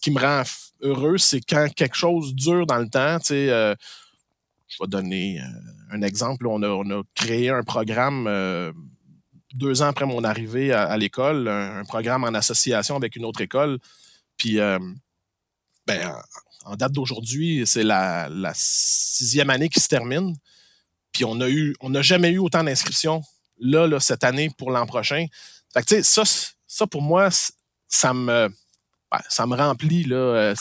qui 0.00 0.10
me 0.10 0.20
rend 0.20 0.42
heureux, 0.80 1.18
c'est 1.18 1.40
quand 1.40 1.68
quelque 1.74 1.96
chose 1.96 2.34
dure 2.34 2.66
dans 2.66 2.78
le 2.78 2.88
temps. 2.88 3.18
je 3.28 3.74
vais 4.80 4.86
donner 4.88 5.40
un 5.92 6.02
exemple. 6.02 6.46
On 6.46 6.62
a, 6.62 6.68
on 6.68 6.90
a 6.90 7.02
créé 7.14 7.50
un 7.50 7.62
programme 7.62 8.26
deux 9.54 9.82
ans 9.82 9.86
après 9.86 10.06
mon 10.06 10.24
arrivée 10.24 10.72
à, 10.72 10.96
l'école, 10.96 11.48
un, 11.48 11.84
programme 11.84 12.24
en 12.24 12.34
association 12.34 12.96
avec 12.96 13.16
une 13.16 13.24
autre 13.24 13.40
école. 13.40 13.78
Puis, 14.36 14.58
euh, 14.58 14.78
ben, 15.86 16.14
en, 16.64 16.76
date 16.76 16.92
d'aujourd'hui, 16.92 17.64
c'est 17.66 17.82
la, 17.82 18.28
sixième 18.54 19.50
année 19.50 19.68
qui 19.68 19.80
se 19.80 19.88
termine. 19.88 20.34
Puis, 21.12 21.24
on 21.24 21.34
n'a 21.34 22.02
jamais 22.02 22.30
eu 22.30 22.38
autant 22.38 22.64
d'inscriptions 22.64 23.22
là, 23.60 24.00
cette 24.00 24.24
année 24.24 24.50
pour 24.56 24.70
l'an 24.70 24.86
prochain. 24.86 25.26
Fait 25.72 25.82
que, 25.82 26.02
ça, 26.02 26.22
ça, 26.66 26.86
pour 26.86 27.02
moi, 27.02 27.28
ça 27.88 28.14
me, 28.14 28.48
ben, 29.10 29.20
ça 29.28 29.46
me 29.46 29.56
remplit. 29.56 30.04
Là. 30.04 30.16
Euh, 30.16 30.54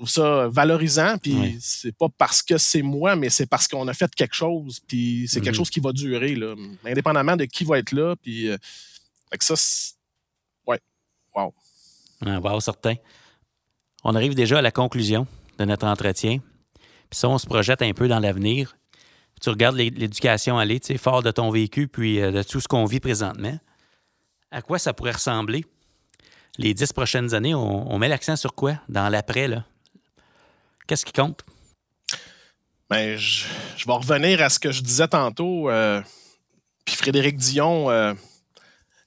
trouve 0.00 0.08
ça 0.08 0.48
valorisant. 0.48 1.18
Puis 1.18 1.58
c'est 1.60 1.96
pas 1.96 2.08
parce 2.08 2.42
que 2.42 2.56
c'est 2.58 2.82
moi, 2.82 3.16
mais 3.16 3.28
c'est 3.28 3.46
parce 3.46 3.68
qu'on 3.68 3.86
a 3.88 3.94
fait 3.94 4.12
quelque 4.14 4.34
chose. 4.34 4.80
Puis 4.86 5.26
c'est 5.28 5.40
quelque 5.40 5.54
mhm. 5.54 5.58
chose 5.58 5.70
qui 5.70 5.80
va 5.80 5.92
durer, 5.92 6.34
là, 6.34 6.54
indépendamment 6.84 7.36
de 7.36 7.44
qui 7.44 7.64
va 7.64 7.78
être 7.78 7.92
là. 7.92 8.16
Puis 8.16 8.48
euh, 8.48 8.56
ça, 9.40 9.54
ouais, 10.66 10.80
wow. 11.34 11.52
wow, 12.22 12.60
certain. 12.60 12.94
On 14.02 14.14
arrive 14.14 14.34
déjà 14.34 14.58
à 14.58 14.62
la 14.62 14.70
conclusion 14.70 15.26
de 15.58 15.64
notre 15.66 15.86
entretien. 15.86 16.38
Puis 17.10 17.18
ça, 17.18 17.28
on 17.28 17.38
se 17.38 17.46
projette 17.46 17.82
un 17.82 17.92
peu 17.92 18.08
dans 18.08 18.20
l'avenir. 18.20 18.76
Tu 19.42 19.50
regardes 19.50 19.76
l'éducation 19.76 20.58
aller, 20.58 20.80
tu 20.80 20.88
sais, 20.88 20.98
fort 20.98 21.22
de 21.22 21.30
ton 21.30 21.50
vécu, 21.50 21.88
puis 21.88 22.20
euh, 22.20 22.30
de 22.30 22.42
tout 22.42 22.60
ce 22.60 22.68
qu'on 22.68 22.84
vit 22.84 23.00
présentement. 23.00 23.58
À 24.50 24.62
quoi 24.62 24.78
ça 24.78 24.92
pourrait 24.92 25.12
ressembler? 25.12 25.64
Les 26.58 26.74
dix 26.74 26.92
prochaines 26.92 27.32
années, 27.32 27.54
on, 27.54 27.90
on 27.90 27.98
met 27.98 28.08
l'accent 28.08 28.36
sur 28.36 28.54
quoi 28.54 28.74
dans 28.88 29.08
l'après, 29.08 29.48
là? 29.48 29.64
Qu'est-ce 30.90 31.04
qui 31.04 31.12
compte? 31.12 31.44
Ben, 32.88 33.16
je, 33.16 33.44
vais 33.86 33.92
revenir 33.92 34.42
à 34.42 34.48
ce 34.48 34.58
que 34.58 34.72
je 34.72 34.82
disais 34.82 35.06
tantôt. 35.06 35.70
Euh, 35.70 36.02
puis 36.84 36.96
Frédéric 36.96 37.36
Dion, 37.36 37.88
euh, 37.92 38.12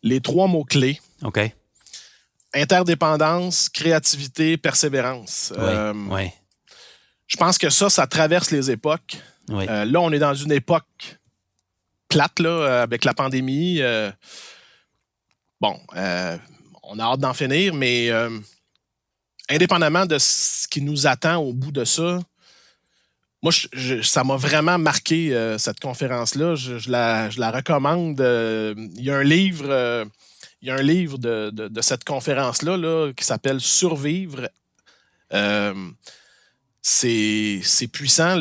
les 0.02 0.22
trois 0.22 0.48
mots-clés. 0.48 1.02
OK. 1.24 1.42
Interdépendance, 2.54 3.68
créativité, 3.68 4.56
persévérance. 4.56 5.52
Oui, 5.58 5.62
euh, 5.62 6.28
Je 7.28 7.36
pense 7.36 7.58
que 7.58 7.70
ça, 7.70 7.90
ça 7.90 8.08
traverse 8.08 8.52
les 8.52 8.72
époques. 8.72 9.18
là, 9.50 10.00
on 10.00 10.14
est 10.14 10.20
dans 10.20 10.36
une 10.36 10.54
époque 10.54 11.20
plate, 12.08 12.40
là, 12.40 12.84
avec 12.84 13.04
la 13.04 13.14
pandémie. 13.14 13.82
bon, 15.60 15.78
on 16.84 17.00
a 17.00 17.04
hâte 17.04 17.20
d'en 17.20 17.34
finir, 17.34 17.74
mais 17.74 18.10
indépendamment 19.54 20.06
de 20.06 20.18
ce 20.18 20.68
qui 20.68 20.82
nous 20.82 21.08
attend 21.08 21.38
au 21.38 21.54
bout 21.54 21.72
de 21.72 21.86
ça, 21.86 22.20
moi, 23.44 23.52
ça 24.04 24.24
m'a 24.24 24.38
vraiment 24.38 24.78
marqué 24.78 25.36
euh, 25.36 25.58
cette 25.58 25.82
conférence-là. 25.82 26.56
Je, 26.56 26.90
la, 26.90 27.52
recommande. 27.52 28.22
Euh, 28.22 28.74
il 28.96 29.04
y 29.04 29.12
a 29.12 29.18
un 29.18 29.24
livre, 29.24 29.66
euh, 29.68 30.06
il 30.62 30.70
y 30.70 30.72
a 30.72 30.76
un 30.76 30.82
livre 30.82 31.18
de, 31.18 31.82
cette 31.82 32.06
conférence-là 32.06 32.78
là, 32.78 33.12
qui 33.12 33.26
s'appelle 33.26 33.60
Survivre. 33.60 34.48
c'est 36.82 37.88
puissant 37.92 38.40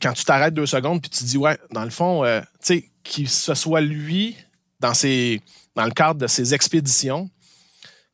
quand 0.00 0.12
tu 0.12 0.24
t'arrêtes 0.24 0.54
deux 0.54 0.66
secondes 0.66 1.02
puis 1.02 1.10
tu 1.10 1.18
te 1.18 1.24
dis 1.24 1.36
ouais, 1.36 1.58
dans 1.72 1.84
le 1.84 1.90
fond, 1.90 2.22
tu 2.24 2.46
sais, 2.60 2.90
qu'il 3.02 3.28
ce 3.28 3.54
soit 3.54 3.80
lui 3.80 4.36
dans, 4.78 4.92
le 4.92 5.90
cadre 5.90 6.20
de 6.20 6.28
ces 6.28 6.54
expéditions, 6.54 7.28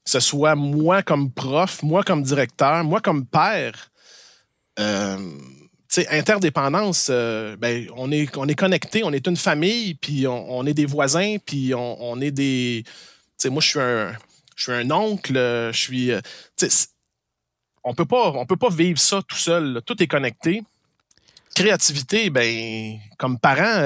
ce 0.07 0.21
soit 0.21 0.55
moi 0.55 1.03
comme 1.03 1.31
prof, 1.31 1.83
moi 1.83 2.03
comme 2.03 2.23
directeur, 2.23 2.85
moi 2.85 3.01
comme 3.01 3.27
père, 3.27 3.91
euh, 4.79 5.19
interdépendance, 6.11 7.09
euh, 7.11 7.57
ben, 7.57 7.89
on 7.97 8.13
est, 8.13 8.35
on 8.37 8.47
est 8.47 8.55
connecté, 8.55 9.03
on 9.03 9.13
est 9.13 9.27
une 9.27 9.37
famille, 9.37 9.95
puis 9.95 10.27
on, 10.27 10.65
est 10.65 10.75
des 10.75 10.87
voisins, 10.87 11.37
puis 11.45 11.73
on, 11.75 12.21
est 12.21 12.31
des. 12.31 12.85
moi, 13.47 13.61
je 13.61 13.69
suis 13.69 13.81
un, 13.81 14.13
je 14.55 14.63
suis 14.63 14.73
un 14.73 14.91
oncle, 14.91 15.35
je 15.35 15.79
suis. 15.79 16.13
Euh, 16.13 16.21
on 17.83 17.95
peut 17.95 18.05
pas, 18.05 18.33
on 18.33 18.47
peut 18.47 18.57
pas 18.57 18.71
vivre 18.71 18.99
ça 18.99 19.23
tout 19.27 19.37
seul. 19.37 19.81
Tout 19.85 20.01
est 20.03 20.07
connecté. 20.07 20.63
Créativité, 21.55 22.29
ben, 22.29 22.99
comme 23.17 23.39
parents, 23.39 23.81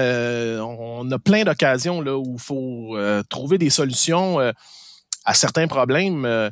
on 0.67 1.09
a 1.13 1.19
plein 1.21 1.45
d'occasions 1.45 2.01
où 2.01 2.35
il 2.35 2.41
faut 2.41 2.97
trouver 3.29 3.59
des 3.59 3.71
solutions 3.71 4.39
à 5.25 5.35
certains 5.35 5.69
problèmes, 5.69 6.25
euh, 6.25 6.51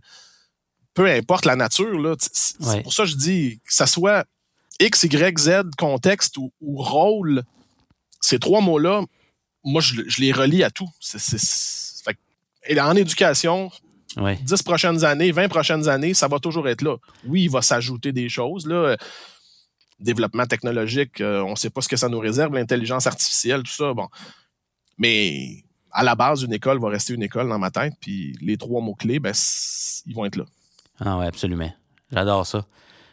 peu 0.94 1.06
importe 1.06 1.44
la 1.44 1.56
nature. 1.56 2.16
C'est 2.20 2.82
pour 2.82 2.92
ça 2.92 3.04
que 3.04 3.10
je 3.10 3.16
dis 3.16 3.60
que 3.64 3.74
ça 3.74 3.86
soit 3.86 4.26
X, 4.80 5.04
Y, 5.04 5.38
Z, 5.38 5.50
contexte 5.76 6.36
ou, 6.36 6.52
rôle, 6.60 7.42
ces 8.20 8.38
trois 8.38 8.60
mots-là, 8.60 9.02
moi, 9.64 9.80
je, 9.80 10.20
les 10.20 10.32
relie 10.32 10.62
à 10.62 10.70
tout. 10.70 10.88
et 12.66 12.80
en 12.80 12.96
éducation, 12.96 13.70
10 14.16 14.62
prochaines 14.62 15.04
années, 15.04 15.32
20 15.32 15.48
prochaines 15.48 15.88
années, 15.88 16.14
ça 16.14 16.28
va 16.28 16.38
toujours 16.38 16.68
être 16.68 16.82
là. 16.82 16.96
Oui, 17.26 17.44
il 17.44 17.50
va 17.50 17.62
s'ajouter 17.62 18.12
des 18.12 18.28
choses. 18.28 18.66
Là. 18.66 18.96
Développement 19.98 20.46
technologique, 20.46 21.20
euh, 21.20 21.42
on 21.42 21.50
ne 21.50 21.56
sait 21.56 21.70
pas 21.70 21.80
ce 21.80 21.88
que 21.88 21.96
ça 21.96 22.08
nous 22.08 22.20
réserve, 22.20 22.54
l'intelligence 22.54 23.06
artificielle, 23.06 23.64
tout 23.64 23.72
ça. 23.72 23.92
Bon. 23.94 24.08
Mais 24.96 25.64
à 25.98 26.04
la 26.04 26.14
base, 26.14 26.44
une 26.44 26.52
école 26.52 26.78
va 26.78 26.90
rester 26.90 27.12
une 27.12 27.24
école 27.24 27.48
dans 27.48 27.58
ma 27.58 27.72
tête, 27.72 27.92
puis 28.00 28.38
les 28.40 28.56
trois 28.56 28.80
mots-clés, 28.80 29.18
ben, 29.18 29.34
ils 30.06 30.14
vont 30.14 30.24
être 30.26 30.36
là. 30.36 30.44
Ah 31.00 31.18
oui, 31.18 31.26
absolument. 31.26 31.72
J'adore 32.12 32.46
ça. 32.46 32.64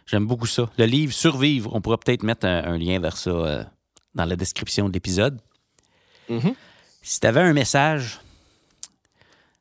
J'aime 0.06 0.28
beaucoup 0.28 0.46
ça. 0.46 0.70
Le 0.78 0.86
livre 0.86 1.12
Survivre, 1.12 1.74
on 1.74 1.82
pourra 1.82 1.98
peut-être 1.98 2.22
mettre 2.22 2.46
un, 2.46 2.78
lien 2.78 3.00
vers 3.00 3.18
ça 3.18 3.32
euh, 3.32 3.64
dans 4.14 4.26
la 4.26 4.36
description 4.36 4.88
de 4.88 4.94
l'épisode. 4.94 5.42
Mm-hmm. 6.30 6.54
Si 7.02 7.20
tu 7.20 7.26
avais 7.26 7.42
un 7.42 7.54
message 7.54 8.20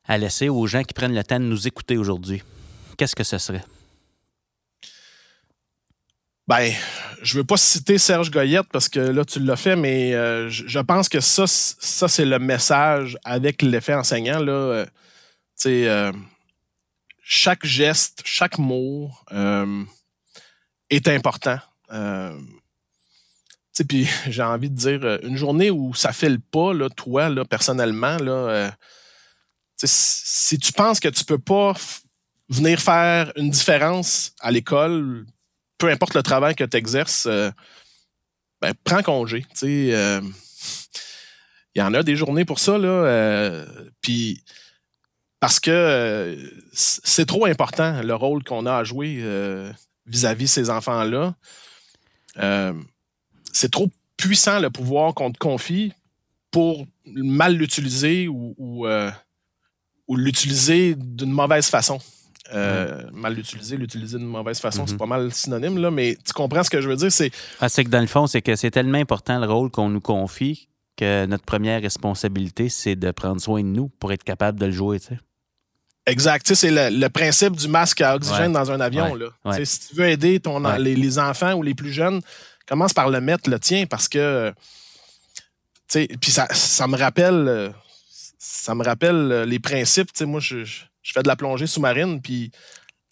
à 0.07 0.19
laisser 0.19 0.47
aux 0.47 0.67
gens 0.67 0.83
qui 0.83 0.93
prennent 0.93 1.15
le 1.15 1.23
temps 1.23 1.39
de 1.39 1.45
nous 1.45 1.67
écouter 1.67 1.97
aujourd'hui, 1.97 2.43
qu'est-ce 2.95 3.15
que 3.15 3.23
ce 3.23 3.39
serait? 3.39 3.65
Ben, 6.47 6.71
je 7.23 7.37
veux 7.37 7.43
pas 7.43 7.57
citer 7.57 7.97
Serge 7.97 8.29
Goyette 8.29 8.67
parce 8.71 8.87
que 8.87 8.99
là, 8.99 9.25
tu 9.25 9.39
l'as 9.39 9.55
fait, 9.55 9.75
mais 9.75 10.13
euh, 10.13 10.47
je 10.47 10.79
pense 10.79 11.09
que 11.09 11.19
ça, 11.19 11.45
ça 11.47 12.07
c'est 12.07 12.25
le 12.25 12.37
message 12.37 13.17
avec 13.23 13.63
l'effet 13.63 13.95
enseignant. 13.95 14.39
Là, 14.39 14.51
euh, 14.51 14.85
euh, 15.65 16.11
chaque 17.23 17.65
geste, 17.65 18.21
chaque 18.25 18.59
mot 18.59 19.09
est 20.91 21.07
important. 21.07 21.57
Puis 23.89 24.07
j'ai 24.27 24.43
envie 24.43 24.69
de 24.69 24.75
dire, 24.75 25.19
une 25.23 25.37
journée 25.37 25.71
où 25.71 25.95
ça 25.95 26.13
fait 26.13 26.29
le 26.29 26.37
pas, 26.39 26.75
là, 26.75 26.89
toi, 26.89 27.29
là, 27.29 27.43
personnellement, 27.43 28.17
là, 28.17 28.71
si 29.83 30.59
tu 30.59 30.71
penses 30.73 30.99
que 30.99 31.09
tu 31.09 31.25
peux 31.25 31.39
pas 31.39 31.73
venir 32.49 32.79
faire 32.79 33.33
une 33.35 33.49
différence 33.49 34.35
à 34.39 34.51
l'école, 34.51 35.25
peu 35.77 35.89
importe 35.89 36.13
le 36.13 36.23
travail 36.23 36.55
que 36.55 36.63
tu 36.63 36.77
exerces, 36.77 37.25
euh, 37.25 37.51
ben, 38.61 38.73
prends 38.83 39.03
congé. 39.03 39.45
Euh, 39.63 40.21
il 41.75 41.79
y 41.79 41.81
en 41.81 41.93
a 41.93 42.03
des 42.03 42.15
journées 42.15 42.45
pour 42.45 42.59
ça. 42.59 42.73
Euh, 42.73 43.65
puis 44.01 44.43
parce 45.39 45.59
que 45.59 46.37
c'est 46.73 47.25
trop 47.25 47.45
important 47.45 48.01
le 48.01 48.15
rôle 48.15 48.43
qu'on 48.43 48.65
a 48.65 48.77
à 48.77 48.83
jouer 48.83 49.23
vis-à-vis 50.07 50.47
ces 50.47 50.69
enfants-là. 50.71 51.35
c'est 53.51 53.71
trop 53.71 53.91
puissant 54.17 54.59
le 54.59 54.71
pouvoir 54.71 55.13
qu'on 55.13 55.31
te 55.31 55.37
confie 55.37 55.93
pour 56.49 56.87
mal 57.05 57.55
l'utiliser 57.57 58.27
ou 58.27 58.87
l'utiliser 60.09 60.95
d'une 60.95 61.31
mauvaise 61.31 61.67
façon. 61.67 61.99
Euh, 62.53 63.01
mal 63.11 63.33
l'utiliser, 63.33 63.75
l'utiliser 63.75 64.19
d'une 64.19 64.27
mauvaise 64.27 64.59
façon, 64.59 64.85
c'est 64.85 64.93
mhm. 64.93 64.99
pas 64.99 65.05
mal 65.07 65.33
synonyme, 65.33 65.79
là, 65.79 65.89
mais 65.89 66.15
tu 66.23 66.31
comprends 66.31 66.63
ce 66.63 66.69
que 66.69 66.79
je 66.79 66.87
veux 66.87 66.95
dire? 66.95 67.11
C'est 67.11 67.31
ah, 67.59 67.69
que 67.69 67.89
dans 67.89 68.01
le 68.01 68.07
fond, 68.07 68.27
c'est 68.27 68.41
que 68.41 68.55
c'est 68.55 68.71
tellement 68.71 68.99
important 68.99 69.39
le 69.39 69.47
rôle 69.47 69.71
qu'on 69.71 69.89
nous 69.89 70.01
confie 70.01 70.69
que 70.95 71.25
notre 71.25 71.43
première 71.43 71.81
responsabilité, 71.81 72.69
c'est 72.69 72.95
de 72.95 73.11
prendre 73.11 73.41
soin 73.41 73.61
de 73.61 73.67
nous 73.67 73.89
pour 73.99 74.13
être 74.13 74.23
capable 74.23 74.59
de 74.59 74.67
le 74.67 74.71
jouer. 74.71 74.99
Tu 74.99 75.07
sais. 75.07 75.19
Exact. 76.05 76.53
c'est 76.53 76.71
le, 76.71 77.07
principe 77.09 77.55
du 77.55 77.67
masque 77.67 78.01
à 78.01 78.15
oxygène 78.15 78.53
dans 78.53 78.71
un 78.71 78.79
avion. 78.79 79.15
Là. 79.15 79.27
Si 79.65 79.89
tu 79.89 79.95
veux 79.95 80.07
aider 80.07 80.39
ton, 80.39 80.59
les, 80.77 81.19
enfants 81.19 81.53
ou 81.55 81.63
les 81.63 81.73
plus 81.73 81.91
jeunes, 81.91 82.21
commence 82.67 82.93
par 82.93 83.09
le 83.09 83.19
mettre 83.21 83.49
le 83.49 83.59
tien 83.59 83.85
parce 83.87 84.07
que. 84.07 84.53
Puis 85.91 86.31
ça, 86.31 86.47
ça 86.51 86.87
me 86.87 86.95
rappelle. 86.95 87.73
Ça 88.37 88.75
me 88.75 88.83
rappelle 88.83 89.43
les 89.47 89.59
principes. 89.59 90.09
Moi, 90.21 90.39
je 90.39 90.63
je 90.63 90.83
fais 91.13 91.23
de 91.23 91.27
la 91.27 91.35
plongée 91.35 91.67
sous-marine, 91.67 92.21
puis 92.21 92.51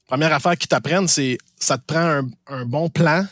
première 0.08 0.34
affaire 0.34 0.58
qu'ils 0.58 0.68
t'apprennent, 0.68 1.08
c'est 1.08 1.38
ça 1.60 1.78
te 1.78 1.86
prend 1.86 2.22
un, 2.48 2.66
bon 2.66 2.90
plan. 2.90 3.26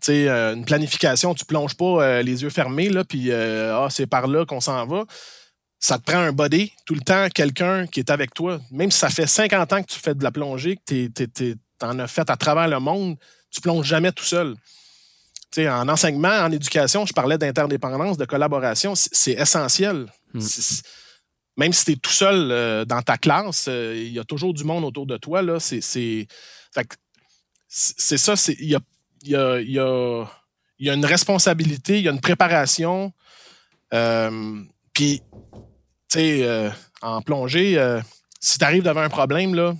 sais, 0.00 0.28
euh, 0.28 0.54
une 0.54 0.64
planification, 0.64 1.34
tu 1.34 1.44
plonges 1.44 1.74
pas 1.74 2.02
euh, 2.02 2.22
les 2.22 2.42
yeux 2.42 2.50
fermés, 2.50 2.88
là, 2.88 3.04
puis 3.04 3.30
euh, 3.30 3.76
ah, 3.76 3.88
c'est 3.90 4.06
par 4.06 4.26
là 4.26 4.44
qu'on 4.44 4.60
s'en 4.60 4.86
va. 4.86 5.04
Ça 5.78 5.98
te 5.98 6.04
prend 6.04 6.18
un 6.18 6.32
body, 6.32 6.72
tout 6.84 6.94
le 6.94 7.00
temps, 7.00 7.28
quelqu'un 7.34 7.86
qui 7.86 8.00
est 8.00 8.10
avec 8.10 8.34
toi. 8.34 8.60
Même 8.70 8.90
si 8.90 8.98
ça 8.98 9.08
fait 9.08 9.26
50 9.26 9.72
ans 9.72 9.82
que 9.82 9.90
tu 9.90 9.98
fais 9.98 10.14
de 10.14 10.22
la 10.22 10.30
plongée, 10.30 10.76
que 10.76 11.06
tu 11.06 11.56
en 11.82 11.98
as 11.98 12.06
fait 12.06 12.28
à 12.28 12.36
travers 12.36 12.68
le 12.68 12.80
monde, 12.80 13.16
tu 13.50 13.62
plonges 13.62 13.86
jamais 13.86 14.12
tout 14.12 14.24
seul. 14.24 14.56
sais, 15.50 15.68
en 15.70 15.88
enseignement, 15.88 16.28
en 16.28 16.52
éducation, 16.52 17.06
je 17.06 17.14
parlais 17.14 17.38
d'interdépendance, 17.38 18.18
de 18.18 18.26
collaboration, 18.26 18.94
c'est 18.94 19.32
essentiel. 19.32 20.06
Hmm 20.34 20.40
même 21.60 21.72
si 21.74 21.84
tu 21.84 21.92
es 21.92 21.96
tout 21.96 22.10
seul 22.10 22.50
euh, 22.50 22.86
dans 22.86 23.02
ta 23.02 23.18
classe, 23.18 23.66
euh, 23.68 23.94
il 23.94 24.14
y 24.14 24.18
a 24.18 24.24
toujours 24.24 24.54
du 24.54 24.64
monde 24.64 24.82
autour 24.82 25.04
de 25.04 25.18
toi. 25.18 25.42
C'est, 25.60 25.82
ça, 25.82 25.98
il 28.58 28.66
y 28.66 28.74
a, 28.74 28.80
y, 29.24 29.36
a, 29.36 29.60
y, 29.60 29.78
a, 29.78 30.26
une 30.94 31.04
responsabilité, 31.04 31.98
il 31.98 32.04
y 32.04 32.08
a 32.08 32.12
une 32.12 32.22
préparation. 32.22 33.12
Euh, 33.92 34.62
puis, 34.94 35.20
tu 36.08 36.18
sais, 36.18 36.72
en 37.02 37.20
plongée, 37.20 37.78
si 38.40 38.58
tu 38.58 38.64
arrives 38.64 38.82
devant 38.82 39.02
un 39.02 39.10
problème, 39.10 39.54
là, 39.54 39.74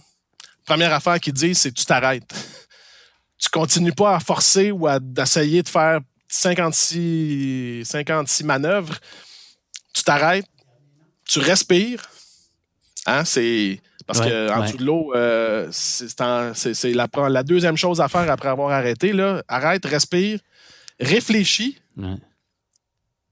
première 0.66 0.92
affaire 0.92 1.18
qu'ils 1.18 1.32
disent, 1.32 1.60
c'est 1.60 1.72
tu 1.72 1.86
t'arrêtes. 1.86 2.30
tu 3.38 3.48
continues 3.48 3.94
pas 3.94 4.16
à 4.16 4.20
forcer 4.20 4.70
ou 4.70 4.86
à 4.86 5.00
d'essayer 5.00 5.62
de 5.62 5.68
faire 5.68 6.00
56, 6.28 7.88
56 7.88 8.44
manœuvres. 8.44 8.98
Tu 9.94 10.02
t'arrêtes, 10.02 10.44
tu 11.30 11.38
respires. 11.38 12.02
Hein, 13.06 13.24
c'est 13.24 13.80
parce 14.06 14.20
que 14.20 14.50
en 14.50 14.64
dessous 14.64 14.76
de 14.76 14.84
l'eau, 14.84 15.12
euh, 15.14 15.68
c'est 15.70 16.92
la, 16.92 17.06
la, 17.28 17.42
deuxième 17.44 17.76
chose 17.76 18.00
à 18.00 18.08
faire 18.08 18.28
après 18.30 18.48
avoir 18.48 18.72
arrêté. 18.72 19.12
Là. 19.12 19.42
Arrête, 19.46 19.86
respire, 19.86 20.40
réfléchis. 20.98 21.78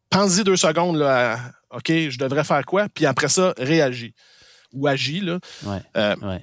Pense-y 0.08 0.44
deux 0.44 0.56
secondes 0.56 0.96
là, 0.96 1.38
OK, 1.70 1.88
je 1.88 2.16
devrais 2.18 2.44
faire 2.44 2.64
quoi? 2.64 2.88
Puis 2.88 3.04
après 3.04 3.28
ça, 3.28 3.52
réagis 3.58 4.14
ou 4.72 4.86
agis. 4.86 5.20
Là. 5.20 5.40
Euh, 5.96 6.38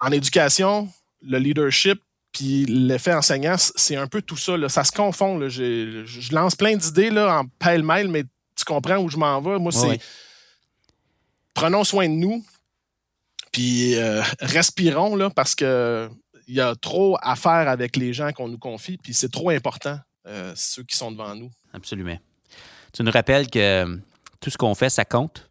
en 0.00 0.12
éducation, 0.12 0.88
le 1.22 1.38
leadership 1.38 2.00
puis 2.32 2.66
l'effet 2.66 3.14
enseignant, 3.14 3.54
c'est 3.56 3.96
un 3.96 4.08
peu 4.08 4.20
tout 4.20 4.36
ça. 4.36 4.56
Là. 4.56 4.68
Ça 4.68 4.84
se 4.84 4.92
confond. 4.92 5.38
Là. 5.38 5.48
Je, 5.48 6.04
je 6.04 6.34
lance 6.34 6.54
plein 6.54 6.76
d'idées 6.76 7.10
en 7.18 7.46
pêle-mêle, 7.58 8.08
mais 8.08 8.24
tu 8.56 8.64
comprends 8.64 8.98
où 8.98 9.08
je 9.08 9.16
m'en 9.16 9.40
vais. 9.40 9.58
Moi, 9.58 9.72
c'est 9.72 10.00
prenons 11.54 11.84
soin 11.84 12.08
de 12.08 12.14
nous, 12.14 12.44
puis 13.52 13.94
euh, 13.94 14.22
respirons, 14.40 15.16
là, 15.16 15.30
parce 15.30 15.54
que 15.54 16.10
il 16.46 16.54
y 16.54 16.60
a 16.60 16.74
trop 16.74 17.16
à 17.22 17.36
faire 17.36 17.68
avec 17.68 17.96
les 17.96 18.12
gens 18.12 18.32
qu'on 18.32 18.48
nous 18.48 18.58
confie, 18.58 18.98
puis 18.98 19.14
c'est 19.14 19.30
trop 19.30 19.50
important, 19.50 19.98
euh, 20.26 20.52
ceux 20.56 20.82
qui 20.82 20.96
sont 20.96 21.10
devant 21.10 21.34
nous. 21.34 21.50
Absolument. 21.72 22.18
Tu 22.92 23.02
nous 23.02 23.10
rappelles 23.10 23.48
que 23.48 23.58
euh, 23.58 23.96
tout 24.40 24.50
ce 24.50 24.58
qu'on 24.58 24.74
fait, 24.74 24.90
ça 24.90 25.04
compte? 25.04 25.48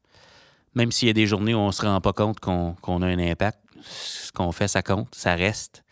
Même 0.75 0.91
s'il 0.91 1.07
y 1.07 1.11
a 1.11 1.13
des 1.13 1.27
journées 1.27 1.53
où 1.53 1.59
on 1.59 1.67
ne 1.67 1.71
se 1.71 1.81
rend 1.81 1.99
pas 2.01 2.13
compte 2.13 2.39
qu'on 2.39 3.01
a 3.01 3.07
un 3.07 3.19
impact, 3.19 3.59
ce 3.81 4.31
qu'on 4.31 4.51
fait, 4.51 4.67
ça 4.67 4.81
compte, 4.81 5.13
ça 5.15 5.35
reste. 5.35 5.83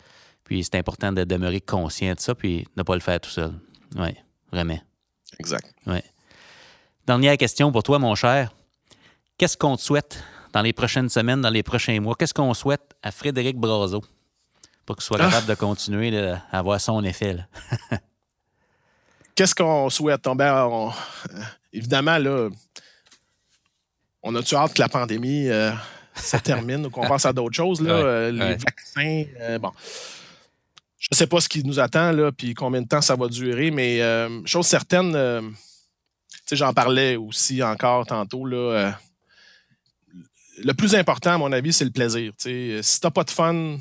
Puis 0.44 0.64
c'est 0.64 0.76
important 0.76 1.12
de 1.12 1.24
demeurer 1.24 1.62
conscient 1.62 2.14
de 2.14 2.20
ça, 2.20 2.36
puis 2.36 2.60
de 2.60 2.70
ne 2.78 2.84
pas 2.84 2.96
le 2.96 3.02
faire 3.02 3.20
tout 3.20 3.30
seul. 3.30 3.54
Oui, 3.96 4.16
vraiment. 4.52 4.80
Exact. 5.40 5.74
Ouais. 5.88 6.04
Dernière 7.08 7.38
question 7.38 7.72
pour 7.72 7.84
toi, 7.84 8.00
mon 8.00 8.16
cher. 8.16 8.54
Qu'est-ce 9.42 9.58
qu'on 9.58 9.76
te 9.76 9.82
souhaite 9.82 10.24
dans 10.54 10.62
les 10.62 10.72
prochaines 10.72 11.10
semaines, 11.10 11.42
dans 11.42 11.50
les 11.50 11.64
prochains 11.64 12.00
mois? 12.00 12.14
Qu'est-ce 12.14 12.32
qu'on 12.32 12.54
souhaite 12.54 12.94
à 13.02 13.12
Frédéric 13.12 13.58
Brazo 13.58 14.04
pour 14.86 14.96
qu'il 14.96 15.04
soit 15.04 15.18
ah. 15.20 15.32
capable 15.32 15.48
de 15.48 15.56
continuer 15.56 16.16
à 16.16 16.44
avoir 16.52 16.80
son 16.80 17.04
effet? 17.04 17.38
Qu'est-ce 19.36 19.56
qu'on 19.56 19.90
souhaite? 19.90 20.30
Ben, 20.36 20.92
évidemment, 21.74 22.20
là, 22.20 22.50
on 24.22 24.36
a-tu 24.36 24.54
hâte 24.54 24.76
que 24.76 24.80
la 24.80 24.90
pandémie 24.90 25.50
euh, 25.50 25.72
se 26.14 26.38
termine 26.44 26.86
ou 26.86 26.92
qu'on 26.92 27.08
passe 27.08 27.26
à 27.26 27.34
d'autres 27.34 27.56
choses, 27.56 27.82
là, 27.82 27.96
Ouais, 27.96 28.04
euh, 28.04 28.32
les 28.32 28.40
ouais. 28.42 28.58
vaccins, 28.58 29.24
euh, 29.40 29.58
bon. 29.58 29.72
Je 31.00 31.08
ne 31.12 31.18
sais 31.18 31.26
pas 31.26 31.42
ce 31.42 31.50
qui 31.50 31.64
nous 31.64 31.80
attend, 31.80 32.12
là, 32.12 32.32
puis 32.32 32.54
combien 32.54 32.84
de 32.84 32.88
temps 32.88 33.02
ça 33.02 33.16
va 33.16 33.28
durer, 33.28 33.72
mais 33.72 34.04
euh, 34.04 34.46
chose 34.46 34.68
certaine, 34.68 35.16
euh, 35.16 35.42
j'en 36.52 36.74
parlais 36.74 37.16
aussi 37.16 37.64
encore 37.64 38.06
tantôt, 38.06 38.46
là, 38.46 38.58
euh, 38.58 38.92
le 40.64 40.74
plus 40.74 40.96
important, 40.96 41.32
à 41.34 41.38
mon 41.38 41.52
avis, 41.52 41.74
c'est 41.74 41.86
le 41.86 41.92
plaisir. 41.92 42.32
tu 42.38 42.44
sais. 42.44 42.80
Si 42.84 43.00
tu 43.00 43.06
n'as 43.08 43.12
pas 43.12 43.24
de 43.24 43.32
fun, 43.32 43.78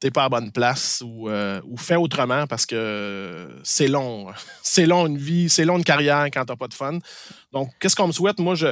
t'es 0.00 0.10
pas 0.10 0.24
à 0.24 0.28
bonne 0.28 0.52
place 0.52 1.02
ou, 1.04 1.28
euh, 1.28 1.60
ou 1.64 1.76
fais 1.76 1.96
autrement 1.96 2.46
parce 2.46 2.66
que 2.66 3.48
c'est 3.64 3.88
long. 3.88 4.32
C'est 4.62 4.84
long 4.86 5.06
une 5.06 5.16
vie, 5.16 5.48
c'est 5.48 5.64
long 5.64 5.78
une 5.78 5.84
carrière 5.84 6.24
quand 6.26 6.44
t'as 6.44 6.56
pas 6.56 6.68
de 6.68 6.74
fun. 6.74 6.98
Donc, 7.52 7.70
qu'est-ce 7.80 7.96
qu'on 7.96 8.08
me 8.08 8.12
souhaite? 8.12 8.38
Moi, 8.40 8.54
je, 8.56 8.66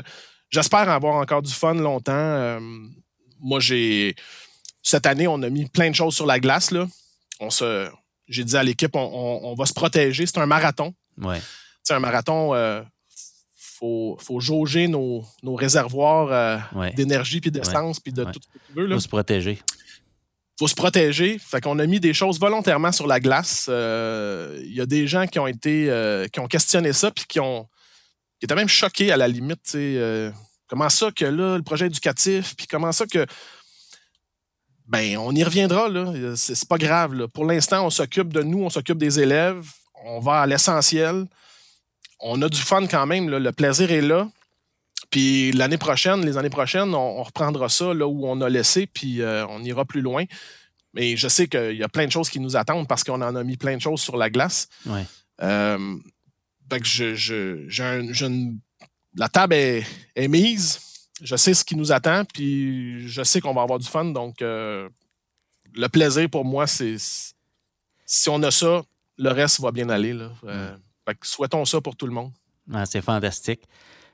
j'espère 0.50 0.88
avoir 0.90 1.14
encore 1.16 1.40
du 1.40 1.52
fun 1.52 1.74
longtemps. 1.74 2.12
Euh, 2.12 2.60
moi, 3.40 3.58
j'ai. 3.60 4.14
Cette 4.82 5.06
année, 5.06 5.26
on 5.26 5.40
a 5.42 5.48
mis 5.48 5.66
plein 5.66 5.88
de 5.88 5.94
choses 5.94 6.14
sur 6.14 6.26
la 6.26 6.38
glace. 6.40 6.72
Là. 6.72 6.86
On 7.40 7.48
se, 7.48 7.88
j'ai 8.28 8.44
dit 8.44 8.54
à 8.56 8.62
l'équipe, 8.62 8.94
on, 8.94 9.00
on- 9.00 9.52
on 9.52 9.54
va 9.54 9.64
se 9.66 9.72
protéger. 9.72 10.26
C'est 10.26 10.36
un 10.38 10.46
marathon. 10.46 10.92
Ouais. 11.16 11.40
C'est 11.82 11.94
un 11.94 12.00
marathon. 12.00 12.54
euh, 12.54 12.82
faut, 13.84 14.16
faut 14.18 14.40
jauger 14.40 14.88
nos, 14.88 15.22
nos 15.42 15.54
réservoirs 15.54 16.28
euh, 16.32 16.56
Ouais. 16.74 16.92
d'énergie 16.94 17.40
puis 17.42 17.50
d'essence 17.50 18.00
puis 18.00 18.12
de 18.14 18.24
Ouais. 18.24 18.32
tout 18.32 18.40
ce 18.42 18.48
que 18.58 18.64
tu 18.66 18.72
veux. 18.72 18.86
Là 18.86 18.94
Faut 18.96 19.00
se 19.00 19.08
protéger. 19.08 19.58
faut 20.58 20.68
se 20.68 20.74
protéger. 20.74 21.38
Fait 21.38 21.60
qu'on 21.60 21.78
a 21.78 21.86
mis 21.86 22.00
des 22.00 22.14
choses 22.14 22.40
volontairement 22.40 22.92
sur 22.92 23.06
la 23.06 23.20
glace. 23.20 23.66
Euh, 23.68 24.58
Il 24.64 24.72
y 24.74 24.80
a 24.80 24.86
des 24.86 25.06
gens 25.06 25.26
qui 25.26 25.38
ont 25.38 25.46
été 25.46 25.90
euh, 25.90 26.26
qui 26.28 26.40
ont 26.40 26.46
questionné 26.46 26.94
ça 26.94 27.10
puis 27.10 27.24
qui 27.28 27.40
ont 27.40 27.68
qui 28.38 28.46
étaient 28.46 28.54
même 28.54 28.68
choqués 28.68 29.12
à 29.12 29.16
la 29.18 29.28
limite. 29.28 29.76
comment 30.66 30.88
ça 30.88 31.10
que 31.10 31.26
là, 31.26 31.56
le 31.58 31.62
projet 31.62 31.86
éducatif, 31.86 32.54
puis 32.56 32.66
comment 32.66 32.90
ça 32.92 33.04
que. 33.06 33.26
Ben, 34.86 35.16
on 35.18 35.34
y 35.34 35.42
reviendra, 35.44 35.88
là. 35.88 36.12
C'est 36.36 36.54
c'est 36.54 36.68
pas 36.68 36.78
grave. 36.78 37.14
là. 37.14 37.28
Pour 37.28 37.44
l'instant, 37.44 37.84
on 37.86 37.90
s'occupe 37.90 38.32
de 38.32 38.42
nous, 38.42 38.62
on 38.64 38.70
s'occupe 38.70 38.98
des 38.98 39.18
élèves, 39.20 39.66
on 40.06 40.20
va 40.20 40.40
à 40.42 40.46
l'essentiel. 40.46 41.26
On 42.26 42.40
a 42.42 42.48
du 42.48 42.60
fun 42.60 42.86
quand 42.86 43.06
même, 43.06 43.28
là. 43.28 43.38
le 43.38 43.52
plaisir 43.52 43.90
est 43.92 44.00
là. 44.00 44.28
Puis 45.10 45.52
l'année 45.52 45.76
prochaine, 45.78 46.24
les 46.24 46.36
années 46.38 46.50
prochaines, 46.50 46.94
on, 46.94 47.20
on 47.20 47.22
reprendra 47.22 47.68
ça 47.68 47.92
là 47.94 48.06
où 48.06 48.26
on 48.26 48.40
a 48.40 48.48
laissé, 48.48 48.86
puis 48.86 49.20
euh, 49.20 49.46
on 49.48 49.62
ira 49.62 49.84
plus 49.84 50.00
loin. 50.00 50.24
Mais 50.94 51.16
je 51.16 51.28
sais 51.28 51.46
qu'il 51.48 51.76
y 51.76 51.82
a 51.82 51.88
plein 51.88 52.06
de 52.06 52.12
choses 52.12 52.30
qui 52.30 52.40
nous 52.40 52.56
attendent 52.56 52.88
parce 52.88 53.04
qu'on 53.04 53.20
en 53.20 53.34
a 53.36 53.44
mis 53.44 53.56
plein 53.56 53.76
de 53.76 53.82
choses 53.82 54.00
sur 54.00 54.16
la 54.16 54.30
glace. 54.30 54.68
Ouais. 54.86 55.04
Euh, 55.42 55.96
fait 56.70 56.80
que 56.80 56.86
je, 56.86 57.14
je- 57.14 57.68
j'ai 57.68 57.82
un- 57.84 58.12
j'ai 58.12 58.26
une- 58.26 58.58
la 59.16 59.28
table 59.28 59.54
est, 59.54 59.84
est 60.16 60.28
mise. 60.28 60.80
Je 61.20 61.36
sais 61.36 61.52
ce 61.54 61.64
qui 61.64 61.76
nous 61.76 61.92
attend, 61.92 62.24
puis 62.24 63.06
je 63.08 63.22
sais 63.22 63.40
qu'on 63.40 63.54
va 63.54 63.62
avoir 63.62 63.78
du 63.78 63.86
fun. 63.86 64.06
Donc, 64.06 64.40
euh, 64.42 64.88
le 65.74 65.88
plaisir 65.88 66.28
pour 66.30 66.44
moi, 66.44 66.66
c'est 66.66 66.96
si 68.06 68.28
on 68.28 68.42
a 68.42 68.50
ça, 68.50 68.82
le 69.18 69.30
reste 69.30 69.60
va 69.60 69.70
bien 69.72 69.88
aller. 69.90 70.12
Là. 70.12 70.30
Fait 71.06 71.14
que 71.14 71.26
souhaitons 71.26 71.64
ça 71.64 71.80
pour 71.80 71.96
tout 71.96 72.06
le 72.06 72.12
monde. 72.12 72.32
Ah, 72.72 72.86
c'est 72.86 73.02
fantastique. 73.02 73.60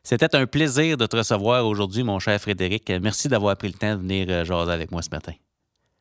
C'était 0.03 0.35
un 0.35 0.47
plaisir 0.47 0.97
de 0.97 1.07
te 1.07 1.17
recevoir 1.17 1.67
aujourd'hui, 1.67 2.03
mon 2.03 2.19
cher 2.19 2.41
Frédéric. 2.41 2.91
Merci 3.03 3.29
d'avoir 3.29 3.57
pris 3.57 3.69
le 3.69 3.75
temps 3.75 3.95
de 3.97 4.01
venir 4.01 4.27
euh, 4.31 4.45
jaser 4.45 4.73
avec 4.73 4.91
moi 4.91 5.03
ce 5.03 5.11
matin. 5.11 5.33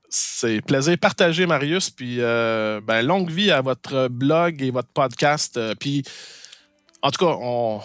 C'est 0.10 0.62
plaisir 0.62 0.98
partagé, 0.98 1.46
Marius. 1.46 1.90
Puis, 1.92 2.16
euh, 2.20 2.82
ben, 2.84 3.02
longue 3.06 3.30
vie 3.30 3.52
à 3.52 3.62
votre 3.62 4.08
blog 4.08 4.62
et 4.64 4.72
votre 4.72 4.88
podcast. 4.90 5.58
Euh, 5.58 5.76
puis, 5.80 6.04
en 7.02 7.12
tout 7.12 7.24
cas, 7.24 7.32
on... 7.40 7.82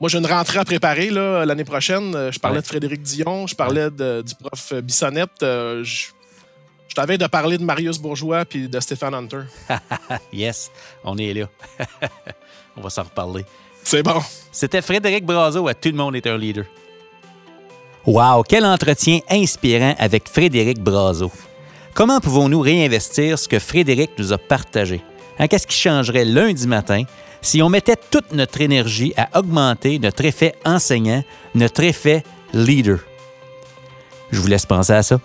moi, 0.00 0.08
j'ai 0.08 0.18
une 0.18 0.26
rentrée 0.26 0.60
à 0.60 0.64
préparer 0.64 1.10
l'année 1.10 1.64
prochaine. 1.64 2.30
Je 2.30 2.38
parlais 2.38 2.56
Ouais. 2.58 2.62
de 2.62 2.66
Frédéric 2.66 3.02
Dion, 3.02 3.46
je 3.46 3.54
parlais 3.54 3.90
de- 3.90 4.22
du 4.22 4.34
prof 4.36 4.72
Bissonnette. 4.82 5.30
Je 5.42 6.06
t'avais 6.98 7.16
de 7.16 7.28
parler 7.28 7.58
de 7.58 7.62
Marius 7.62 7.96
Bourgeois 7.96 8.44
puis 8.44 8.68
de 8.68 8.80
Stéphane 8.80 9.14
Hunter. 9.14 9.42
Yes, 10.32 10.68
on 11.04 11.16
est 11.16 11.32
là. 11.32 11.46
on 12.76 12.80
va 12.80 12.90
s'en 12.90 13.04
reparler. 13.04 13.44
C'est 13.84 14.02
bon. 14.02 14.20
C'était 14.50 14.82
Frédéric 14.82 15.24
Brazo 15.24 15.68
à 15.68 15.74
Tout 15.74 15.90
le 15.90 15.94
monde 15.94 16.16
est 16.16 16.26
un 16.26 16.36
leader. 16.36 16.64
Wow, 18.04 18.42
quel 18.42 18.66
entretien 18.66 19.20
inspirant 19.30 19.94
avec 19.96 20.28
Frédéric 20.28 20.80
Brazo. 20.80 21.30
Comment 21.94 22.18
pouvons-nous 22.18 22.60
réinvestir 22.60 23.38
ce 23.38 23.46
que 23.46 23.60
Frédéric 23.60 24.10
nous 24.18 24.32
a 24.32 24.38
partagé? 24.38 25.00
Hein, 25.38 25.46
Qu'est-ce 25.46 25.68
qui 25.68 25.76
changerait 25.76 26.24
lundi 26.24 26.66
matin 26.66 27.04
si 27.40 27.62
on 27.62 27.68
mettait 27.68 27.94
toute 28.10 28.32
notre 28.32 28.60
énergie 28.60 29.14
à 29.16 29.38
augmenter 29.38 30.00
notre 30.00 30.24
effet 30.24 30.56
enseignant, 30.64 31.22
notre 31.54 31.84
effet 31.84 32.24
leader? 32.52 32.98
Je 34.32 34.40
vous 34.40 34.48
laisse 34.48 34.66
penser 34.66 34.94
à 34.94 35.04
ça. 35.04 35.20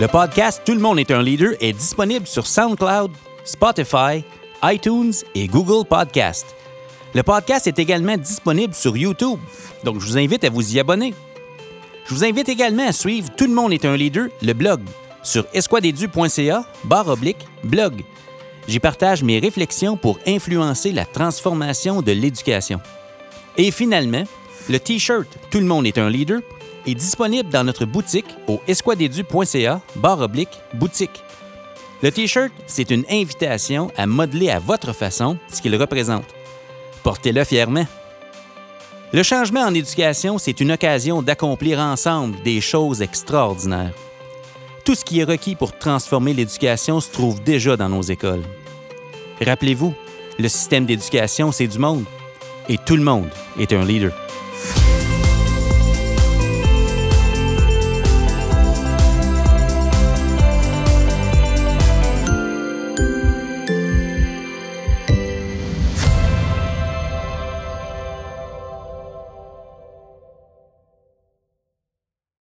Le 0.00 0.08
podcast 0.08 0.62
Tout 0.64 0.72
le 0.72 0.80
monde 0.80 0.98
est 0.98 1.10
un 1.10 1.22
leader 1.22 1.52
est 1.60 1.74
disponible 1.74 2.26
sur 2.26 2.46
SoundCloud, 2.46 3.10
Spotify, 3.44 4.24
iTunes 4.62 5.12
et 5.34 5.46
Google 5.46 5.86
Podcast. 5.86 6.56
Le 7.14 7.22
podcast 7.22 7.66
est 7.66 7.78
également 7.78 8.16
disponible 8.16 8.72
sur 8.72 8.96
YouTube, 8.96 9.38
donc 9.84 10.00
je 10.00 10.06
vous 10.06 10.16
invite 10.16 10.42
à 10.44 10.48
vous 10.48 10.74
y 10.74 10.80
abonner. 10.80 11.12
Je 12.06 12.14
vous 12.14 12.24
invite 12.24 12.48
également 12.48 12.88
à 12.88 12.92
suivre 12.92 13.28
Tout 13.36 13.44
le 13.44 13.52
monde 13.52 13.74
est 13.74 13.84
un 13.84 13.94
leader, 13.94 14.28
le 14.40 14.54
blog, 14.54 14.80
sur 15.22 15.44
esquadedu.ca, 15.52 16.64
barre 16.84 17.08
oblique, 17.08 17.46
blog. 17.62 18.02
J'y 18.68 18.80
partage 18.80 19.22
mes 19.22 19.38
réflexions 19.38 19.98
pour 19.98 20.18
influencer 20.26 20.92
la 20.92 21.04
transformation 21.04 22.00
de 22.00 22.12
l'éducation. 22.12 22.80
Et 23.58 23.70
finalement, 23.70 24.24
le 24.70 24.80
T-shirt 24.80 25.28
Tout 25.50 25.58
le 25.58 25.66
monde 25.66 25.86
est 25.86 25.98
un 25.98 26.08
leader 26.08 26.40
est 26.86 26.94
disponible 26.94 27.50
dans 27.50 27.64
notre 27.64 27.84
boutique 27.84 28.26
au 28.46 28.60
esquadedu.ca 28.66 29.80
barre 29.96 30.20
oblique 30.20 30.60
boutique. 30.74 31.22
Le 32.02 32.10
T-shirt, 32.10 32.52
c'est 32.66 32.90
une 32.90 33.04
invitation 33.10 33.90
à 33.96 34.06
modeler 34.06 34.50
à 34.50 34.58
votre 34.58 34.92
façon 34.92 35.36
ce 35.52 35.60
qu'il 35.60 35.76
représente. 35.76 36.24
Portez-le 37.02 37.44
fièrement. 37.44 37.86
Le 39.12 39.22
changement 39.22 39.62
en 39.62 39.74
éducation, 39.74 40.38
c'est 40.38 40.60
une 40.60 40.72
occasion 40.72 41.20
d'accomplir 41.20 41.78
ensemble 41.80 42.40
des 42.42 42.60
choses 42.60 43.02
extraordinaires. 43.02 43.92
Tout 44.84 44.94
ce 44.94 45.04
qui 45.04 45.20
est 45.20 45.24
requis 45.24 45.56
pour 45.56 45.76
transformer 45.76 46.32
l'éducation 46.32 47.00
se 47.00 47.10
trouve 47.10 47.42
déjà 47.42 47.76
dans 47.76 47.88
nos 47.88 48.02
écoles. 48.02 48.44
Rappelez-vous, 49.44 49.94
le 50.38 50.48
système 50.48 50.86
d'éducation, 50.86 51.52
c'est 51.52 51.66
du 51.66 51.78
monde. 51.78 52.04
Et 52.68 52.78
tout 52.78 52.96
le 52.96 53.02
monde 53.02 53.28
est 53.58 53.72
un 53.72 53.84
leader. 53.84 54.12